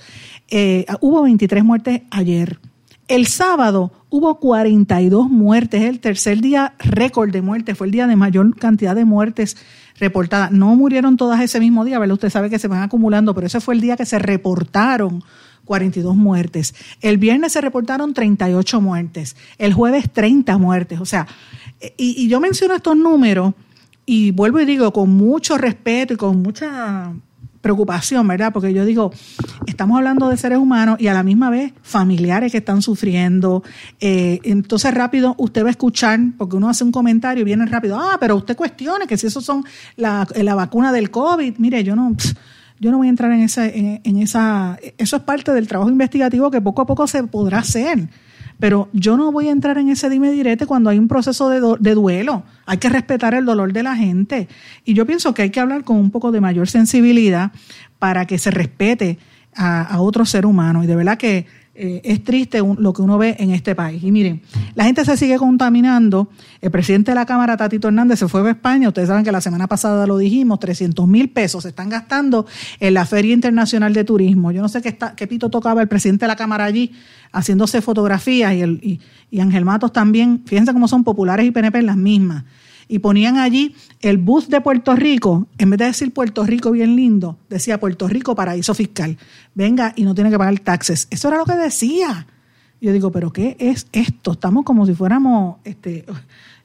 Eh, 0.48 0.84
hubo 1.00 1.22
23 1.22 1.64
muertes 1.64 2.02
ayer. 2.10 2.58
El 3.10 3.26
sábado 3.26 3.90
hubo 4.08 4.38
42 4.38 5.28
muertes, 5.28 5.82
el 5.82 5.98
tercer 5.98 6.40
día 6.40 6.74
récord 6.78 7.32
de 7.32 7.42
muertes, 7.42 7.76
fue 7.76 7.88
el 7.88 7.90
día 7.90 8.06
de 8.06 8.14
mayor 8.14 8.54
cantidad 8.54 8.94
de 8.94 9.04
muertes 9.04 9.56
reportadas. 9.98 10.52
No 10.52 10.76
murieron 10.76 11.16
todas 11.16 11.40
ese 11.40 11.58
mismo 11.58 11.84
día, 11.84 11.98
¿verdad? 11.98 12.14
Usted 12.14 12.30
sabe 12.30 12.50
que 12.50 12.60
se 12.60 12.68
van 12.68 12.84
acumulando, 12.84 13.34
pero 13.34 13.48
ese 13.48 13.60
fue 13.60 13.74
el 13.74 13.80
día 13.80 13.96
que 13.96 14.06
se 14.06 14.20
reportaron 14.20 15.24
42 15.64 16.14
muertes. 16.14 16.72
El 17.00 17.18
viernes 17.18 17.50
se 17.52 17.60
reportaron 17.60 18.14
38 18.14 18.80
muertes, 18.80 19.34
el 19.58 19.72
jueves 19.72 20.08
30 20.12 20.56
muertes. 20.58 21.00
O 21.00 21.04
sea, 21.04 21.26
y, 21.96 22.14
y 22.16 22.28
yo 22.28 22.38
menciono 22.38 22.76
estos 22.76 22.96
números 22.96 23.54
y 24.06 24.30
vuelvo 24.30 24.60
y 24.60 24.66
digo 24.66 24.92
con 24.92 25.10
mucho 25.10 25.58
respeto 25.58 26.14
y 26.14 26.16
con 26.16 26.42
mucha 26.42 27.12
preocupación, 27.60 28.26
¿verdad? 28.26 28.52
Porque 28.52 28.72
yo 28.72 28.84
digo, 28.84 29.12
estamos 29.66 29.96
hablando 29.98 30.28
de 30.28 30.36
seres 30.36 30.58
humanos 30.58 30.96
y 30.98 31.08
a 31.08 31.14
la 31.14 31.22
misma 31.22 31.50
vez 31.50 31.72
familiares 31.82 32.52
que 32.52 32.58
están 32.58 32.82
sufriendo. 32.82 33.62
Eh, 34.00 34.40
entonces 34.44 34.92
rápido 34.94 35.34
usted 35.38 35.62
va 35.62 35.68
a 35.68 35.70
escuchar, 35.70 36.18
porque 36.38 36.56
uno 36.56 36.68
hace 36.68 36.84
un 36.84 36.92
comentario 36.92 37.42
y 37.42 37.44
viene 37.44 37.66
rápido, 37.66 37.98
ah, 37.98 38.16
pero 38.18 38.36
usted 38.36 38.56
cuestione 38.56 39.06
que 39.06 39.16
si 39.16 39.26
eso 39.26 39.40
son 39.40 39.64
la, 39.96 40.26
la 40.34 40.54
vacuna 40.54 40.92
del 40.92 41.10
COVID. 41.10 41.58
Mire, 41.58 41.84
yo 41.84 41.94
no... 41.96 42.16
yo 42.80 42.90
no 42.90 42.96
voy 42.96 43.08
a 43.08 43.10
entrar 43.10 43.30
en 43.32 43.40
esa, 43.40 43.66
en 43.68 44.16
esa, 44.16 44.78
eso 44.96 45.16
es 45.16 45.22
parte 45.22 45.52
del 45.52 45.68
trabajo 45.68 45.90
investigativo 45.90 46.50
que 46.50 46.62
poco 46.62 46.80
a 46.80 46.86
poco 46.86 47.06
se 47.06 47.22
podrá 47.24 47.58
hacer 47.58 48.08
pero 48.60 48.90
yo 48.92 49.16
no 49.16 49.32
voy 49.32 49.48
a 49.48 49.52
entrar 49.52 49.78
en 49.78 49.88
ese 49.88 50.10
dime 50.10 50.30
direte 50.30 50.66
cuando 50.66 50.90
hay 50.90 50.98
un 50.98 51.08
proceso 51.08 51.48
de, 51.48 51.94
duelo. 51.94 52.44
Hay 52.66 52.76
que 52.76 52.90
respetar 52.90 53.34
el 53.34 53.46
dolor 53.46 53.72
de 53.72 53.82
la 53.82 53.96
gente. 53.96 54.48
Y 54.84 54.92
yo 54.92 55.06
pienso 55.06 55.32
que 55.32 55.42
hay 55.42 55.50
que 55.50 55.60
hablar 55.60 55.82
con 55.82 55.96
un 55.96 56.10
poco 56.10 56.30
de 56.30 56.42
mayor 56.42 56.68
sensibilidad 56.68 57.52
para 57.98 58.26
que 58.26 58.38
se 58.38 58.50
respete 58.50 59.18
a, 59.56 59.82
a 59.82 60.00
otro 60.00 60.26
ser 60.26 60.44
humano. 60.44 60.84
Y 60.84 60.86
de 60.86 60.94
verdad 60.94 61.16
que 61.16 61.46
eh, 61.72 62.00
es 62.04 62.24
triste 62.24 62.60
lo 62.78 62.92
que 62.92 63.00
uno 63.00 63.16
ve 63.16 63.36
en 63.38 63.50
este 63.50 63.74
país. 63.74 64.02
Y 64.02 64.10
miren, 64.10 64.42
la 64.74 64.84
gente 64.84 65.04
se 65.04 65.16
sigue 65.16 65.36
contaminando. 65.38 66.28
El 66.60 66.70
presidente 66.70 67.12
de 67.12 67.14
la 67.14 67.26
Cámara, 67.26 67.56
Tatito 67.56 67.88
Hernández, 67.88 68.18
se 68.18 68.28
fue 68.28 68.46
a 68.46 68.50
España. 68.50 68.88
Ustedes 68.88 69.08
saben 69.08 69.24
que 69.24 69.32
la 69.32 69.40
semana 69.40 69.66
pasada 69.66 70.06
lo 70.06 70.18
dijimos, 70.18 70.58
300 70.60 71.06
mil 71.06 71.30
pesos 71.30 71.62
se 71.62 71.70
están 71.70 71.88
gastando 71.88 72.46
en 72.80 72.94
la 72.94 73.06
Feria 73.06 73.32
Internacional 73.32 73.94
de 73.94 74.04
Turismo. 74.04 74.50
Yo 74.50 74.62
no 74.62 74.68
sé 74.68 74.82
qué, 74.82 74.88
está, 74.88 75.14
qué 75.14 75.26
pito 75.26 75.48
tocaba 75.48 75.80
el 75.80 75.88
presidente 75.88 76.24
de 76.24 76.28
la 76.28 76.36
Cámara 76.36 76.64
allí 76.64 76.92
haciéndose 77.32 77.80
fotografías 77.80 78.52
y, 78.54 78.60
el, 78.60 78.80
y, 78.82 79.00
y 79.30 79.60
Matos 79.60 79.92
también. 79.92 80.42
Fíjense 80.46 80.72
cómo 80.72 80.88
son 80.88 81.04
populares 81.04 81.46
y 81.46 81.50
PNP 81.50 81.82
las 81.82 81.96
mismas 81.96 82.44
y 82.90 82.98
ponían 82.98 83.38
allí 83.38 83.76
el 84.00 84.18
bus 84.18 84.48
de 84.48 84.60
Puerto 84.60 84.96
Rico, 84.96 85.46
en 85.58 85.70
vez 85.70 85.78
de 85.78 85.84
decir 85.86 86.12
Puerto 86.12 86.44
Rico 86.44 86.72
bien 86.72 86.96
lindo, 86.96 87.38
decía 87.48 87.78
Puerto 87.78 88.08
Rico 88.08 88.34
paraíso 88.34 88.74
fiscal. 88.74 89.16
Venga 89.54 89.92
y 89.94 90.02
no 90.02 90.12
tiene 90.12 90.28
que 90.28 90.36
pagar 90.36 90.58
taxes. 90.58 91.06
Eso 91.08 91.28
era 91.28 91.36
lo 91.36 91.44
que 91.44 91.54
decía. 91.54 92.26
Yo 92.80 92.92
digo, 92.92 93.12
pero 93.12 93.32
¿qué 93.32 93.56
es 93.60 93.86
esto? 93.92 94.32
Estamos 94.32 94.64
como 94.64 94.86
si 94.86 94.94
fuéramos, 94.94 95.58
este, 95.62 96.04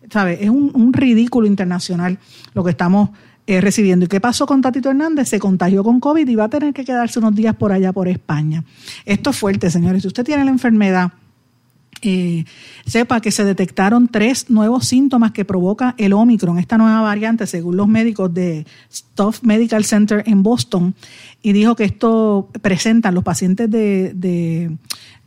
¿sabes? 0.10 0.40
Es 0.42 0.50
un, 0.50 0.92
ridículo 0.94 1.46
internacional 1.46 2.18
lo 2.56 2.64
que 2.64 2.72
estamos 2.72 3.12
eh, 3.46 3.62
recibiendo. 3.62 4.06
¿Y 4.06 4.08
qué 4.08 4.20
pasó 4.20 4.48
con 4.48 4.62
Tatito 4.62 4.90
Hernández? 4.90 5.30
Se 5.30 5.38
contagió 5.38 5.84
con 5.84 6.00
COVID 6.00 6.28
y 6.28 6.36
va 6.36 6.46
a 6.46 6.50
tener 6.50 6.74
que 6.74 6.84
quedarse 6.84 7.20
unos 7.20 7.36
días 7.36 7.56
por 7.56 7.72
allá, 7.72 7.94
por 7.94 8.08
España. 8.08 8.64
Esto 9.06 9.30
es 9.30 9.38
fuerte, 9.38 9.70
señores. 9.70 10.02
Si 10.02 10.08
usted 10.08 10.24
tiene 10.24 10.44
la 10.44 10.52
enfermedad, 10.52 11.12
eh, 12.08 12.46
sepa 12.86 13.20
que 13.20 13.32
se 13.32 13.44
detectaron 13.44 14.08
tres 14.08 14.52
nuevos 14.52 14.88
síntomas 14.88 15.32
que 15.32 15.44
provoca 15.44 15.96
el 15.98 16.14
Omicron, 16.14 16.60
esta 16.60 16.78
nueva 16.78 17.02
variante, 17.02 17.48
según 17.48 17.78
los 17.78 17.88
médicos 17.88 18.32
de 18.32 18.68
Stuff 18.94 19.42
Medical 19.42 19.84
Center 19.86 20.24
en 20.28 20.44
Boston, 20.44 20.94
y 21.42 21.52
dijo 21.52 21.76
que 21.76 21.84
esto 21.84 22.50
presentan, 22.62 23.16
los 23.16 23.24
pacientes 23.24 23.72
de, 23.72 24.14
de, 24.14 24.78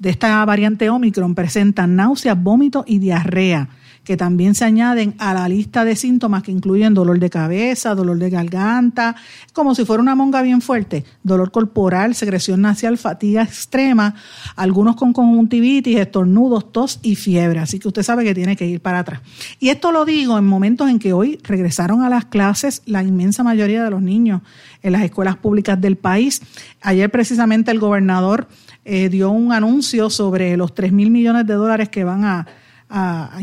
esta 0.09 0.45
variante 0.45 0.88
Omicron 0.88 1.35
presentan 1.35 1.97
náuseas, 1.97 2.41
vómitos 2.41 2.85
y 2.87 3.01
diarrea 3.01 3.69
que 4.09 4.16
también 4.16 4.55
se 4.55 4.64
añaden 4.64 5.14
a 5.18 5.35
la 5.35 5.47
lista 5.51 5.85
de 5.85 5.94
síntomas 5.94 6.42
que 6.42 6.51
incluyen 6.51 6.94
dolor 6.94 7.18
de 7.18 7.29
cabeza, 7.29 7.94
dolor 7.94 8.16
de 8.16 8.31
garganta, 8.31 9.16
como 9.53 9.75
si 9.75 9.85
fuera 9.85 10.03
una 10.03 10.14
monga 10.14 10.40
bien 10.40 10.62
fuerte, 10.62 11.05
dolor 11.23 11.51
corporal, 11.51 12.14
secreción 12.14 12.62
nasal, 12.62 12.97
fatiga 12.97 13.42
extrema, 13.42 14.14
algunos 14.57 14.97
con 14.97 15.12
conjuntivitis, 15.12 15.99
estornudos, 15.99 16.73
tos 16.73 17.01
y 17.03 17.16
fiebre. 17.16 17.59
Así 17.59 17.79
que 17.79 17.88
usted 17.88 18.03
sabe 18.03 18.25
que 18.25 18.35
tiene 18.35 18.57
que 18.57 18.64
ir 18.64 18.81
para 18.81 19.01
atrás. 19.01 19.21
Y 19.61 19.68
esto 19.68 19.92
lo 19.92 20.07
digo 20.07 20.38
en 20.38 20.47
momentos 20.47 20.88
en 20.88 20.99
que 20.99 21.12
hoy 21.12 21.38
regresaron 21.42 22.01
a 22.01 22.09
las 22.09 22.25
clases 22.25 22.81
la 22.87 23.03
inmensa 23.03 23.42
mayoría 23.42 23.85
de 23.85 23.90
los 23.90 24.01
niños 24.01 24.40
en 24.83 24.92
las 24.92 25.03
escuelas 25.03 25.37
públicas 25.37 25.79
del 25.79 25.97
país. 25.97 26.40
Ayer 26.81 27.11
precisamente 27.11 27.71
el 27.73 27.79
gobernador 27.79 28.49
eh, 28.87 29.11
dio 29.11 29.31
un 29.31 29.53
anuncio 29.53 30.09
sobre 30.09 30.57
los 30.57 30.75
3 30.75 30.92
mil 30.92 31.11
millones 31.11 31.47
de 31.47 31.53
dólares 31.53 31.90
que 31.90 32.05
van 32.05 32.25
a 32.25 32.47
a, 32.88 33.38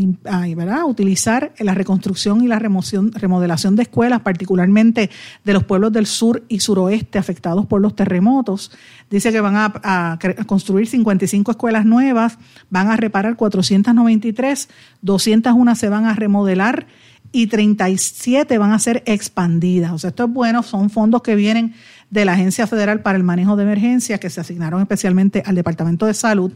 utilizar 0.86 1.54
la 1.60 1.74
reconstrucción 1.74 2.44
y 2.44 2.48
la 2.48 2.60
remodelación 2.60 3.76
de 3.76 3.84
escuelas, 3.84 4.22
particularmente 4.22 5.10
de 5.44 5.54
los 5.54 5.64
pueblos 5.64 5.92
del 5.94 6.06
sur 6.06 6.44
y 6.48 6.60
suroeste 6.60 7.20
afectados 7.20 7.66
por 7.66 7.82
los 7.82 7.96
terremotos. 7.96 8.72
Dice 9.10 9.32
que 9.32 9.42
van 9.42 9.56
a 9.56 10.20
construir 10.48 10.88
55 10.88 11.52
escuelas 11.52 11.86
nuevas, 11.86 12.38
van 12.70 12.90
a 12.90 12.98
reparar 12.98 13.36
493, 13.36 14.70
201 15.02 15.76
se 15.76 15.90
van 15.90 16.06
a 16.06 16.14
remodelar 16.14 16.88
y 17.32 17.48
37 17.48 18.58
van 18.58 18.72
a 18.72 18.80
ser 18.80 19.04
expandidas. 19.06 19.92
O 19.92 19.98
sea, 19.98 20.10
esto 20.10 20.24
es 20.24 20.32
bueno, 20.32 20.64
son 20.64 20.90
fondos 20.90 21.22
que 21.22 21.36
vienen 21.36 21.74
de 22.10 22.24
la 22.24 22.34
Agencia 22.34 22.66
Federal 22.66 23.02
para 23.02 23.18
el 23.18 23.24
Manejo 23.24 23.58
de 23.58 23.64
Emergencias 23.64 24.20
que 24.22 24.30
se 24.30 24.40
asignaron 24.40 24.82
especialmente 24.82 25.44
al 25.46 25.56
Departamento 25.56 26.06
de 26.06 26.14
Salud 26.14 26.54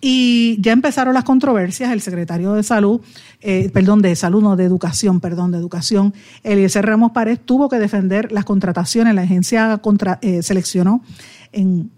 y 0.00 0.56
ya 0.60 0.72
empezaron 0.72 1.14
las 1.14 1.24
controversias. 1.24 1.92
El 1.92 2.00
secretario 2.00 2.52
de 2.52 2.62
Salud, 2.62 3.00
eh, 3.40 3.70
perdón, 3.72 4.02
de 4.02 4.16
Salud, 4.16 4.42
no, 4.42 4.56
de 4.56 4.64
Educación, 4.64 5.20
perdón, 5.20 5.52
de 5.52 5.58
Educación, 5.58 6.14
Eliezer 6.42 6.86
Ramos 6.86 7.12
Párez, 7.12 7.40
tuvo 7.44 7.68
que 7.68 7.78
defender 7.78 8.32
las 8.32 8.44
contrataciones. 8.44 9.14
La 9.14 9.22
agencia 9.22 9.80
eh, 10.22 10.42
seleccionó 10.42 11.02
en 11.52 11.90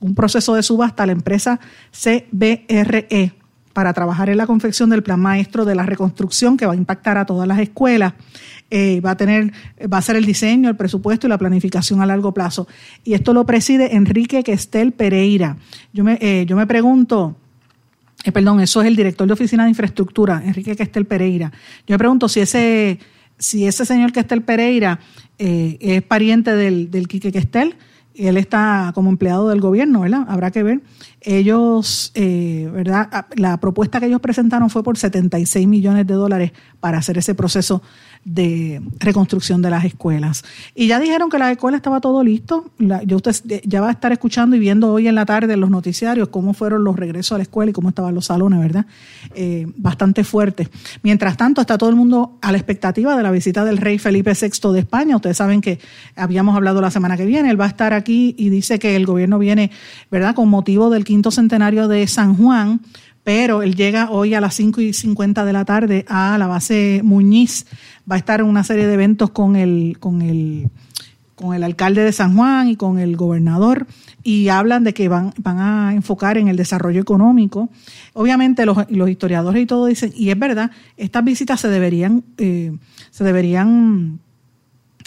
un 0.00 0.14
proceso 0.14 0.54
de 0.54 0.62
subasta 0.62 1.02
a 1.02 1.06
la 1.06 1.12
empresa 1.12 1.58
CBRE 1.92 3.34
para 3.72 3.92
trabajar 3.92 4.28
en 4.28 4.36
la 4.36 4.46
confección 4.46 4.90
del 4.90 5.04
plan 5.04 5.20
maestro 5.20 5.64
de 5.64 5.74
la 5.74 5.84
reconstrucción 5.84 6.56
que 6.56 6.66
va 6.66 6.72
a 6.72 6.76
impactar 6.76 7.16
a 7.16 7.26
todas 7.26 7.46
las 7.46 7.60
escuelas. 7.60 8.14
Eh, 8.70 9.00
va 9.00 9.12
a 9.12 9.16
tener, 9.16 9.50
va 9.90 9.96
a 9.96 10.02
ser 10.02 10.16
el 10.16 10.26
diseño, 10.26 10.68
el 10.68 10.76
presupuesto 10.76 11.26
y 11.26 11.30
la 11.30 11.38
planificación 11.38 12.02
a 12.02 12.06
largo 12.06 12.34
plazo. 12.34 12.68
Y 13.02 13.14
esto 13.14 13.32
lo 13.32 13.46
preside 13.46 13.96
Enrique 13.96 14.42
Questel 14.42 14.92
Pereira. 14.92 15.56
Yo 15.94 16.04
me, 16.04 16.18
eh, 16.20 16.44
yo 16.46 16.54
me 16.54 16.66
pregunto, 16.66 17.36
eh, 18.24 18.32
perdón, 18.32 18.60
eso 18.60 18.82
es 18.82 18.88
el 18.88 18.96
director 18.96 19.26
de 19.26 19.32
oficina 19.32 19.64
de 19.64 19.70
infraestructura, 19.70 20.42
Enrique 20.44 20.76
Questel 20.76 21.06
Pereira. 21.06 21.50
Yo 21.86 21.94
me 21.94 21.98
pregunto 21.98 22.28
si 22.28 22.40
ese, 22.40 22.98
si 23.38 23.66
ese 23.66 23.86
señor 23.86 24.12
Questel 24.12 24.42
Pereira 24.42 25.00
es 25.38 26.02
pariente 26.02 26.54
del, 26.54 26.90
del 26.90 27.06
Quique 27.06 27.30
Questel 27.30 27.76
él 28.18 28.36
está 28.36 28.90
como 28.94 29.10
empleado 29.10 29.48
del 29.48 29.60
gobierno, 29.60 30.00
¿verdad? 30.00 30.26
Habrá 30.28 30.50
que 30.50 30.62
ver. 30.62 30.80
Ellos, 31.20 32.10
eh, 32.14 32.68
¿verdad? 32.72 33.08
Ah, 33.12 33.26
la 33.36 33.58
propuesta 33.58 34.00
que 34.00 34.06
ellos 34.06 34.20
presentaron 34.20 34.70
fue 34.70 34.82
por 34.82 34.98
76 34.98 35.66
millones 35.68 36.06
de 36.06 36.14
dólares 36.14 36.52
para 36.80 36.98
hacer 36.98 37.18
ese 37.18 37.34
proceso 37.34 37.82
de 38.24 38.82
reconstrucción 38.98 39.62
de 39.62 39.70
las 39.70 39.84
escuelas. 39.84 40.44
Y 40.74 40.86
ya 40.86 40.98
dijeron 41.00 41.30
que 41.30 41.38
la 41.38 41.50
escuela 41.50 41.76
estaba 41.76 42.00
todo 42.00 42.22
listo. 42.22 42.70
yo 42.78 43.16
usted 43.16 43.62
ya 43.64 43.80
va 43.80 43.88
a 43.88 43.92
estar 43.92 44.12
escuchando 44.12 44.56
y 44.56 44.58
viendo 44.58 44.92
hoy 44.92 45.08
en 45.08 45.14
la 45.14 45.26
tarde 45.26 45.56
los 45.56 45.70
noticiarios 45.70 46.28
cómo 46.28 46.54
fueron 46.54 46.84
los 46.84 46.96
regresos 46.96 47.32
a 47.32 47.38
la 47.38 47.42
escuela 47.42 47.70
y 47.70 47.72
cómo 47.72 47.88
estaban 47.88 48.14
los 48.14 48.26
salones, 48.26 48.60
¿verdad? 48.60 48.86
Eh, 49.34 49.66
bastante 49.76 50.24
fuerte. 50.24 50.68
Mientras 51.02 51.36
tanto, 51.36 51.60
está 51.60 51.78
todo 51.78 51.90
el 51.90 51.96
mundo 51.96 52.38
a 52.42 52.52
la 52.52 52.58
expectativa 52.58 53.16
de 53.16 53.22
la 53.22 53.30
visita 53.30 53.64
del 53.64 53.78
rey 53.78 53.98
Felipe 53.98 54.32
VI 54.32 54.72
de 54.72 54.80
España. 54.80 55.16
Ustedes 55.16 55.36
saben 55.36 55.60
que 55.60 55.78
habíamos 56.16 56.56
hablado 56.56 56.80
la 56.80 56.90
semana 56.90 57.16
que 57.16 57.26
viene. 57.26 57.50
Él 57.50 57.60
va 57.60 57.66
a 57.66 57.68
estar 57.68 57.92
aquí 57.92 58.34
y 58.38 58.50
dice 58.50 58.78
que 58.78 58.96
el 58.96 59.06
gobierno 59.06 59.38
viene, 59.38 59.70
¿verdad?, 60.10 60.34
con 60.34 60.48
motivo 60.48 60.90
del 60.90 61.04
quinto 61.04 61.30
centenario 61.30 61.88
de 61.88 62.06
San 62.06 62.36
Juan 62.36 62.80
pero 63.28 63.60
él 63.60 63.76
llega 63.76 64.10
hoy 64.10 64.32
a 64.32 64.40
las 64.40 64.54
5 64.54 64.80
y 64.80 64.94
50 64.94 65.44
de 65.44 65.52
la 65.52 65.66
tarde 65.66 66.06
a 66.08 66.38
la 66.38 66.46
base 66.46 67.02
Muñiz. 67.04 67.66
Va 68.10 68.14
a 68.14 68.18
estar 68.18 68.40
en 68.40 68.46
una 68.46 68.64
serie 68.64 68.86
de 68.86 68.94
eventos 68.94 69.28
con 69.28 69.54
el, 69.54 69.98
con 70.00 70.22
el, 70.22 70.70
con 71.34 71.52
el 71.52 71.62
alcalde 71.62 72.04
de 72.04 72.12
San 72.12 72.34
Juan 72.34 72.68
y 72.68 72.76
con 72.76 72.98
el 72.98 73.18
gobernador 73.18 73.86
y 74.22 74.48
hablan 74.48 74.82
de 74.82 74.94
que 74.94 75.10
van, 75.10 75.34
van 75.36 75.58
a 75.58 75.92
enfocar 75.92 76.38
en 76.38 76.48
el 76.48 76.56
desarrollo 76.56 77.02
económico. 77.02 77.68
Obviamente 78.14 78.64
los, 78.64 78.78
historiadores 78.88 79.62
y 79.62 79.66
todo 79.66 79.84
dicen, 79.84 80.10
y 80.16 80.30
es 80.30 80.38
verdad, 80.38 80.70
estas 80.96 81.22
visitas 81.22 81.60
se 81.60 81.68
deberían, 81.68 82.24
eh, 82.38 82.72
se 83.10 83.24
deberían 83.24 84.20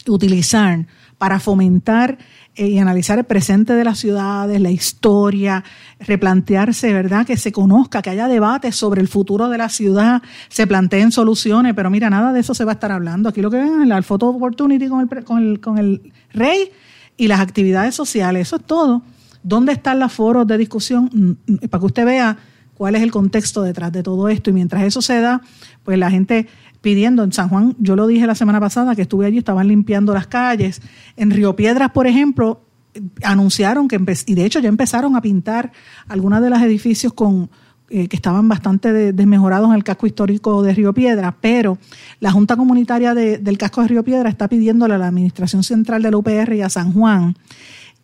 utilizar 0.05 0.85
para 1.17 1.39
fomentar 1.39 2.19
eh, 2.55 2.67
y 2.67 2.79
analizar 2.79 3.17
el 3.17 3.23
presente 3.23 3.73
de 3.73 3.83
las 3.83 3.99
ciudades, 3.99 4.59
la 4.59 4.71
historia, 4.71 5.63
replantearse, 5.99 6.93
¿verdad? 6.93 7.25
Que 7.25 7.37
se 7.37 7.51
conozca, 7.51 8.01
que 8.01 8.09
haya 8.09 8.27
debates 8.27 8.75
sobre 8.75 9.01
el 9.01 9.07
futuro 9.07 9.47
de 9.47 9.57
la 9.57 9.69
ciudad, 9.69 10.21
se 10.49 10.67
planteen 10.67 11.11
soluciones, 11.11 11.73
pero 11.73 11.89
mira, 11.89 12.09
nada 12.09 12.33
de 12.33 12.41
eso 12.41 12.53
se 12.53 12.65
va 12.65 12.71
a 12.71 12.73
estar 12.73 12.91
hablando. 12.91 13.29
Aquí 13.29 13.41
lo 13.41 13.49
que 13.49 13.57
ven 13.57 13.83
es 13.83 13.87
la 13.87 14.01
photo 14.01 14.27
opportunity 14.27 14.89
con 14.89 15.01
el, 15.01 15.23
con 15.23 15.37
el, 15.37 15.59
con 15.61 15.77
el 15.77 16.11
rey 16.33 16.71
y 17.15 17.27
las 17.27 17.39
actividades 17.39 17.95
sociales, 17.95 18.47
eso 18.47 18.57
es 18.57 18.63
todo. 18.63 19.01
¿Dónde 19.43 19.71
están 19.71 19.99
los 19.99 20.11
foros 20.11 20.45
de 20.45 20.57
discusión? 20.57 21.09
Mm, 21.13 21.53
mm, 21.53 21.57
para 21.69 21.79
que 21.79 21.85
usted 21.85 22.05
vea 22.05 22.37
cuál 22.75 22.95
es 22.95 23.01
el 23.01 23.11
contexto 23.11 23.61
detrás 23.61 23.91
de 23.91 24.03
todo 24.03 24.27
esto. 24.27 24.49
Y 24.49 24.53
mientras 24.53 24.83
eso 24.83 25.01
se 25.01 25.21
da, 25.21 25.41
pues 25.83 25.97
la 25.97 26.11
gente 26.11 26.47
pidiendo 26.81 27.23
en 27.23 27.31
San 27.31 27.49
Juan, 27.49 27.75
yo 27.79 27.95
lo 27.95 28.07
dije 28.07 28.25
la 28.27 28.35
semana 28.35 28.59
pasada 28.59 28.95
que 28.95 29.03
estuve 29.03 29.25
allí, 29.25 29.37
estaban 29.37 29.67
limpiando 29.67 30.13
las 30.13 30.27
calles. 30.27 30.81
En 31.15 31.31
Río 31.31 31.55
Piedras, 31.55 31.91
por 31.91 32.07
ejemplo, 32.07 32.61
anunciaron 33.23 33.87
que, 33.87 33.99
y 34.25 34.35
de 34.35 34.45
hecho 34.45 34.59
ya 34.59 34.69
empezaron 34.69 35.15
a 35.15 35.21
pintar 35.21 35.71
algunos 36.07 36.41
de 36.41 36.49
los 36.49 36.61
edificios 36.61 37.13
con, 37.13 37.49
eh, 37.89 38.07
que 38.07 38.15
estaban 38.15 38.47
bastante 38.47 39.11
desmejorados 39.13 39.69
en 39.69 39.75
el 39.75 39.83
casco 39.83 40.07
histórico 40.07 40.63
de 40.63 40.73
Río 40.73 40.93
Piedras, 40.93 41.33
pero 41.39 41.77
la 42.19 42.31
Junta 42.31 42.55
Comunitaria 42.55 43.13
del 43.13 43.57
casco 43.57 43.81
de 43.81 43.89
Río 43.89 44.03
Piedras 44.03 44.31
está 44.31 44.47
pidiéndole 44.47 44.93
a 44.95 44.97
la 44.97 45.07
Administración 45.07 45.63
Central 45.63 46.01
de 46.01 46.11
la 46.11 46.17
UPR 46.17 46.53
y 46.55 46.61
a 46.61 46.69
San 46.69 46.93
Juan 46.93 47.35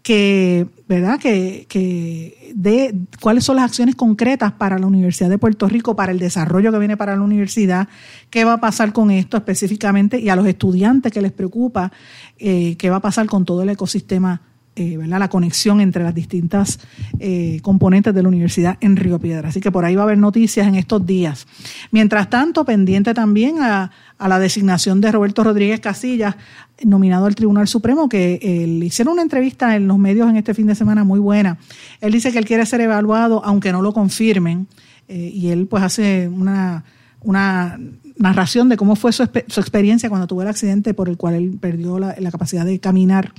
que, 0.02 0.68
¿verdad? 0.88 1.20
Que, 1.20 1.66
que 1.68 2.54
de 2.56 2.96
cuáles 3.22 3.44
son 3.44 3.58
las 3.58 3.66
acciones 3.66 3.96
concretas 3.96 4.54
para 4.54 4.80
la 4.80 4.88
Universidad 4.88 5.30
de 5.30 5.38
Puerto 5.38 5.68
Rico, 5.68 5.96
para 5.96 6.12
el 6.12 6.20
desarrollo 6.20 6.72
que 6.72 6.80
viene 6.80 6.98
para 6.98 7.16
la 7.16 7.22
universidad, 7.22 7.88
qué 8.30 8.46
va 8.46 8.54
a 8.54 8.60
pasar 8.60 8.94
con 8.94 9.12
esto 9.12 9.38
específicamente 9.38 10.20
y 10.20 10.30
a 10.30 10.36
los 10.36 10.48
estudiantes 10.48 11.12
que 11.12 11.22
les 11.22 11.32
preocupa 11.32 11.92
eh, 12.38 12.76
qué 12.78 12.90
va 12.90 12.98
a 12.98 13.02
pasar 13.02 13.28
con 13.28 13.46
todo 13.46 13.64
el 13.64 13.70
ecosistema 13.70 14.42
eh, 14.78 14.98
la 15.08 15.28
conexión 15.28 15.82
entre 15.82 16.04
las 16.04 16.14
distintas 16.14 16.80
eh, 17.20 17.60
componentes 17.64 18.14
de 18.14 18.22
la 18.22 18.28
universidad 18.28 18.78
en 18.80 18.96
Río 18.96 19.18
Piedra. 19.18 19.50
Así 19.50 19.60
que 19.60 19.72
por 19.72 19.84
ahí 19.84 19.96
va 19.96 20.04
a 20.04 20.06
haber 20.06 20.20
noticias 20.20 20.68
en 20.68 20.76
estos 20.76 21.04
días. 21.04 21.48
Mientras 21.90 22.30
tanto, 22.30 22.64
pendiente 22.64 23.16
también 23.16 23.60
a, 23.60 23.92
la 24.20 24.40
designación 24.40 25.02
de 25.02 25.12
Roberto 25.12 25.44
Rodríguez 25.44 25.80
Casillas, 25.80 26.36
nominado 26.84 27.26
al 27.26 27.34
Tribunal 27.34 27.68
Supremo, 27.68 28.08
que 28.08 28.40
eh, 28.42 28.68
le 28.68 28.86
hicieron 28.86 29.14
una 29.14 29.24
entrevista 29.24 29.76
en 29.76 29.88
los 29.88 29.98
medios 29.98 30.30
en 30.30 30.38
este 30.38 30.54
fin 30.54 30.68
de 30.68 30.76
semana 30.76 31.04
muy 31.04 31.20
buena. 31.20 31.58
Él 32.00 32.12
dice 32.12 32.32
que 32.32 32.38
él 32.38 32.46
quiere 32.46 32.66
ser 32.66 32.82
evaluado, 32.82 33.44
aunque 33.44 33.72
no 33.72 33.82
lo 33.82 33.94
confirmen, 33.94 34.68
y 35.10 35.48
él 35.48 35.68
pues 35.68 35.84
hace 35.84 36.28
una, 36.28 36.84
una 37.22 37.80
narración 38.20 38.70
de 38.70 38.78
cómo 38.78 38.96
fue 38.96 39.12
su, 39.12 39.24
experiencia 39.24 40.10
cuando 40.10 40.28
tuvo 40.28 40.42
el 40.42 40.48
accidente 40.48 40.94
por 40.94 41.10
el 41.10 41.18
cual 41.18 41.36
él 41.36 41.58
perdió 41.60 42.00
la 42.00 42.32
capacidad 42.32 42.66
de 42.66 42.80
caminar 42.80 43.34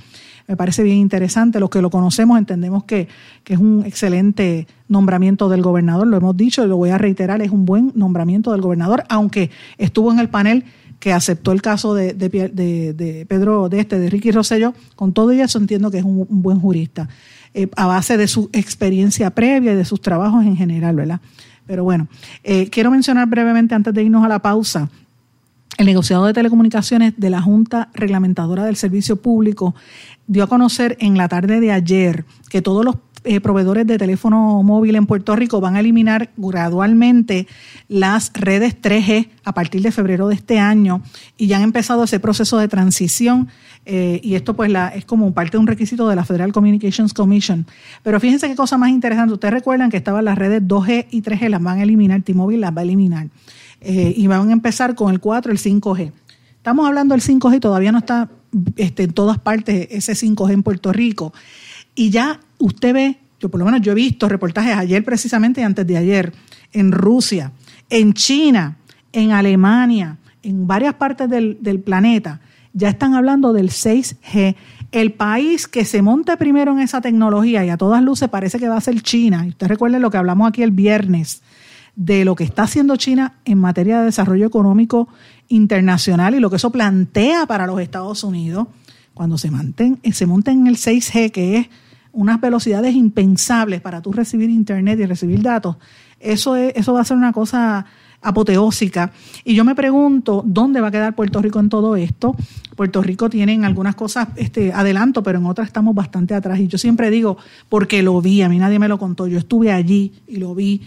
me 0.49 0.57
parece 0.57 0.81
bien 0.81 0.97
interesante. 0.97 1.59
Los 1.59 1.69
que 1.69 1.79
lo 1.79 1.91
conocemos 1.91 2.37
entendemos 2.39 2.83
que, 2.83 3.07
es 3.45 3.57
un 3.59 3.83
excelente 3.85 4.67
nombramiento 4.87 5.47
del 5.47 5.61
gobernador, 5.61 6.07
lo 6.07 6.17
hemos 6.17 6.35
dicho 6.35 6.65
y 6.65 6.67
lo 6.67 6.75
voy 6.75 6.89
a 6.89 6.97
reiterar, 6.97 7.41
es 7.41 7.51
un 7.51 7.65
buen 7.65 7.91
nombramiento 7.95 8.51
del 8.51 8.61
gobernador, 8.61 9.03
aunque 9.09 9.51
estuvo 9.77 10.11
en 10.11 10.17
el 10.19 10.29
panel 10.29 10.65
que 10.99 11.13
aceptó 11.13 11.51
el 11.51 11.61
caso 11.61 11.93
de, 11.93 12.13
de, 12.13 13.25
Pedro, 13.29 13.69
de 13.69 13.79
este, 13.79 13.99
de 13.99 14.09
Ricky 14.09 14.31
Rosselló, 14.31 14.73
con 14.95 15.13
todo 15.13 15.31
y 15.31 15.39
eso 15.39 15.59
entiendo 15.59 15.91
que 15.91 15.99
es 15.99 16.03
un, 16.03 16.25
buen 16.29 16.59
jurista, 16.59 17.07
eh, 17.53 17.69
a 17.75 17.85
base 17.85 18.17
de 18.17 18.27
su 18.27 18.49
experiencia 18.51 19.29
previa 19.29 19.73
y 19.73 19.75
de 19.75 19.85
sus 19.85 20.01
trabajos 20.01 20.43
en 20.45 20.57
general, 20.57 20.95
¿verdad? 20.95 21.21
Pero 21.69 21.83
bueno, 21.83 22.07
eh, 22.43 22.67
quiero 22.71 22.89
mencionar 22.89 23.27
brevemente 23.27 23.75
antes 23.75 23.93
de 23.93 24.01
irnos 24.01 24.25
a 24.25 24.27
la 24.27 24.39
pausa 24.39 24.89
el 25.77 25.85
negociado 25.85 26.25
de 26.25 26.33
telecomunicaciones 26.33 27.13
de 27.15 27.29
la 27.29 27.43
Junta 27.43 27.89
Reglamentadora 27.93 28.65
del 28.65 28.75
Servicio 28.75 29.17
Público 29.21 29.75
dio 30.25 30.43
a 30.43 30.47
conocer 30.47 30.97
en 30.99 31.15
la 31.15 31.27
tarde 31.27 31.59
de 31.59 31.71
ayer 31.71 32.25
que 32.49 32.63
todos 32.63 32.83
los 32.83 32.95
eh, 33.23 33.41
proveedores 33.41 33.85
de 33.85 33.97
teléfono 33.97 34.63
móvil 34.63 34.95
en 34.95 35.05
Puerto 35.05 35.35
Rico 35.35 35.59
van 35.59 35.75
a 35.75 35.79
eliminar 35.79 36.29
gradualmente 36.37 37.47
las 37.87 38.31
redes 38.33 38.75
3G 38.81 39.29
a 39.43 39.53
partir 39.53 39.81
de 39.81 39.91
febrero 39.91 40.27
de 40.27 40.35
este 40.35 40.59
año 40.59 41.01
y 41.37 41.47
ya 41.47 41.57
han 41.57 41.63
empezado 41.63 42.03
ese 42.03 42.19
proceso 42.19 42.57
de 42.57 42.67
transición 42.67 43.49
eh, 43.85 44.19
y 44.23 44.35
esto 44.35 44.55
pues 44.55 44.71
la, 44.71 44.89
es 44.89 45.05
como 45.05 45.33
parte 45.33 45.53
de 45.53 45.57
un 45.59 45.67
requisito 45.67 46.07
de 46.07 46.15
la 46.15 46.23
Federal 46.23 46.51
Communications 46.51 47.13
Commission. 47.13 47.65
Pero 48.03 48.19
fíjense 48.19 48.47
qué 48.47 48.55
cosa 48.55 48.77
más 48.77 48.89
interesante, 48.89 49.33
ustedes 49.33 49.53
recuerdan 49.53 49.89
que 49.89 49.97
estaban 49.97 50.25
las 50.25 50.37
redes 50.37 50.61
2G 50.63 51.07
y 51.11 51.21
3G, 51.21 51.49
las 51.49 51.63
van 51.63 51.79
a 51.79 51.83
eliminar, 51.83 52.21
T-Mobile 52.21 52.59
las 52.59 52.75
va 52.75 52.81
a 52.81 52.83
eliminar. 52.83 53.27
Eh, 53.81 54.13
y 54.15 54.27
van 54.27 54.49
a 54.49 54.53
empezar 54.53 54.95
con 54.95 55.11
el 55.11 55.19
4, 55.19 55.51
el 55.51 55.57
5G. 55.57 56.11
Estamos 56.57 56.87
hablando 56.87 57.13
del 57.15 57.23
5G, 57.23 57.59
todavía 57.59 57.91
no 57.91 57.99
está 57.99 58.29
este, 58.75 59.03
en 59.03 59.13
todas 59.13 59.39
partes 59.39 59.87
ese 59.91 60.13
5G 60.13 60.51
en 60.51 60.63
Puerto 60.63 60.91
Rico. 60.91 61.33
Y 61.95 62.09
ya 62.09 62.39
usted 62.59 62.93
ve, 62.93 63.19
yo 63.39 63.49
por 63.49 63.59
lo 63.59 63.65
menos 63.65 63.81
yo 63.81 63.93
he 63.93 63.95
visto 63.95 64.29
reportajes 64.29 64.75
ayer 64.75 65.03
precisamente 65.03 65.61
y 65.61 65.63
antes 65.63 65.87
de 65.87 65.97
ayer, 65.97 66.33
en 66.71 66.91
Rusia, 66.91 67.51
en 67.89 68.13
China, 68.13 68.77
en 69.11 69.31
Alemania, 69.31 70.17
en 70.43 70.67
varias 70.67 70.93
partes 70.95 71.29
del, 71.29 71.81
planeta, 71.83 72.41
ya 72.73 72.89
están 72.89 73.15
hablando 73.15 73.53
del 73.53 73.69
6G. 73.69 74.55
El 74.91 75.13
país 75.13 75.67
que 75.67 75.85
se 75.85 76.01
monte 76.01 76.37
primero 76.37 76.71
en 76.71 76.79
esa 76.79 77.01
tecnología 77.01 77.65
y 77.65 77.69
a 77.69 77.77
todas 77.77 78.03
luces 78.03 78.29
parece 78.29 78.59
que 78.59 78.69
va 78.69 78.77
a 78.77 78.81
ser 78.81 79.01
China. 79.01 79.45
Y 79.45 79.49
usted 79.49 79.67
recuerde 79.67 79.99
lo 79.99 80.11
que 80.11 80.17
hablamos 80.17 80.47
aquí 80.47 80.63
el 80.63 80.71
viernes 80.71 81.41
de 81.95 82.23
lo 82.25 82.35
que 82.35 82.43
está 82.43 82.63
haciendo 82.63 82.95
China 82.95 83.35
en 83.45 83.57
materia 83.57 83.99
de 83.99 84.05
desarrollo 84.05 84.45
económico 84.45 85.09
internacional 85.47 86.35
y 86.35 86.39
lo 86.39 86.49
que 86.49 86.55
eso 86.55 86.71
plantea 86.71 87.45
para 87.45 87.67
los 87.67 87.81
Estados 87.81 88.23
Unidos 88.23 88.67
cuando 89.13 89.37
se, 89.37 89.51
monten, 89.51 89.99
se 90.11 90.25
monten 90.25 90.61
en 90.61 90.67
el 90.67 90.77
6G, 90.77 91.31
que 91.31 91.57
es 91.57 91.67
unas 92.11 92.41
velocidades 92.41 92.95
impensables 92.95 93.81
para 93.81 94.01
tú 94.01 94.11
recibir 94.11 94.49
internet 94.49 94.99
y 94.99 95.05
recibir 95.05 95.41
datos, 95.41 95.77
eso, 96.19 96.55
eso 96.55 96.93
va 96.93 97.01
a 97.01 97.05
ser 97.05 97.17
una 97.17 97.31
cosa 97.31 97.85
apoteósica. 98.21 99.11
Y 99.45 99.55
yo 99.55 99.63
me 99.63 99.75
pregunto, 99.75 100.43
¿dónde 100.45 100.81
va 100.81 100.89
a 100.89 100.91
quedar 100.91 101.15
Puerto 101.15 101.41
Rico 101.41 101.59
en 101.59 101.69
todo 101.69 101.95
esto? 101.95 102.35
Puerto 102.75 103.01
Rico 103.01 103.29
tiene 103.29 103.53
en 103.53 103.65
algunas 103.65 103.95
cosas 103.95 104.29
este, 104.35 104.73
adelanto, 104.73 105.23
pero 105.23 105.39
en 105.39 105.45
otras 105.45 105.67
estamos 105.67 105.95
bastante 105.95 106.33
atrás. 106.33 106.59
Y 106.59 106.67
yo 106.67 106.77
siempre 106.77 107.09
digo, 107.09 107.37
porque 107.69 108.03
lo 108.03 108.21
vi, 108.21 108.41
a 108.41 108.49
mí 108.49 108.57
nadie 108.57 108.79
me 108.79 108.87
lo 108.87 108.99
contó, 108.99 109.27
yo 109.27 109.37
estuve 109.37 109.71
allí 109.71 110.13
y 110.27 110.37
lo 110.37 110.53
vi 110.55 110.81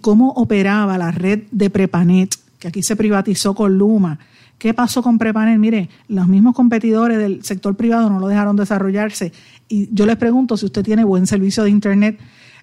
cómo 0.00 0.30
operaba 0.30 0.96
la 0.98 1.10
red 1.10 1.42
de 1.50 1.70
Prepanet, 1.70 2.34
que 2.58 2.68
aquí 2.68 2.82
se 2.82 2.96
privatizó 2.96 3.54
con 3.54 3.76
Luma. 3.76 4.18
¿Qué 4.58 4.74
pasó 4.74 5.02
con 5.02 5.18
Prepanet? 5.18 5.58
Mire, 5.58 5.88
los 6.08 6.28
mismos 6.28 6.54
competidores 6.54 7.18
del 7.18 7.44
sector 7.44 7.76
privado 7.76 8.08
no 8.08 8.20
lo 8.20 8.28
dejaron 8.28 8.56
desarrollarse. 8.56 9.32
Y 9.72 9.88
yo 9.90 10.04
les 10.04 10.16
pregunto 10.16 10.58
si 10.58 10.66
usted 10.66 10.82
tiene 10.82 11.02
buen 11.02 11.26
servicio 11.26 11.64
de 11.64 11.70
Internet. 11.70 12.20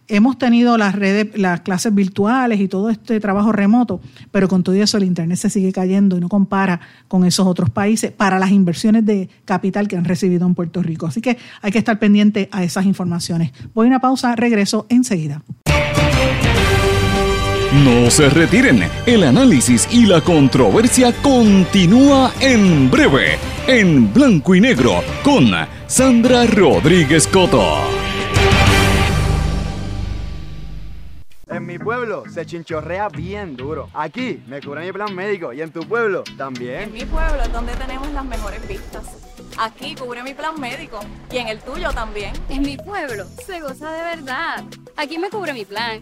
Hemos 0.07 0.37
tenido 0.37 0.77
las 0.77 0.93
redes, 0.93 1.35
las 1.35 1.61
clases 1.61 1.91
virtuales 1.95 2.59
y 2.59 2.67
todo 2.67 2.91
este 2.91 3.19
trabajo 3.19 3.51
remoto, 3.51 3.99
pero 4.29 4.47
con 4.47 4.61
todo 4.61 4.75
eso 4.75 4.97
el 4.97 5.05
Internet 5.05 5.39
se 5.39 5.49
sigue 5.49 5.71
cayendo 5.71 6.17
y 6.17 6.19
no 6.19 6.29
compara 6.29 6.81
con 7.07 7.25
esos 7.25 7.47
otros 7.47 7.71
países 7.71 8.11
para 8.11 8.37
las 8.37 8.51
inversiones 8.51 9.07
de 9.07 9.27
capital 9.45 9.87
que 9.87 9.97
han 9.97 10.05
recibido 10.05 10.45
en 10.45 10.53
Puerto 10.53 10.83
Rico. 10.83 11.07
Así 11.07 11.19
que 11.19 11.39
hay 11.63 11.71
que 11.71 11.79
estar 11.79 11.97
pendiente 11.97 12.47
a 12.51 12.63
esas 12.63 12.85
informaciones. 12.85 13.53
Voy 13.73 13.87
a 13.87 13.89
una 13.89 13.99
pausa, 13.99 14.35
regreso 14.35 14.85
enseguida. 14.89 15.41
No 17.83 18.11
se 18.11 18.29
retiren, 18.29 18.83
el 19.07 19.23
análisis 19.23 19.87
y 19.91 20.05
la 20.05 20.21
controversia 20.21 21.11
continúa 21.23 22.31
en 22.39 22.91
breve 22.91 23.48
en 23.69 24.11
blanco 24.11 24.55
y 24.55 24.61
negro 24.61 25.03
con 25.23 25.51
Sandra 25.85 26.47
Rodríguez 26.47 27.27
Coto. 27.27 27.83
En 31.47 31.67
mi 31.67 31.77
pueblo 31.77 32.23
se 32.33 32.47
chinchorrea 32.47 33.09
bien 33.09 33.55
duro. 33.55 33.89
Aquí 33.93 34.41
me 34.47 34.59
cubre 34.59 34.83
mi 34.85 34.91
plan 34.91 35.13
médico 35.13 35.53
y 35.53 35.61
en 35.61 35.71
tu 35.71 35.81
pueblo 35.81 36.23
también. 36.35 36.81
En 36.81 36.93
mi 36.93 37.05
pueblo 37.05 37.43
es 37.43 37.53
donde 37.53 37.73
tenemos 37.73 38.11
las 38.11 38.25
mejores 38.25 38.67
vistas. 38.67 39.03
Aquí 39.59 39.93
cubre 39.93 40.23
mi 40.23 40.33
plan 40.33 40.59
médico 40.59 40.99
y 41.31 41.37
en 41.37 41.49
el 41.49 41.59
tuyo 41.59 41.91
también. 41.91 42.33
En 42.49 42.63
mi 42.63 42.75
pueblo 42.75 43.25
se 43.45 43.59
goza 43.59 43.91
de 43.91 44.01
verdad. 44.15 44.63
Aquí 44.97 45.19
me 45.19 45.29
cubre 45.29 45.53
mi 45.53 45.65
plan 45.65 46.01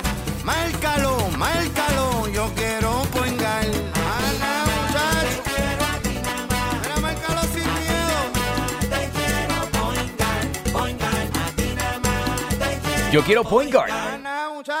Márcalo, 0.43 1.17
márcalo, 1.37 2.27
yo 2.27 2.49
quiero 2.55 3.03
poingar. 3.13 3.65
Ana, 3.65 4.65
muchacho. 4.65 5.43
Mira, 6.81 6.95
márcalo 6.99 7.41
sin 7.53 7.63
miedo. 7.63 8.17
Yo 13.11 13.23
quiero 13.23 13.43
Point 13.43 13.71
Guard. 13.71 13.91
Ana, 13.91 14.49
muchacho. 14.53 14.80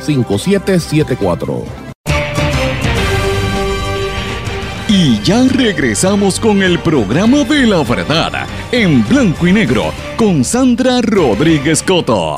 939-336-5774. 0.00 1.64
Y 4.86 5.18
ya 5.22 5.42
regresamos 5.48 6.38
con 6.38 6.62
el 6.62 6.78
programa 6.78 7.38
de 7.44 7.66
la 7.66 7.82
verdad 7.82 8.46
en 8.70 9.06
blanco 9.08 9.46
y 9.46 9.52
negro 9.52 9.92
con 10.16 10.44
Sandra 10.44 11.00
Rodríguez 11.00 11.82
Coto. 11.82 12.36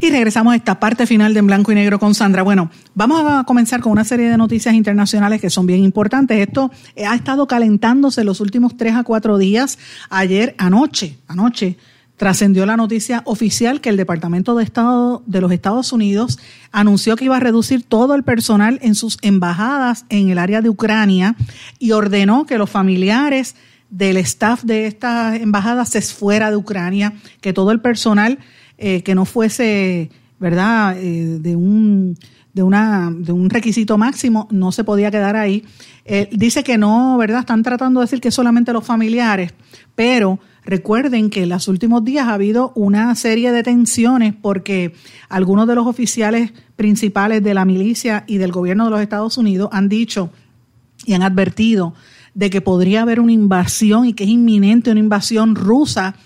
Y 0.00 0.10
regresamos 0.10 0.52
a 0.52 0.56
esta 0.56 0.78
parte 0.78 1.06
final 1.06 1.34
de 1.34 1.40
En 1.40 1.46
Blanco 1.46 1.72
y 1.72 1.74
Negro 1.74 1.98
con 1.98 2.14
Sandra. 2.14 2.42
Bueno, 2.42 2.70
vamos 2.94 3.22
a 3.26 3.44
comenzar 3.44 3.80
con 3.80 3.92
una 3.92 4.04
serie 4.04 4.30
de 4.30 4.36
noticias 4.36 4.74
internacionales 4.74 5.40
que 5.40 5.50
son 5.50 5.66
bien 5.66 5.82
importantes. 5.82 6.38
Esto 6.38 6.70
eh, 6.94 7.04
ha 7.04 7.14
estado 7.14 7.46
calentándose 7.46 8.22
los 8.24 8.40
últimos 8.40 8.76
tres 8.76 8.94
a 8.94 9.02
cuatro 9.02 9.38
días. 9.38 9.78
Ayer, 10.08 10.54
anoche, 10.56 11.18
anoche, 11.26 11.76
trascendió 12.18 12.66
la 12.66 12.76
noticia 12.76 13.22
oficial 13.24 13.80
que 13.80 13.88
el 13.88 13.96
Departamento 13.96 14.54
de 14.54 14.64
Estado 14.64 15.22
de 15.24 15.40
los 15.40 15.52
Estados 15.52 15.92
Unidos 15.92 16.38
anunció 16.72 17.16
que 17.16 17.24
iba 17.24 17.36
a 17.36 17.40
reducir 17.40 17.84
todo 17.84 18.14
el 18.14 18.24
personal 18.24 18.78
en 18.82 18.94
sus 18.94 19.18
embajadas 19.22 20.04
en 20.10 20.28
el 20.28 20.38
área 20.38 20.60
de 20.60 20.68
Ucrania 20.68 21.36
y 21.78 21.92
ordenó 21.92 22.44
que 22.44 22.58
los 22.58 22.68
familiares 22.68 23.54
del 23.88 24.18
staff 24.18 24.64
de 24.64 24.86
estas 24.86 25.40
embajadas 25.40 25.88
se 25.88 26.02
fuera 26.02 26.50
de 26.50 26.56
Ucrania, 26.56 27.14
que 27.40 27.52
todo 27.52 27.70
el 27.70 27.80
personal 27.80 28.38
eh, 28.76 29.02
que 29.02 29.14
no 29.14 29.24
fuese, 29.24 30.10
¿verdad?, 30.38 30.96
eh, 30.98 31.38
de 31.40 31.56
un 31.56 32.18
de, 32.52 32.64
una, 32.64 33.12
de 33.14 33.30
un 33.30 33.48
requisito 33.50 33.96
máximo, 33.96 34.48
no 34.50 34.72
se 34.72 34.82
podía 34.82 35.12
quedar 35.12 35.36
ahí. 35.36 35.64
Eh, 36.04 36.28
dice 36.32 36.64
que 36.64 36.76
no, 36.76 37.16
¿verdad? 37.16 37.40
Están 37.40 37.62
tratando 37.62 38.00
de 38.00 38.04
decir 38.04 38.20
que 38.20 38.32
solamente 38.32 38.72
los 38.72 38.84
familiares, 38.84 39.54
pero 39.94 40.40
recuerden 40.68 41.30
que 41.30 41.44
en 41.44 41.48
los 41.48 41.66
últimos 41.66 42.04
días 42.04 42.28
ha 42.28 42.34
habido 42.34 42.72
una 42.74 43.14
serie 43.14 43.52
de 43.52 43.62
tensiones 43.62 44.34
porque 44.38 44.92
algunos 45.30 45.66
de 45.66 45.74
los 45.74 45.86
oficiales 45.86 46.52
principales 46.76 47.42
de 47.42 47.54
la 47.54 47.64
milicia 47.64 48.24
y 48.26 48.36
del 48.36 48.52
gobierno 48.52 48.84
de 48.84 48.90
los 48.90 49.00
Estados 49.00 49.38
Unidos 49.38 49.70
han 49.72 49.88
dicho 49.88 50.30
y 51.06 51.14
han 51.14 51.22
advertido 51.22 51.94
de 52.34 52.50
que 52.50 52.60
podría 52.60 53.00
haber 53.00 53.18
una 53.18 53.32
invasión 53.32 54.04
y 54.04 54.12
que 54.12 54.24
es 54.24 54.30
inminente 54.30 54.90
una 54.90 55.00
invasión 55.00 55.54
rusa 55.54 56.16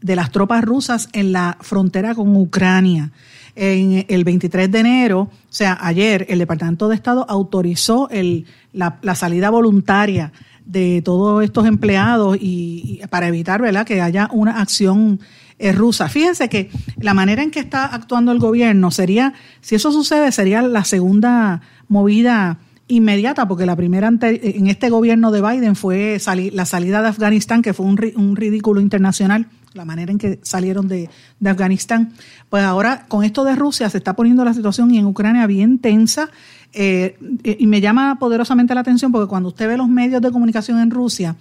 de 0.00 0.16
las 0.16 0.32
tropas 0.32 0.64
rusas 0.64 1.08
en 1.12 1.30
la 1.30 1.56
frontera 1.60 2.16
con 2.16 2.34
Ucrania. 2.34 3.12
En 3.54 4.04
el 4.08 4.24
23 4.24 4.68
de 4.72 4.80
enero, 4.80 5.20
o 5.20 5.30
sea, 5.48 5.78
ayer, 5.80 6.26
el 6.28 6.40
Departamento 6.40 6.88
de 6.88 6.96
Estado 6.96 7.24
autorizó 7.28 8.08
el, 8.10 8.46
la, 8.72 8.98
la 9.02 9.14
salida 9.14 9.50
voluntaria 9.50 10.32
de 10.64 11.02
todos 11.02 11.42
estos 11.44 11.66
empleados 11.66 12.36
y, 12.40 13.00
y 13.02 13.06
para 13.08 13.28
evitar 13.28 13.60
¿verdad? 13.60 13.86
que 13.86 14.00
haya 14.00 14.28
una 14.32 14.60
acción 14.60 15.20
eh, 15.58 15.70
rusa. 15.72 16.08
Fíjense 16.08 16.48
que 16.48 16.70
la 16.98 17.14
manera 17.14 17.42
en 17.42 17.50
que 17.50 17.60
está 17.60 17.86
actuando 17.86 18.32
el 18.32 18.38
gobierno 18.38 18.90
sería, 18.90 19.34
si 19.60 19.76
eso 19.76 19.92
sucede, 19.92 20.32
sería 20.32 20.60
la 20.62 20.84
segunda 20.84 21.60
movida 21.88 22.58
inmediata, 22.88 23.46
porque 23.46 23.64
la 23.64 23.76
primera 23.76 24.08
en 24.08 24.66
este 24.66 24.90
gobierno 24.90 25.30
de 25.30 25.40
Biden 25.40 25.76
fue 25.76 26.18
la 26.52 26.66
salida 26.66 27.00
de 27.00 27.08
Afganistán, 27.08 27.62
que 27.62 27.74
fue 27.74 27.86
un, 27.86 27.98
un 28.16 28.34
ridículo 28.36 28.80
internacional, 28.80 29.46
la 29.72 29.84
manera 29.84 30.12
en 30.12 30.18
que 30.18 30.40
salieron 30.42 30.88
de, 30.88 31.08
de 31.38 31.50
Afganistán. 31.50 32.12
Pues 32.50 32.64
ahora 32.64 33.06
con 33.08 33.24
esto 33.24 33.44
de 33.44 33.54
Rusia 33.54 33.88
se 33.88 33.98
está 33.98 34.14
poniendo 34.14 34.44
la 34.44 34.54
situación 34.54 34.92
en 34.94 35.06
Ucrania 35.06 35.46
bien 35.46 35.78
tensa. 35.78 36.28
Eh, 36.72 37.18
y 37.44 37.66
me 37.66 37.80
llama 37.80 38.18
poderosamente 38.18 38.74
la 38.74 38.80
atención 38.80 39.12
porque 39.12 39.28
cuando 39.28 39.50
usted 39.50 39.68
ve 39.68 39.76
los 39.76 39.88
medios 39.88 40.22
de 40.22 40.30
comunicación 40.30 40.80
en 40.80 40.90
Rusia, 40.90 41.36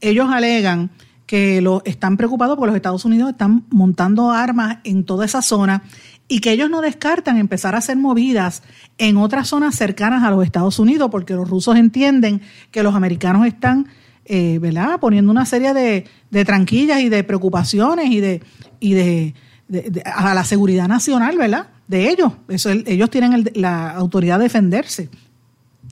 ellos 0.00 0.28
alegan 0.30 0.90
que 1.26 1.62
lo, 1.62 1.82
están 1.84 2.16
preocupados 2.16 2.56
porque 2.56 2.68
los 2.68 2.76
Estados 2.76 3.04
Unidos 3.04 3.30
están 3.30 3.64
montando 3.70 4.30
armas 4.30 4.78
en 4.84 5.04
toda 5.04 5.24
esa 5.24 5.40
zona 5.40 5.82
y 6.28 6.40
que 6.40 6.52
ellos 6.52 6.70
no 6.70 6.80
descartan 6.80 7.38
empezar 7.38 7.74
a 7.74 7.78
hacer 7.78 7.96
movidas 7.96 8.62
en 8.98 9.16
otras 9.16 9.48
zonas 9.48 9.74
cercanas 9.74 10.22
a 10.22 10.30
los 10.30 10.44
Estados 10.44 10.78
Unidos 10.78 11.08
porque 11.10 11.34
los 11.34 11.48
rusos 11.48 11.76
entienden 11.76 12.42
que 12.70 12.82
los 12.82 12.94
americanos 12.94 13.46
están 13.46 13.88
eh, 14.26 14.58
¿verdad? 14.58 15.00
poniendo 15.00 15.30
una 15.30 15.44
serie 15.46 15.74
de, 15.74 16.06
de 16.30 16.44
tranquillas 16.44 17.00
y 17.00 17.08
de 17.08 17.24
preocupaciones 17.24 18.10
y 18.10 18.20
de, 18.20 18.42
y 18.80 18.94
de, 18.94 19.34
de- 19.68 20.02
a 20.04 20.34
la 20.34 20.44
seguridad 20.44 20.88
nacional, 20.88 21.36
¿verdad? 21.38 21.68
De 21.88 22.10
ellos. 22.10 22.32
Eso, 22.48 22.70
el- 22.70 22.84
ellos 22.86 23.10
tienen 23.10 23.50
la 23.54 23.90
autoridad 23.90 24.38
de 24.38 24.44
defenderse. 24.44 25.08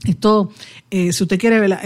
Esto, 0.05 0.51
eh, 0.89 1.13
si 1.13 1.23
usted 1.23 1.39
quiere, 1.39 1.59
¿verdad? 1.59 1.79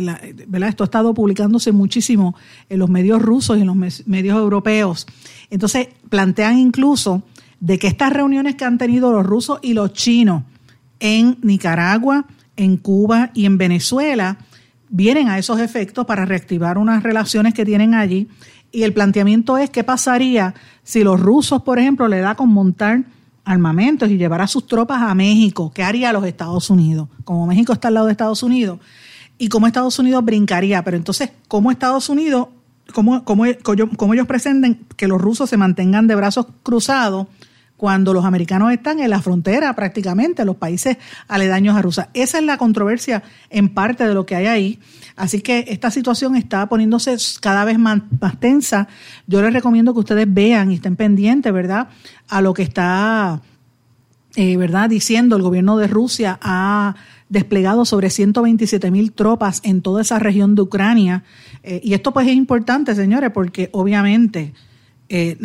Esto 0.69 0.83
ha 0.83 0.85
estado 0.85 1.13
publicándose 1.13 1.71
muchísimo 1.71 2.35
en 2.69 2.79
los 2.79 2.89
medios 2.89 3.21
rusos 3.21 3.57
y 3.57 3.61
en 3.61 3.67
los 3.67 4.07
medios 4.07 4.37
europeos. 4.37 5.05
Entonces, 5.49 5.89
plantean 6.09 6.57
incluso 6.57 7.23
de 7.59 7.77
que 7.77 7.87
estas 7.87 8.13
reuniones 8.13 8.55
que 8.55 8.65
han 8.65 8.77
tenido 8.77 9.11
los 9.11 9.25
rusos 9.25 9.59
y 9.61 9.73
los 9.73 9.93
chinos 9.93 10.43
en 10.99 11.37
Nicaragua, 11.41 12.25
en 12.55 12.77
Cuba 12.77 13.29
y 13.33 13.45
en 13.45 13.57
Venezuela, 13.57 14.37
vienen 14.89 15.27
a 15.27 15.37
esos 15.37 15.59
efectos 15.59 16.05
para 16.05 16.25
reactivar 16.25 16.77
unas 16.77 17.03
relaciones 17.03 17.53
que 17.53 17.65
tienen 17.65 17.93
allí. 17.93 18.29
Y 18.71 18.83
el 18.83 18.93
planteamiento 18.93 19.57
es 19.57 19.69
qué 19.69 19.83
pasaría 19.83 20.53
si 20.83 21.03
los 21.03 21.19
rusos, 21.19 21.61
por 21.63 21.79
ejemplo, 21.79 22.07
le 22.07 22.19
da 22.19 22.35
con 22.35 22.49
montar 22.49 23.03
armamentos 23.45 24.09
y 24.09 24.17
llevar 24.17 24.41
a 24.41 24.47
sus 24.47 24.67
tropas 24.67 25.01
a 25.01 25.15
México. 25.15 25.71
¿Qué 25.73 25.83
haría 25.83 26.11
los 26.11 26.25
Estados 26.25 26.69
Unidos? 26.69 27.07
Como 27.23 27.47
México 27.47 27.73
está 27.73 27.87
al 27.87 27.95
lado 27.95 28.05
de 28.07 28.11
Estados 28.11 28.43
Unidos. 28.43 28.79
Y 29.37 29.49
cómo 29.49 29.67
Estados 29.67 29.97
Unidos 29.99 30.23
brincaría. 30.25 30.83
Pero 30.83 30.97
entonces, 30.97 31.31
¿cómo 31.47 31.71
Estados 31.71 32.09
Unidos, 32.09 32.47
cómo, 32.93 33.23
cómo, 33.23 33.45
cómo 33.95 34.13
ellos 34.13 34.27
pretenden 34.27 34.85
que 34.95 35.07
los 35.07 35.21
rusos 35.21 35.49
se 35.49 35.57
mantengan 35.57 36.07
de 36.07 36.15
brazos 36.15 36.47
cruzados 36.63 37.27
cuando 37.77 38.11
los 38.11 38.25
americanos 38.25 38.71
están 38.73 38.99
en 38.99 39.11
la 39.11 39.21
frontera 39.21 39.73
prácticamente, 39.75 40.43
los 40.43 40.57
países 40.57 40.97
aledaños 41.27 41.75
a 41.75 41.81
Rusia. 41.81 42.09
Esa 42.13 42.39
es 42.39 42.43
la 42.43 42.57
controversia 42.57 43.23
en 43.51 43.69
parte 43.69 44.07
de 44.07 44.15
lo 44.15 44.25
que 44.25 44.35
hay 44.35 44.47
ahí. 44.47 44.79
Así 45.15 45.41
que 45.41 45.65
esta 45.67 45.91
situación 45.91 46.35
está 46.35 46.67
poniéndose 46.67 47.15
cada 47.39 47.65
vez 47.65 47.77
más, 47.77 48.01
tensa. 48.39 48.87
Yo 49.27 49.41
les 49.43 49.53
recomiendo 49.53 49.93
que 49.93 49.99
ustedes 49.99 50.31
vean 50.31 50.71
y 50.71 50.75
estén 50.75 50.95
pendientes, 50.95 51.53
¿verdad?, 51.53 51.89
a 52.27 52.41
lo 52.41 52.53
que 52.53 52.63
está, 52.63 53.41
eh, 54.35 54.57
¿verdad?, 54.57 54.89
diciendo 54.89 55.35
el 55.35 55.43
gobierno 55.43 55.77
de 55.77 55.87
Rusia 55.87 56.39
a 56.41 56.95
desplegado 57.29 57.85
sobre 57.85 58.09
127 58.09 58.89
mil 58.89 59.11
tropas 59.11 59.59
en 59.63 59.81
toda 59.81 60.01
esa 60.01 60.17
región 60.17 60.55
de 60.55 60.63
Ucrania. 60.63 61.23
Eh, 61.61 61.81
y 61.83 61.93
esto 61.93 62.13
pues 62.13 62.27
es 62.27 62.33
importante, 62.33 62.95
señores, 62.95 63.31
porque 63.33 63.69
obviamente 63.73 64.53
eh, 65.09 65.37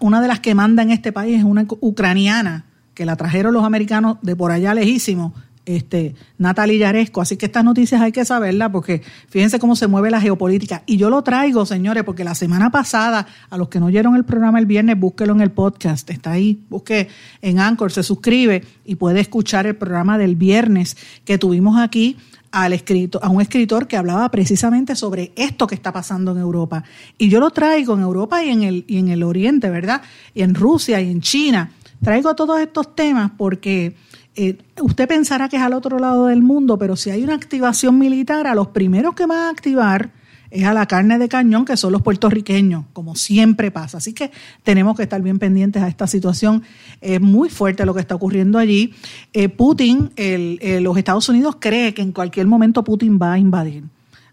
una 0.00 0.20
de 0.20 0.28
las 0.28 0.40
que 0.40 0.54
manda 0.54 0.82
en 0.82 0.90
este 0.90 1.12
país 1.12 1.38
es 1.38 1.44
una 1.44 1.66
ucraniana, 1.80 2.64
que 2.94 3.06
la 3.06 3.16
trajeron 3.16 3.54
los 3.54 3.64
americanos 3.64 4.18
de 4.22 4.34
por 4.34 4.50
allá 4.50 4.74
lejísimo, 4.74 5.32
este, 5.68 6.14
Natalie 6.38 6.78
Yaresco. 6.78 7.20
Así 7.20 7.36
que 7.36 7.46
estas 7.46 7.62
noticias 7.62 8.00
hay 8.00 8.10
que 8.10 8.24
saberlas 8.24 8.70
porque 8.70 9.02
fíjense 9.28 9.58
cómo 9.58 9.76
se 9.76 9.86
mueve 9.86 10.10
la 10.10 10.20
geopolítica. 10.20 10.82
Y 10.86 10.96
yo 10.96 11.10
lo 11.10 11.22
traigo, 11.22 11.66
señores, 11.66 12.04
porque 12.04 12.24
la 12.24 12.34
semana 12.34 12.70
pasada, 12.70 13.26
a 13.50 13.56
los 13.58 13.68
que 13.68 13.78
no 13.78 13.86
oyeron 13.86 14.16
el 14.16 14.24
programa 14.24 14.58
el 14.58 14.66
viernes, 14.66 14.98
búsquelo 14.98 15.34
en 15.34 15.42
el 15.42 15.50
podcast. 15.50 16.08
Está 16.10 16.32
ahí, 16.32 16.64
busque 16.70 17.08
en 17.42 17.60
Anchor, 17.60 17.92
se 17.92 18.02
suscribe 18.02 18.64
y 18.84 18.94
puede 18.96 19.20
escuchar 19.20 19.66
el 19.66 19.76
programa 19.76 20.16
del 20.16 20.36
viernes 20.36 20.96
que 21.24 21.38
tuvimos 21.38 21.78
aquí 21.78 22.16
al 22.50 22.72
escrito, 22.72 23.20
a 23.22 23.28
un 23.28 23.40
escritor 23.40 23.86
que 23.86 23.96
hablaba 23.96 24.30
precisamente 24.30 24.96
sobre 24.96 25.32
esto 25.36 25.66
que 25.66 25.74
está 25.74 25.92
pasando 25.92 26.32
en 26.32 26.38
Europa. 26.38 26.84
Y 27.18 27.28
yo 27.28 27.40
lo 27.40 27.50
traigo 27.50 27.94
en 27.94 28.00
Europa 28.00 28.42
y 28.42 28.50
en 28.50 28.62
el, 28.62 28.84
y 28.86 28.98
en 28.98 29.08
el 29.08 29.22
Oriente, 29.22 29.70
¿verdad? 29.70 30.02
Y 30.34 30.42
en 30.42 30.54
Rusia 30.54 31.00
y 31.00 31.10
en 31.10 31.20
China. 31.20 31.72
Traigo 32.02 32.34
todos 32.34 32.60
estos 32.60 32.94
temas 32.94 33.32
porque 33.36 33.96
eh, 34.36 34.56
usted 34.80 35.08
pensará 35.08 35.48
que 35.48 35.56
es 35.56 35.62
al 35.62 35.72
otro 35.72 35.98
lado 35.98 36.26
del 36.26 36.42
mundo, 36.42 36.78
pero 36.78 36.96
si 36.96 37.10
hay 37.10 37.24
una 37.24 37.34
activación 37.34 37.98
militar, 37.98 38.46
a 38.46 38.54
los 38.54 38.68
primeros 38.68 39.14
que 39.14 39.26
van 39.26 39.38
a 39.38 39.50
activar 39.50 40.12
es 40.50 40.64
a 40.64 40.72
la 40.72 40.86
carne 40.86 41.18
de 41.18 41.28
cañón, 41.28 41.64
que 41.64 41.76
son 41.76 41.92
los 41.92 42.02
puertorriqueños, 42.02 42.84
como 42.92 43.14
siempre 43.14 43.70
pasa. 43.70 43.98
Así 43.98 44.12
que 44.12 44.30
tenemos 44.62 44.96
que 44.96 45.02
estar 45.02 45.20
bien 45.20 45.38
pendientes 45.38 45.82
a 45.82 45.88
esta 45.88 46.06
situación. 46.06 46.62
Es 47.00 47.20
muy 47.20 47.50
fuerte 47.50 47.84
lo 47.84 47.94
que 47.94 48.00
está 48.00 48.14
ocurriendo 48.14 48.58
allí. 48.58 48.94
Eh, 49.32 49.48
Putin, 49.48 50.10
el, 50.16 50.58
eh, 50.62 50.80
los 50.80 50.96
Estados 50.96 51.28
Unidos 51.28 51.56
cree 51.60 51.94
que 51.94 52.02
en 52.02 52.12
cualquier 52.12 52.46
momento 52.46 52.84
Putin 52.84 53.18
va 53.20 53.34
a 53.34 53.38
invadir. 53.38 53.84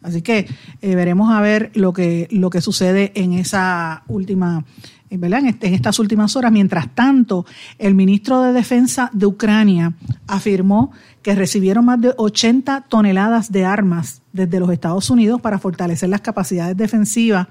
Así 0.01 0.22
que 0.22 0.47
eh, 0.82 0.95
veremos 0.95 1.34
a 1.34 1.41
ver 1.41 1.72
lo 1.74 1.91
que, 1.91 2.28
lo 2.30 2.49
que 2.51 2.61
sucede 2.61 3.11
en 3.16 3.34
esa 3.34 4.03
última 4.07 4.63
¿verdad? 5.09 5.39
En, 5.39 5.47
este, 5.47 5.68
en, 5.68 5.74
estas 5.74 5.97
últimas 5.99 6.36
horas. 6.36 6.51
Mientras 6.51 6.93
tanto, 6.93 7.45
el 7.80 7.95
ministro 7.95 8.41
de 8.41 8.53
Defensa 8.53 9.09
de 9.13 9.26
Ucrania 9.26 9.93
afirmó 10.28 10.91
que 11.22 11.36
recibieron 11.36 11.86
más 11.86 12.01
de 12.01 12.13
80 12.18 12.86
toneladas 12.89 13.51
de 13.51 13.66
armas 13.66 14.22
desde 14.36 14.59
los 14.59 14.69
Estados 14.69 15.09
Unidos 15.09 15.41
para 15.41 15.57
fortalecer 15.57 16.09
las 16.09 16.21
capacidades 16.21 16.77
defensivas 16.77 17.47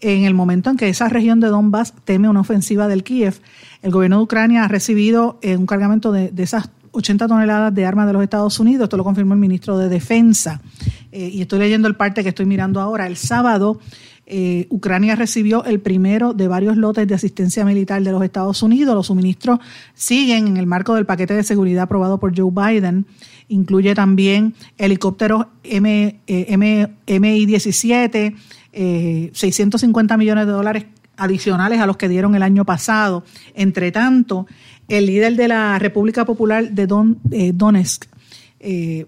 en 0.00 0.24
el 0.24 0.34
momento 0.34 0.70
en 0.70 0.76
que 0.76 0.88
esa 0.88 1.08
región 1.08 1.40
de 1.40 1.48
Donbass 1.48 1.92
teme 2.04 2.28
una 2.28 2.40
ofensiva 2.40 2.88
del 2.88 3.04
Kiev. 3.04 3.40
El 3.82 3.90
gobierno 3.90 4.18
de 4.18 4.22
Ucrania 4.24 4.64
ha 4.64 4.68
recibido 4.68 5.38
eh, 5.42 5.56
un 5.56 5.66
cargamento 5.66 6.12
de, 6.12 6.32
esas 6.38 6.70
80 6.92 7.28
toneladas 7.28 7.74
de 7.74 7.84
armas 7.84 8.06
de 8.06 8.12
los 8.14 8.22
Estados 8.22 8.58
Unidos. 8.60 8.84
Esto 8.84 8.96
lo 8.96 9.04
confirmó 9.04 9.34
el 9.34 9.40
ministro 9.40 9.78
de 9.78 9.88
Defensa. 9.88 10.60
Eh, 11.12 11.30
y 11.32 11.42
estoy 11.42 11.58
leyendo 11.58 11.86
el 11.88 11.96
parte 11.96 12.22
que 12.22 12.30
estoy 12.30 12.46
mirando 12.46 12.80
ahora. 12.80 13.06
El 13.06 13.16
sábado 13.16 13.78
eh, 14.32 14.68
Ucrania 14.70 15.16
recibió 15.16 15.64
el 15.64 15.80
primero 15.80 16.34
de 16.34 16.46
varios 16.46 16.76
lotes 16.76 17.06
de 17.06 17.14
asistencia 17.14 17.64
militar 17.64 18.00
de 18.02 18.12
los 18.12 18.22
Estados 18.22 18.62
Unidos. 18.62 18.94
Los 18.94 19.08
suministros 19.08 19.58
siguen 19.94 20.46
en 20.46 20.56
el 20.56 20.66
marco 20.66 20.94
del 20.94 21.04
paquete 21.04 21.34
de 21.34 21.42
seguridad 21.42 21.82
aprobado 21.82 22.20
por 22.20 22.32
Joe 22.36 22.50
Biden. 22.52 23.06
Incluye 23.50 23.94
también 23.94 24.54
helicópteros 24.78 25.46
M, 25.62 26.20
eh, 26.26 26.46
M, 26.48 26.88
MI-17, 27.06 28.34
eh, 28.72 29.30
650 29.32 30.16
millones 30.16 30.46
de 30.46 30.52
dólares 30.52 30.86
adicionales 31.16 31.80
a 31.80 31.86
los 31.86 31.96
que 31.96 32.08
dieron 32.08 32.34
el 32.34 32.42
año 32.42 32.64
pasado. 32.64 33.24
Entre 33.54 33.92
tanto, 33.92 34.46
el 34.88 35.06
líder 35.06 35.36
de 35.36 35.48
la 35.48 35.78
República 35.78 36.24
Popular 36.24 36.70
de 36.70 36.86
Don, 36.86 37.18
eh, 37.30 37.52
Donetsk 37.54 38.06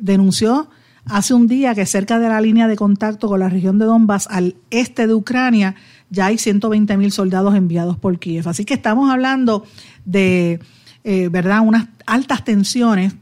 denunció 0.01 0.71
hace 1.05 1.35
un 1.35 1.47
día 1.47 1.75
que 1.75 1.85
cerca 1.85 2.19
de 2.19 2.29
la 2.29 2.41
línea 2.41 2.69
de 2.69 2.77
contacto 2.77 3.29
con 3.29 3.41
la 3.41 3.49
región 3.49 3.79
de 3.79 3.85
Donbass 3.85 4.29
al 4.31 4.55
este 4.71 5.07
de 5.07 5.15
Ucrania 5.15 5.75
ya 6.13 6.27
hay 6.27 6.37
120 6.37 6.97
mil 6.99 7.11
soldados 7.11 7.55
enviados 7.55 7.97
por 7.97 8.19
Kiev. 8.19 8.47
Así 8.47 8.67
que 8.67 8.75
estamos 8.75 9.11
hablando 9.11 9.65
de, 10.05 10.61
eh, 11.05 11.29
¿verdad?, 11.29 11.61
unas 11.63 11.89
altas 12.07 12.45
tensiones. 12.45 13.15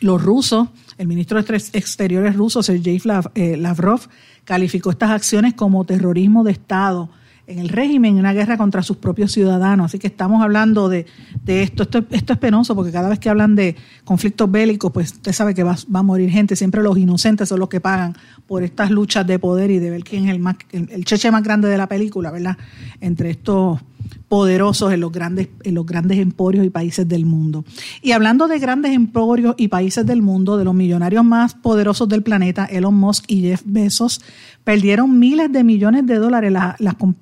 Los 0.00 0.22
rusos, 0.22 0.68
el 0.98 1.06
ministro 1.06 1.42
de 1.42 1.56
Exteriores 1.56 2.36
ruso, 2.36 2.62
Sergei 2.62 3.00
eh, 3.34 3.56
Lavrov, 3.56 4.00
calificó 4.44 4.90
estas 4.90 5.10
acciones 5.10 5.54
como 5.54 5.84
terrorismo 5.84 6.44
de 6.44 6.52
Estado 6.52 7.10
en 7.46 7.58
el 7.58 7.68
régimen, 7.68 8.14
en 8.14 8.20
una 8.20 8.32
guerra 8.32 8.56
contra 8.56 8.82
sus 8.82 8.96
propios 8.96 9.32
ciudadanos. 9.32 9.86
Así 9.86 9.98
que 9.98 10.06
estamos 10.06 10.42
hablando 10.42 10.88
de, 10.88 11.06
de 11.44 11.62
esto. 11.62 11.82
esto. 11.82 12.04
Esto 12.10 12.32
es 12.32 12.38
penoso 12.38 12.74
porque 12.74 12.90
cada 12.90 13.08
vez 13.08 13.18
que 13.18 13.28
hablan 13.28 13.54
de 13.54 13.76
conflictos 14.04 14.50
bélicos, 14.50 14.90
pues 14.92 15.12
usted 15.12 15.32
sabe 15.32 15.54
que 15.54 15.62
va, 15.62 15.76
va, 15.94 16.00
a 16.00 16.02
morir 16.02 16.30
gente. 16.30 16.56
Siempre 16.56 16.82
los 16.82 16.96
inocentes 16.96 17.48
son 17.48 17.60
los 17.60 17.68
que 17.68 17.80
pagan 17.80 18.16
por 18.46 18.62
estas 18.62 18.90
luchas 18.90 19.26
de 19.26 19.38
poder 19.38 19.70
y 19.70 19.78
de 19.78 19.90
ver 19.90 20.04
quién 20.04 20.24
es 20.26 20.30
el, 20.30 20.38
más, 20.38 20.56
el, 20.72 20.88
el 20.90 21.04
cheche 21.04 21.30
más 21.30 21.42
grande 21.42 21.68
de 21.68 21.76
la 21.76 21.86
película, 21.86 22.30
¿verdad? 22.30 22.56
Entre 23.00 23.30
estos 23.30 23.80
poderosos 24.28 24.92
en 24.92 25.00
los 25.00 25.12
grandes 25.12 25.48
en 25.62 25.74
los 25.74 25.86
grandes 25.86 26.18
emporios 26.18 26.64
y 26.64 26.70
países 26.70 27.08
del 27.08 27.26
mundo. 27.26 27.64
Y 28.02 28.12
hablando 28.12 28.48
de 28.48 28.58
grandes 28.58 28.92
emporios 28.92 29.54
y 29.58 29.68
países 29.68 30.06
del 30.06 30.22
mundo, 30.22 30.56
de 30.56 30.64
los 30.64 30.74
millonarios 30.74 31.24
más 31.24 31.54
poderosos 31.54 32.08
del 32.08 32.22
planeta, 32.22 32.64
Elon 32.64 32.94
Musk 32.94 33.24
y 33.28 33.42
Jeff 33.42 33.62
Bezos 33.64 34.20
perdieron 34.64 35.18
miles 35.18 35.52
de 35.52 35.62
millones 35.62 36.06
de 36.06 36.16
dólares 36.16 36.52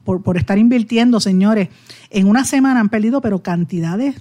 por, 0.04 0.22
por, 0.22 0.36
estar 0.36 0.58
invirtiendo, 0.58 1.20
señores. 1.20 1.68
En 2.10 2.28
una 2.28 2.44
semana 2.44 2.80
han 2.80 2.88
perdido, 2.88 3.20
pero 3.20 3.42
cantidades, 3.42 4.14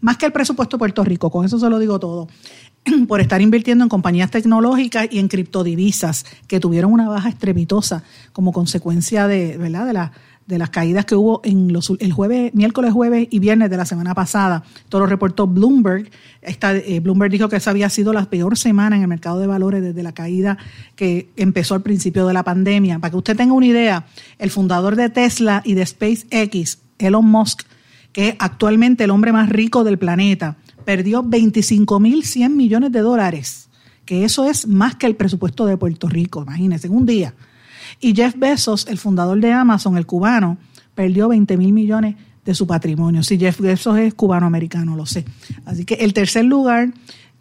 más 0.00 0.16
que 0.16 0.26
el 0.26 0.32
presupuesto 0.32 0.76
de 0.76 0.78
Puerto 0.78 1.04
Rico, 1.04 1.30
con 1.30 1.44
eso 1.44 1.58
se 1.58 1.68
lo 1.68 1.78
digo 1.78 1.98
todo, 2.00 2.28
por 3.08 3.20
estar 3.20 3.40
invirtiendo 3.40 3.84
en 3.84 3.88
compañías 3.88 4.30
tecnológicas 4.30 5.08
y 5.10 5.18
en 5.18 5.28
criptodivisas 5.28 6.24
que 6.46 6.60
tuvieron 6.60 6.92
una 6.92 7.08
baja 7.08 7.28
estrepitosa 7.28 8.02
como 8.32 8.52
consecuencia 8.52 9.26
de, 9.26 9.56
¿verdad? 9.58 9.86
de 9.86 9.92
la 9.92 10.12
de 10.46 10.58
las 10.58 10.70
caídas 10.70 11.06
que 11.06 11.14
hubo 11.14 11.40
en 11.42 11.72
los, 11.72 11.90
el 11.98 12.12
jueves, 12.12 12.52
miércoles, 12.54 12.92
jueves 12.92 13.28
y 13.30 13.38
viernes 13.38 13.70
de 13.70 13.76
la 13.76 13.86
semana 13.86 14.14
pasada. 14.14 14.62
Todo 14.88 15.02
lo 15.02 15.06
reportó 15.06 15.46
Bloomberg. 15.46 16.10
Esta, 16.42 16.76
eh, 16.76 17.00
Bloomberg 17.00 17.30
dijo 17.30 17.48
que 17.48 17.56
esa 17.56 17.70
había 17.70 17.88
sido 17.88 18.12
la 18.12 18.26
peor 18.26 18.58
semana 18.58 18.96
en 18.96 19.02
el 19.02 19.08
mercado 19.08 19.38
de 19.38 19.46
valores 19.46 19.82
desde 19.82 20.02
la 20.02 20.12
caída 20.12 20.58
que 20.96 21.30
empezó 21.36 21.74
al 21.74 21.82
principio 21.82 22.26
de 22.26 22.34
la 22.34 22.42
pandemia. 22.42 22.98
Para 22.98 23.10
que 23.10 23.16
usted 23.16 23.36
tenga 23.36 23.54
una 23.54 23.66
idea, 23.66 24.06
el 24.38 24.50
fundador 24.50 24.96
de 24.96 25.08
Tesla 25.08 25.62
y 25.64 25.74
de 25.74 25.86
SpaceX, 25.86 26.78
Elon 26.98 27.26
Musk, 27.26 27.62
que 28.12 28.28
es 28.28 28.36
actualmente 28.38 29.04
el 29.04 29.10
hombre 29.10 29.32
más 29.32 29.48
rico 29.48 29.82
del 29.82 29.98
planeta, 29.98 30.56
perdió 30.84 31.24
25.100 31.24 32.50
millones 32.50 32.92
de 32.92 33.00
dólares, 33.00 33.68
que 34.04 34.24
eso 34.24 34.44
es 34.44 34.68
más 34.68 34.94
que 34.96 35.06
el 35.06 35.16
presupuesto 35.16 35.64
de 35.66 35.76
Puerto 35.78 36.08
Rico, 36.08 36.42
imagínense, 36.42 36.86
en 36.86 36.94
un 36.94 37.06
día. 37.06 37.34
Y 38.00 38.14
Jeff 38.14 38.34
Bezos, 38.36 38.86
el 38.88 38.98
fundador 38.98 39.40
de 39.40 39.52
Amazon, 39.52 39.96
el 39.96 40.06
cubano, 40.06 40.58
perdió 40.94 41.28
20 41.28 41.56
mil 41.56 41.72
millones 41.72 42.16
de 42.44 42.54
su 42.54 42.66
patrimonio. 42.66 43.22
Si 43.22 43.38
Jeff 43.38 43.60
Bezos 43.60 43.98
es 43.98 44.14
cubano-americano, 44.14 44.96
lo 44.96 45.06
sé. 45.06 45.24
Así 45.64 45.84
que 45.84 45.94
el 45.94 46.12
tercer 46.12 46.44
lugar, 46.44 46.92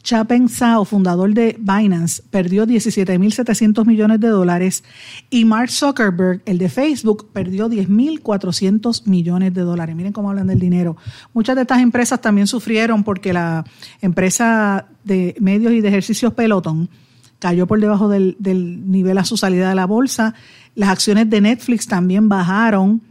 Chapeng 0.01 0.49
Zhao, 0.49 0.85
fundador 0.85 1.33
de 1.33 1.57
Binance, 1.59 2.23
perdió 2.29 2.65
17.700 2.65 3.85
millones 3.85 4.19
de 4.19 4.27
dólares 4.27 4.83
y 5.29 5.45
Mark 5.45 5.69
Zuckerberg, 5.69 6.41
el 6.45 6.57
de 6.57 6.69
Facebook, 6.69 7.29
perdió 7.31 7.69
10.400 7.69 9.05
millones 9.07 9.53
de 9.53 9.61
dólares. 9.61 9.95
Miren 9.95 10.11
cómo 10.11 10.29
hablan 10.29 10.47
del 10.47 10.59
dinero. 10.59 10.97
Muchas 11.33 11.55
de 11.55 11.61
estas 11.61 11.81
empresas 11.81 12.19
también 12.21 12.47
sufrieron 12.47 13.03
porque 13.03 13.31
la 13.31 13.65
empresa 14.01 14.87
de 15.05 15.35
medios 15.39 15.71
y 15.73 15.81
de 15.81 15.87
ejercicios 15.87 16.33
Peloton 16.33 16.89
cayó 17.43 17.67
por 17.67 17.81
debajo 17.81 18.07
del, 18.07 18.37
del, 18.39 18.89
nivel 18.89 19.17
a 19.17 19.25
su 19.25 19.35
salida 19.35 19.67
de 19.67 19.75
la 19.75 19.85
bolsa. 19.85 20.33
Las 20.75 20.87
acciones 20.87 21.29
de 21.29 21.41
Netflix 21.41 21.87
también 21.87 22.29
bajaron. 22.29 23.01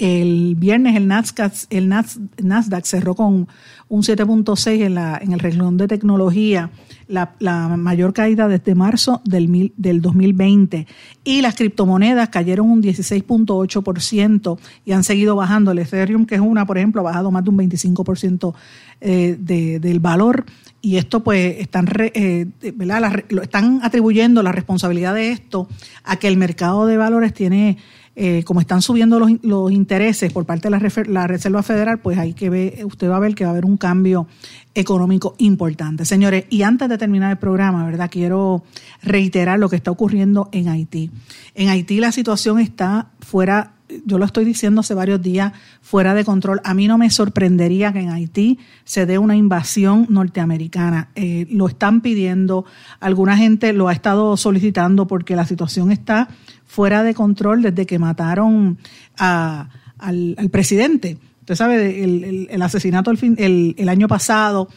El 0.00 0.54
viernes 0.54 0.96
el 0.96 1.08
Nasdaq, 1.08 1.52
el 1.68 1.90
Nasdaq 1.90 2.86
cerró 2.86 3.14
con 3.14 3.48
un 3.90 4.02
7.6 4.02 4.68
en, 4.80 4.96
en 4.96 5.32
el 5.34 5.40
renglón 5.40 5.76
de 5.76 5.88
tecnología, 5.88 6.70
la, 7.06 7.34
mayor 7.76 8.14
caída 8.14 8.48
desde 8.48 8.74
marzo 8.74 9.20
del, 9.26 9.74
del 9.76 10.00
2020. 10.00 10.86
Y 11.22 11.42
las 11.42 11.54
criptomonedas 11.54 12.30
cayeron 12.30 12.70
un 12.70 12.82
16.8% 12.82 14.58
y 14.86 14.92
han 14.92 15.04
seguido 15.04 15.36
bajando. 15.36 15.72
El 15.72 15.80
Ethereum, 15.80 16.24
que 16.24 16.36
es 16.36 16.40
una, 16.40 16.64
por 16.64 16.78
ejemplo, 16.78 17.02
ha 17.02 17.04
bajado 17.04 17.30
más 17.30 17.44
de 17.44 17.50
un 17.50 17.58
25% 17.58 18.54
eh, 19.02 19.36
de, 19.38 19.80
del 19.80 20.00
valor 20.00 20.46
y 20.80 20.96
esto 20.96 21.22
pues 21.22 21.56
están, 21.58 21.86
eh, 21.98 22.46
¿verdad? 22.74 23.22
Están 23.42 23.80
atribuyendo 23.82 24.42
la 24.42 24.52
responsabilidad 24.52 25.14
de 25.14 25.30
esto 25.30 25.68
a 26.04 26.16
que 26.16 26.26
el 26.26 26.38
mercado 26.38 26.86
de 26.86 26.96
valores 26.96 27.34
tiene 27.34 27.76
eh, 28.22 28.44
como 28.44 28.60
están 28.60 28.82
subiendo 28.82 29.18
los, 29.18 29.72
intereses 29.72 30.30
por 30.30 30.44
parte 30.44 30.68
de 30.68 31.04
la 31.08 31.26
Reserva 31.26 31.62
Federal, 31.62 32.00
pues 32.00 32.18
hay 32.18 32.34
que 32.34 32.50
ver, 32.50 32.84
usted 32.84 33.08
va 33.08 33.16
a 33.16 33.18
ver 33.18 33.34
que 33.34 33.44
va 33.44 33.48
a 33.48 33.52
haber 33.52 33.64
un 33.64 33.78
cambio 33.78 34.26
económico 34.74 35.36
importante. 35.38 36.04
Señores, 36.04 36.44
y 36.50 36.60
antes 36.60 36.90
de 36.90 36.98
terminar 36.98 37.30
el 37.30 37.38
programa, 37.38 37.82
¿verdad? 37.86 38.10
Quiero 38.10 38.62
reiterar 39.02 39.58
lo 39.58 39.70
que 39.70 39.76
está 39.76 39.90
ocurriendo 39.90 40.50
en 40.52 40.68
Haití. 40.68 41.10
En 41.54 41.70
Haití 41.70 41.98
la 41.98 42.12
situación 42.12 42.58
está 42.58 43.08
fuera, 43.20 43.72
yo 44.04 44.18
lo 44.18 44.26
estoy 44.26 44.44
diciendo 44.44 44.82
hace 44.82 44.92
varios 44.92 45.22
días, 45.22 45.54
fuera 45.80 46.12
de 46.12 46.22
control. 46.22 46.60
A 46.62 46.74
mí 46.74 46.88
no 46.88 46.98
me 46.98 47.08
sorprendería 47.08 47.90
que 47.94 48.00
en 48.00 48.10
Haití 48.10 48.58
se 48.84 49.06
dé 49.06 49.16
una 49.16 49.34
invasión 49.34 50.04
norteamericana. 50.10 51.08
Eh, 51.14 51.46
lo 51.50 51.68
están 51.68 52.02
pidiendo, 52.02 52.66
alguna 53.00 53.38
gente 53.38 53.72
lo 53.72 53.88
ha 53.88 53.94
estado 53.94 54.36
solicitando 54.36 55.06
porque 55.06 55.36
la 55.36 55.46
situación 55.46 55.90
está 55.90 56.28
fuera 56.70 57.02
de 57.02 57.14
control 57.14 57.62
desde 57.62 57.84
que 57.84 57.98
mataron 57.98 58.78
a- 59.18 59.68
al, 59.98 60.36
presidente. 60.52 61.18
Usted 61.40 61.56
sabe, 61.56 62.04
el, 62.04 62.62
asesinato 62.62 63.10
el, 63.10 63.88
año 63.88 64.06
pasado, 64.06 64.68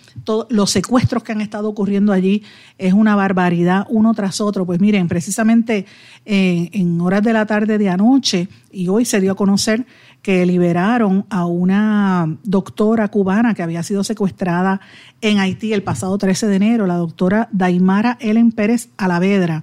los 0.49 0.71
secuestros 0.71 1.21
que 1.21 1.33
han 1.33 1.41
estado 1.41 1.69
ocurriendo 1.69 2.11
allí 2.11 2.41
es 2.79 2.93
una 2.93 3.15
barbaridad 3.15 3.85
uno 3.89 4.15
tras 4.15 4.41
otro. 4.41 4.65
Pues 4.65 4.79
miren, 4.79 5.07
precisamente 5.07 5.85
eh, 6.25 6.69
en 6.73 6.99
horas 6.99 7.21
de 7.21 7.33
la 7.33 7.45
tarde 7.45 7.77
de 7.77 7.89
anoche 7.89 8.47
y 8.71 8.87
hoy 8.87 9.05
se 9.05 9.21
dio 9.21 9.33
a 9.33 9.35
conocer 9.35 9.85
que 10.23 10.47
liberaron 10.47 11.27
a 11.29 11.45
una 11.45 12.37
doctora 12.43 13.07
cubana 13.09 13.53
que 13.53 13.61
había 13.61 13.83
sido 13.83 14.03
secuestrada 14.03 14.81
en 15.21 15.37
Haití 15.37 15.73
el 15.73 15.83
pasado 15.83 16.17
13 16.17 16.47
de 16.47 16.55
enero, 16.55 16.87
la 16.87 16.95
doctora 16.95 17.49
Daimara 17.51 18.17
Ellen 18.19 18.51
Pérez 18.51 18.89
Alavedra 18.97 19.61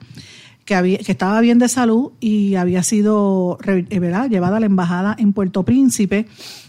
que, 0.70 0.76
había, 0.76 0.98
que 0.98 1.10
estaba 1.10 1.40
bien 1.40 1.58
de 1.58 1.68
salud 1.68 2.12
y 2.20 2.54
había 2.54 2.84
sido 2.84 3.58
eh, 3.66 3.84
llevada 4.30 4.56
a 4.56 4.60
la 4.60 4.66
embajada 4.66 5.16
en 5.18 5.32
Puerto 5.32 5.64
Príncipe. 5.64 6.28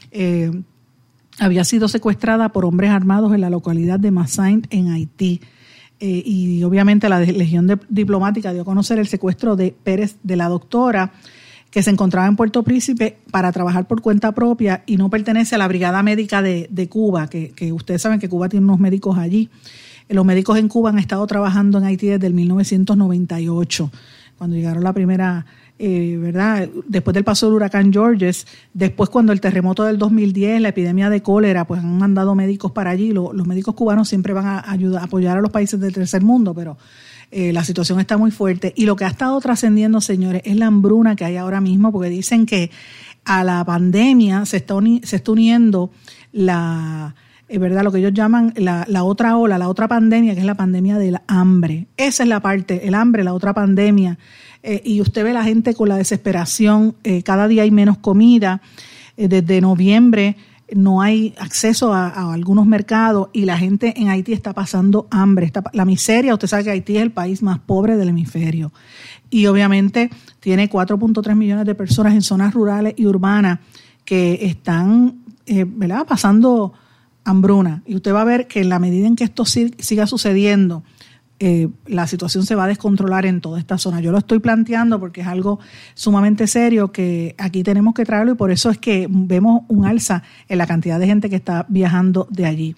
Eh, 0.09 0.49
había 1.37 1.63
sido 1.63 1.87
secuestrada 1.87 2.49
por 2.49 2.65
hombres 2.65 2.89
armados 2.89 3.31
en 3.31 3.41
la 3.41 3.51
localidad 3.51 3.99
de 3.99 4.09
Massain, 4.09 4.65
en 4.71 4.89
Haití. 4.89 5.39
Eh, 5.99 6.23
y 6.25 6.63
obviamente 6.63 7.09
la 7.09 7.19
Legión 7.19 7.79
Diplomática 7.89 8.51
dio 8.53 8.63
a 8.63 8.65
conocer 8.65 8.97
el 8.97 9.05
secuestro 9.05 9.55
de 9.55 9.71
Pérez, 9.71 10.15
de 10.23 10.35
la 10.35 10.49
doctora, 10.49 11.11
que 11.69 11.83
se 11.83 11.91
encontraba 11.91 12.25
en 12.25 12.35
Puerto 12.35 12.63
Príncipe 12.63 13.19
para 13.29 13.51
trabajar 13.51 13.85
por 13.85 14.01
cuenta 14.01 14.31
propia 14.31 14.81
y 14.87 14.97
no 14.97 15.11
pertenece 15.11 15.53
a 15.53 15.57
la 15.59 15.67
Brigada 15.67 16.01
Médica 16.01 16.41
de, 16.41 16.67
de 16.71 16.89
Cuba, 16.89 17.27
que, 17.27 17.51
que 17.51 17.71
ustedes 17.71 18.01
saben 18.01 18.19
que 18.19 18.29
Cuba 18.29 18.49
tiene 18.49 18.63
unos 18.63 18.79
médicos 18.79 19.19
allí. 19.19 19.51
Los 20.11 20.25
médicos 20.25 20.57
en 20.57 20.67
Cuba 20.67 20.89
han 20.89 20.99
estado 20.99 21.25
trabajando 21.27 21.77
en 21.77 21.85
Haití 21.85 22.07
desde 22.07 22.27
el 22.27 22.33
1998, 22.33 23.91
cuando 24.37 24.55
llegaron 24.55 24.83
la 24.83 24.91
primera, 24.93 25.45
eh, 25.79 26.17
¿verdad? 26.19 26.67
Después 26.87 27.13
del 27.13 27.23
paso 27.23 27.45
del 27.45 27.55
huracán 27.55 27.93
Georges, 27.93 28.45
después 28.73 29.09
cuando 29.09 29.31
el 29.31 29.39
terremoto 29.39 29.83
del 29.83 29.97
2010, 29.97 30.61
la 30.61 30.69
epidemia 30.69 31.09
de 31.09 31.21
cólera, 31.21 31.65
pues 31.65 31.79
han 31.81 31.97
mandado 31.97 32.35
médicos 32.35 32.71
para 32.71 32.89
allí. 32.89 33.11
Lo- 33.11 33.33
los 33.33 33.47
médicos 33.47 33.75
cubanos 33.75 34.09
siempre 34.09 34.33
van 34.33 34.45
a 34.47 34.69
ayudar, 34.71 35.03
apoyar 35.03 35.37
a 35.37 35.41
los 35.41 35.51
países 35.51 35.79
del 35.79 35.93
tercer 35.93 36.21
mundo, 36.23 36.53
pero 36.53 36.77
eh, 37.31 37.53
la 37.53 37.63
situación 37.63 37.99
está 37.99 38.17
muy 38.17 38.31
fuerte. 38.31 38.73
Y 38.75 38.85
lo 38.85 38.95
que 38.95 39.05
ha 39.05 39.09
estado 39.09 39.39
trascendiendo, 39.39 40.01
señores, 40.01 40.41
es 40.43 40.57
la 40.57 40.67
hambruna 40.67 41.15
que 41.15 41.23
hay 41.25 41.37
ahora 41.37 41.61
mismo, 41.61 41.91
porque 41.91 42.09
dicen 42.09 42.45
que 42.45 42.69
a 43.23 43.43
la 43.43 43.63
pandemia 43.63 44.45
se 44.45 44.57
está, 44.57 44.75
uniendo 44.75 45.91
la, 46.33 47.15
verdad, 47.59 47.83
lo 47.83 47.91
que 47.91 47.99
ellos 47.99 48.13
llaman 48.13 48.53
la, 48.55 49.03
otra 49.03 49.35
ola, 49.37 49.57
la 49.57 49.67
otra 49.67 49.87
pandemia, 49.87 50.33
que 50.33 50.39
es 50.39 50.45
la 50.45 50.55
pandemia 50.55 50.97
del 50.97 51.17
hambre. 51.27 51.87
Esa 51.97 52.23
es 52.23 52.29
la 52.29 52.39
parte, 52.39 52.87
el 52.87 52.95
hambre, 52.95 53.23
la 53.23 53.33
otra 53.33 53.53
pandemia. 53.53 54.17
Eh, 54.63 54.81
y 54.85 55.01
usted 55.01 55.23
ve 55.23 55.33
la 55.33 55.43
gente 55.43 55.73
con 55.73 55.89
la 55.89 55.97
desesperación, 55.97 56.95
eh, 57.03 57.23
cada 57.23 57.47
día 57.47 57.63
hay 57.63 57.71
menos 57.71 57.97
comida. 57.97 58.61
Eh, 59.17 59.27
desde 59.27 59.59
noviembre 59.59 60.37
no 60.73 61.01
hay 61.01 61.33
acceso 61.37 61.93
a, 61.93 62.07
a 62.07 62.33
algunos 62.33 62.65
mercados 62.65 63.27
y 63.33 63.43
la 63.43 63.57
gente 63.57 63.93
en 63.97 64.07
Haití 64.07 64.31
está 64.31 64.53
pasando 64.53 65.07
hambre. 65.11 65.45
Está, 65.45 65.63
la 65.73 65.83
miseria, 65.83 66.33
usted 66.33 66.47
sabe 66.47 66.63
que 66.63 66.71
Haití 66.71 66.95
es 66.95 67.03
el 67.03 67.11
país 67.11 67.41
más 67.41 67.59
pobre 67.59 67.97
del 67.97 68.09
hemisferio. 68.09 68.71
Y 69.29 69.47
obviamente 69.47 70.09
tiene 70.39 70.69
4.3 70.69 71.35
millones 71.35 71.65
de 71.65 71.75
personas 71.75 72.13
en 72.13 72.21
zonas 72.21 72.53
rurales 72.53 72.93
y 72.95 73.05
urbanas 73.05 73.59
que 74.05 74.45
están 74.45 75.15
¿verdad? 75.45 76.05
pasando 76.07 76.73
hambruna. 77.23 77.83
Y 77.85 77.95
usted 77.95 78.13
va 78.13 78.21
a 78.21 78.25
ver 78.25 78.47
que 78.47 78.61
en 78.61 78.69
la 78.69 78.79
medida 78.79 79.07
en 79.07 79.15
que 79.15 79.23
esto 79.23 79.43
sig- 79.43 79.75
siga 79.79 80.07
sucediendo, 80.07 80.83
eh, 81.39 81.69
la 81.87 82.05
situación 82.05 82.45
se 82.45 82.53
va 82.53 82.65
a 82.65 82.67
descontrolar 82.67 83.25
en 83.25 83.41
toda 83.41 83.57
esta 83.57 83.79
zona. 83.79 83.99
Yo 83.99 84.11
lo 84.11 84.19
estoy 84.19 84.37
planteando 84.39 84.99
porque 84.99 85.21
es 85.21 85.27
algo 85.27 85.59
sumamente 85.95 86.45
serio 86.45 86.91
que 86.91 87.33
aquí 87.39 87.63
tenemos 87.63 87.95
que 87.95 88.05
traerlo 88.05 88.33
y 88.33 88.35
por 88.35 88.51
eso 88.51 88.69
es 88.69 88.77
que 88.77 89.07
vemos 89.09 89.63
un 89.67 89.85
alza 89.85 90.21
en 90.47 90.59
la 90.59 90.67
cantidad 90.67 90.99
de 90.99 91.07
gente 91.07 91.29
que 91.31 91.35
está 91.37 91.65
viajando 91.67 92.27
de 92.29 92.45
allí, 92.45 92.75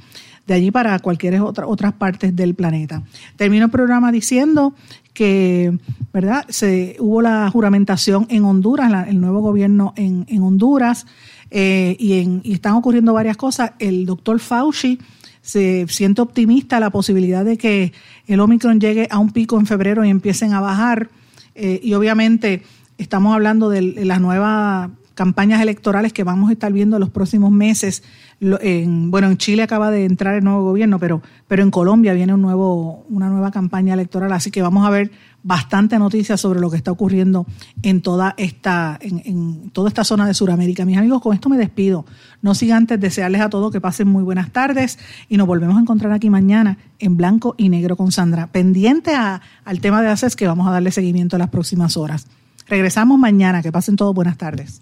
de 0.47 0.53
allí 0.53 0.71
para 0.71 0.97
cualquier 0.99 1.41
otra, 1.41 1.67
otras 1.67 1.91
partes 1.93 2.33
del 2.37 2.55
planeta. 2.55 3.03
Termino 3.35 3.65
el 3.65 3.71
programa 3.71 4.13
diciendo 4.13 4.73
que, 5.13 5.77
¿verdad? 6.13 6.45
Se, 6.47 6.95
hubo 6.99 7.21
la 7.21 7.49
juramentación 7.51 8.27
en 8.29 8.45
Honduras, 8.45 9.09
el 9.09 9.19
nuevo 9.19 9.41
gobierno 9.41 9.93
en, 9.97 10.25
en 10.29 10.41
Honduras, 10.41 11.05
eh, 11.55 11.95
y, 11.99 12.13
en, 12.13 12.41
y 12.43 12.53
están 12.53 12.73
ocurriendo 12.73 13.13
varias 13.13 13.37
cosas. 13.37 13.73
El 13.77 14.07
doctor 14.07 14.39
Fauci 14.39 14.97
se 15.41 15.85
siente 15.87 16.19
optimista 16.19 16.79
la 16.79 16.89
posibilidad 16.89 17.45
de 17.45 17.59
que 17.59 17.93
el 18.25 18.39
Omicron 18.39 18.79
llegue 18.79 19.07
a 19.11 19.19
un 19.19 19.31
pico 19.31 19.59
en 19.59 19.67
febrero 19.67 20.03
y 20.03 20.09
empiecen 20.09 20.53
a 20.53 20.61
bajar. 20.61 21.09
Eh, 21.53 21.79
y 21.83 21.93
obviamente 21.93 22.63
estamos 22.97 23.35
hablando 23.35 23.69
de 23.69 23.81
las 24.03 24.19
nuevas 24.19 24.89
campañas 25.13 25.61
electorales 25.61 26.11
que 26.11 26.23
vamos 26.23 26.49
a 26.49 26.53
estar 26.53 26.73
viendo 26.73 26.95
en 26.95 27.01
los 27.01 27.11
próximos 27.11 27.51
meses. 27.51 28.01
En, 28.41 29.11
bueno, 29.11 29.27
en 29.27 29.37
Chile 29.37 29.61
acaba 29.61 29.91
de 29.91 30.05
entrar 30.05 30.33
el 30.33 30.43
nuevo 30.43 30.63
gobierno, 30.63 30.97
pero, 30.97 31.21
pero 31.47 31.61
en 31.61 31.69
Colombia 31.69 32.13
viene 32.13 32.33
un 32.33 32.41
nuevo, 32.41 33.05
una 33.09 33.29
nueva 33.29 33.51
campaña 33.51 33.93
electoral, 33.93 34.31
así 34.31 34.49
que 34.49 34.63
vamos 34.63 34.87
a 34.87 34.89
ver 34.89 35.11
bastante 35.43 35.99
noticias 35.99 36.39
sobre 36.39 36.59
lo 36.61 36.69
que 36.71 36.77
está 36.77 36.91
ocurriendo 36.91 37.45
en 37.81 38.01
toda 38.01 38.33
esta, 38.37 38.97
en, 39.01 39.21
en 39.25 39.69
toda 39.71 39.89
esta 39.89 40.03
zona 40.03 40.25
de 40.25 40.33
Sudamérica. 40.33 40.85
Mis 40.85 40.97
amigos, 40.97 41.21
con 41.21 41.33
esto 41.33 41.49
me 41.49 41.57
despido. 41.57 42.05
No 42.41 42.55
siga 42.55 42.77
antes 42.77 42.99
desearles 42.99 43.41
a 43.41 43.49
todos 43.49 43.71
que 43.71 43.81
pasen 43.81 44.07
muy 44.07 44.23
buenas 44.23 44.51
tardes 44.51 44.97
y 45.29 45.37
nos 45.37 45.45
volvemos 45.47 45.75
a 45.77 45.81
encontrar 45.81 46.13
aquí 46.13 46.29
mañana 46.29 46.77
en 46.99 47.17
blanco 47.17 47.55
y 47.57 47.69
negro 47.69 47.97
con 47.97 48.11
Sandra. 48.11 48.47
Pendiente 48.47 49.15
a- 49.15 49.41
al 49.65 49.81
tema 49.81 50.01
de 50.01 50.07
ACES 50.09 50.35
que 50.35 50.47
vamos 50.47 50.67
a 50.67 50.71
darle 50.71 50.91
seguimiento 50.91 51.35
en 51.35 51.41
las 51.41 51.49
próximas 51.49 51.97
horas. 51.97 52.27
Regresamos 52.67 53.19
mañana. 53.19 53.61
Que 53.61 53.71
pasen 53.71 53.97
todos 53.97 54.15
buenas 54.15 54.37
tardes. 54.37 54.81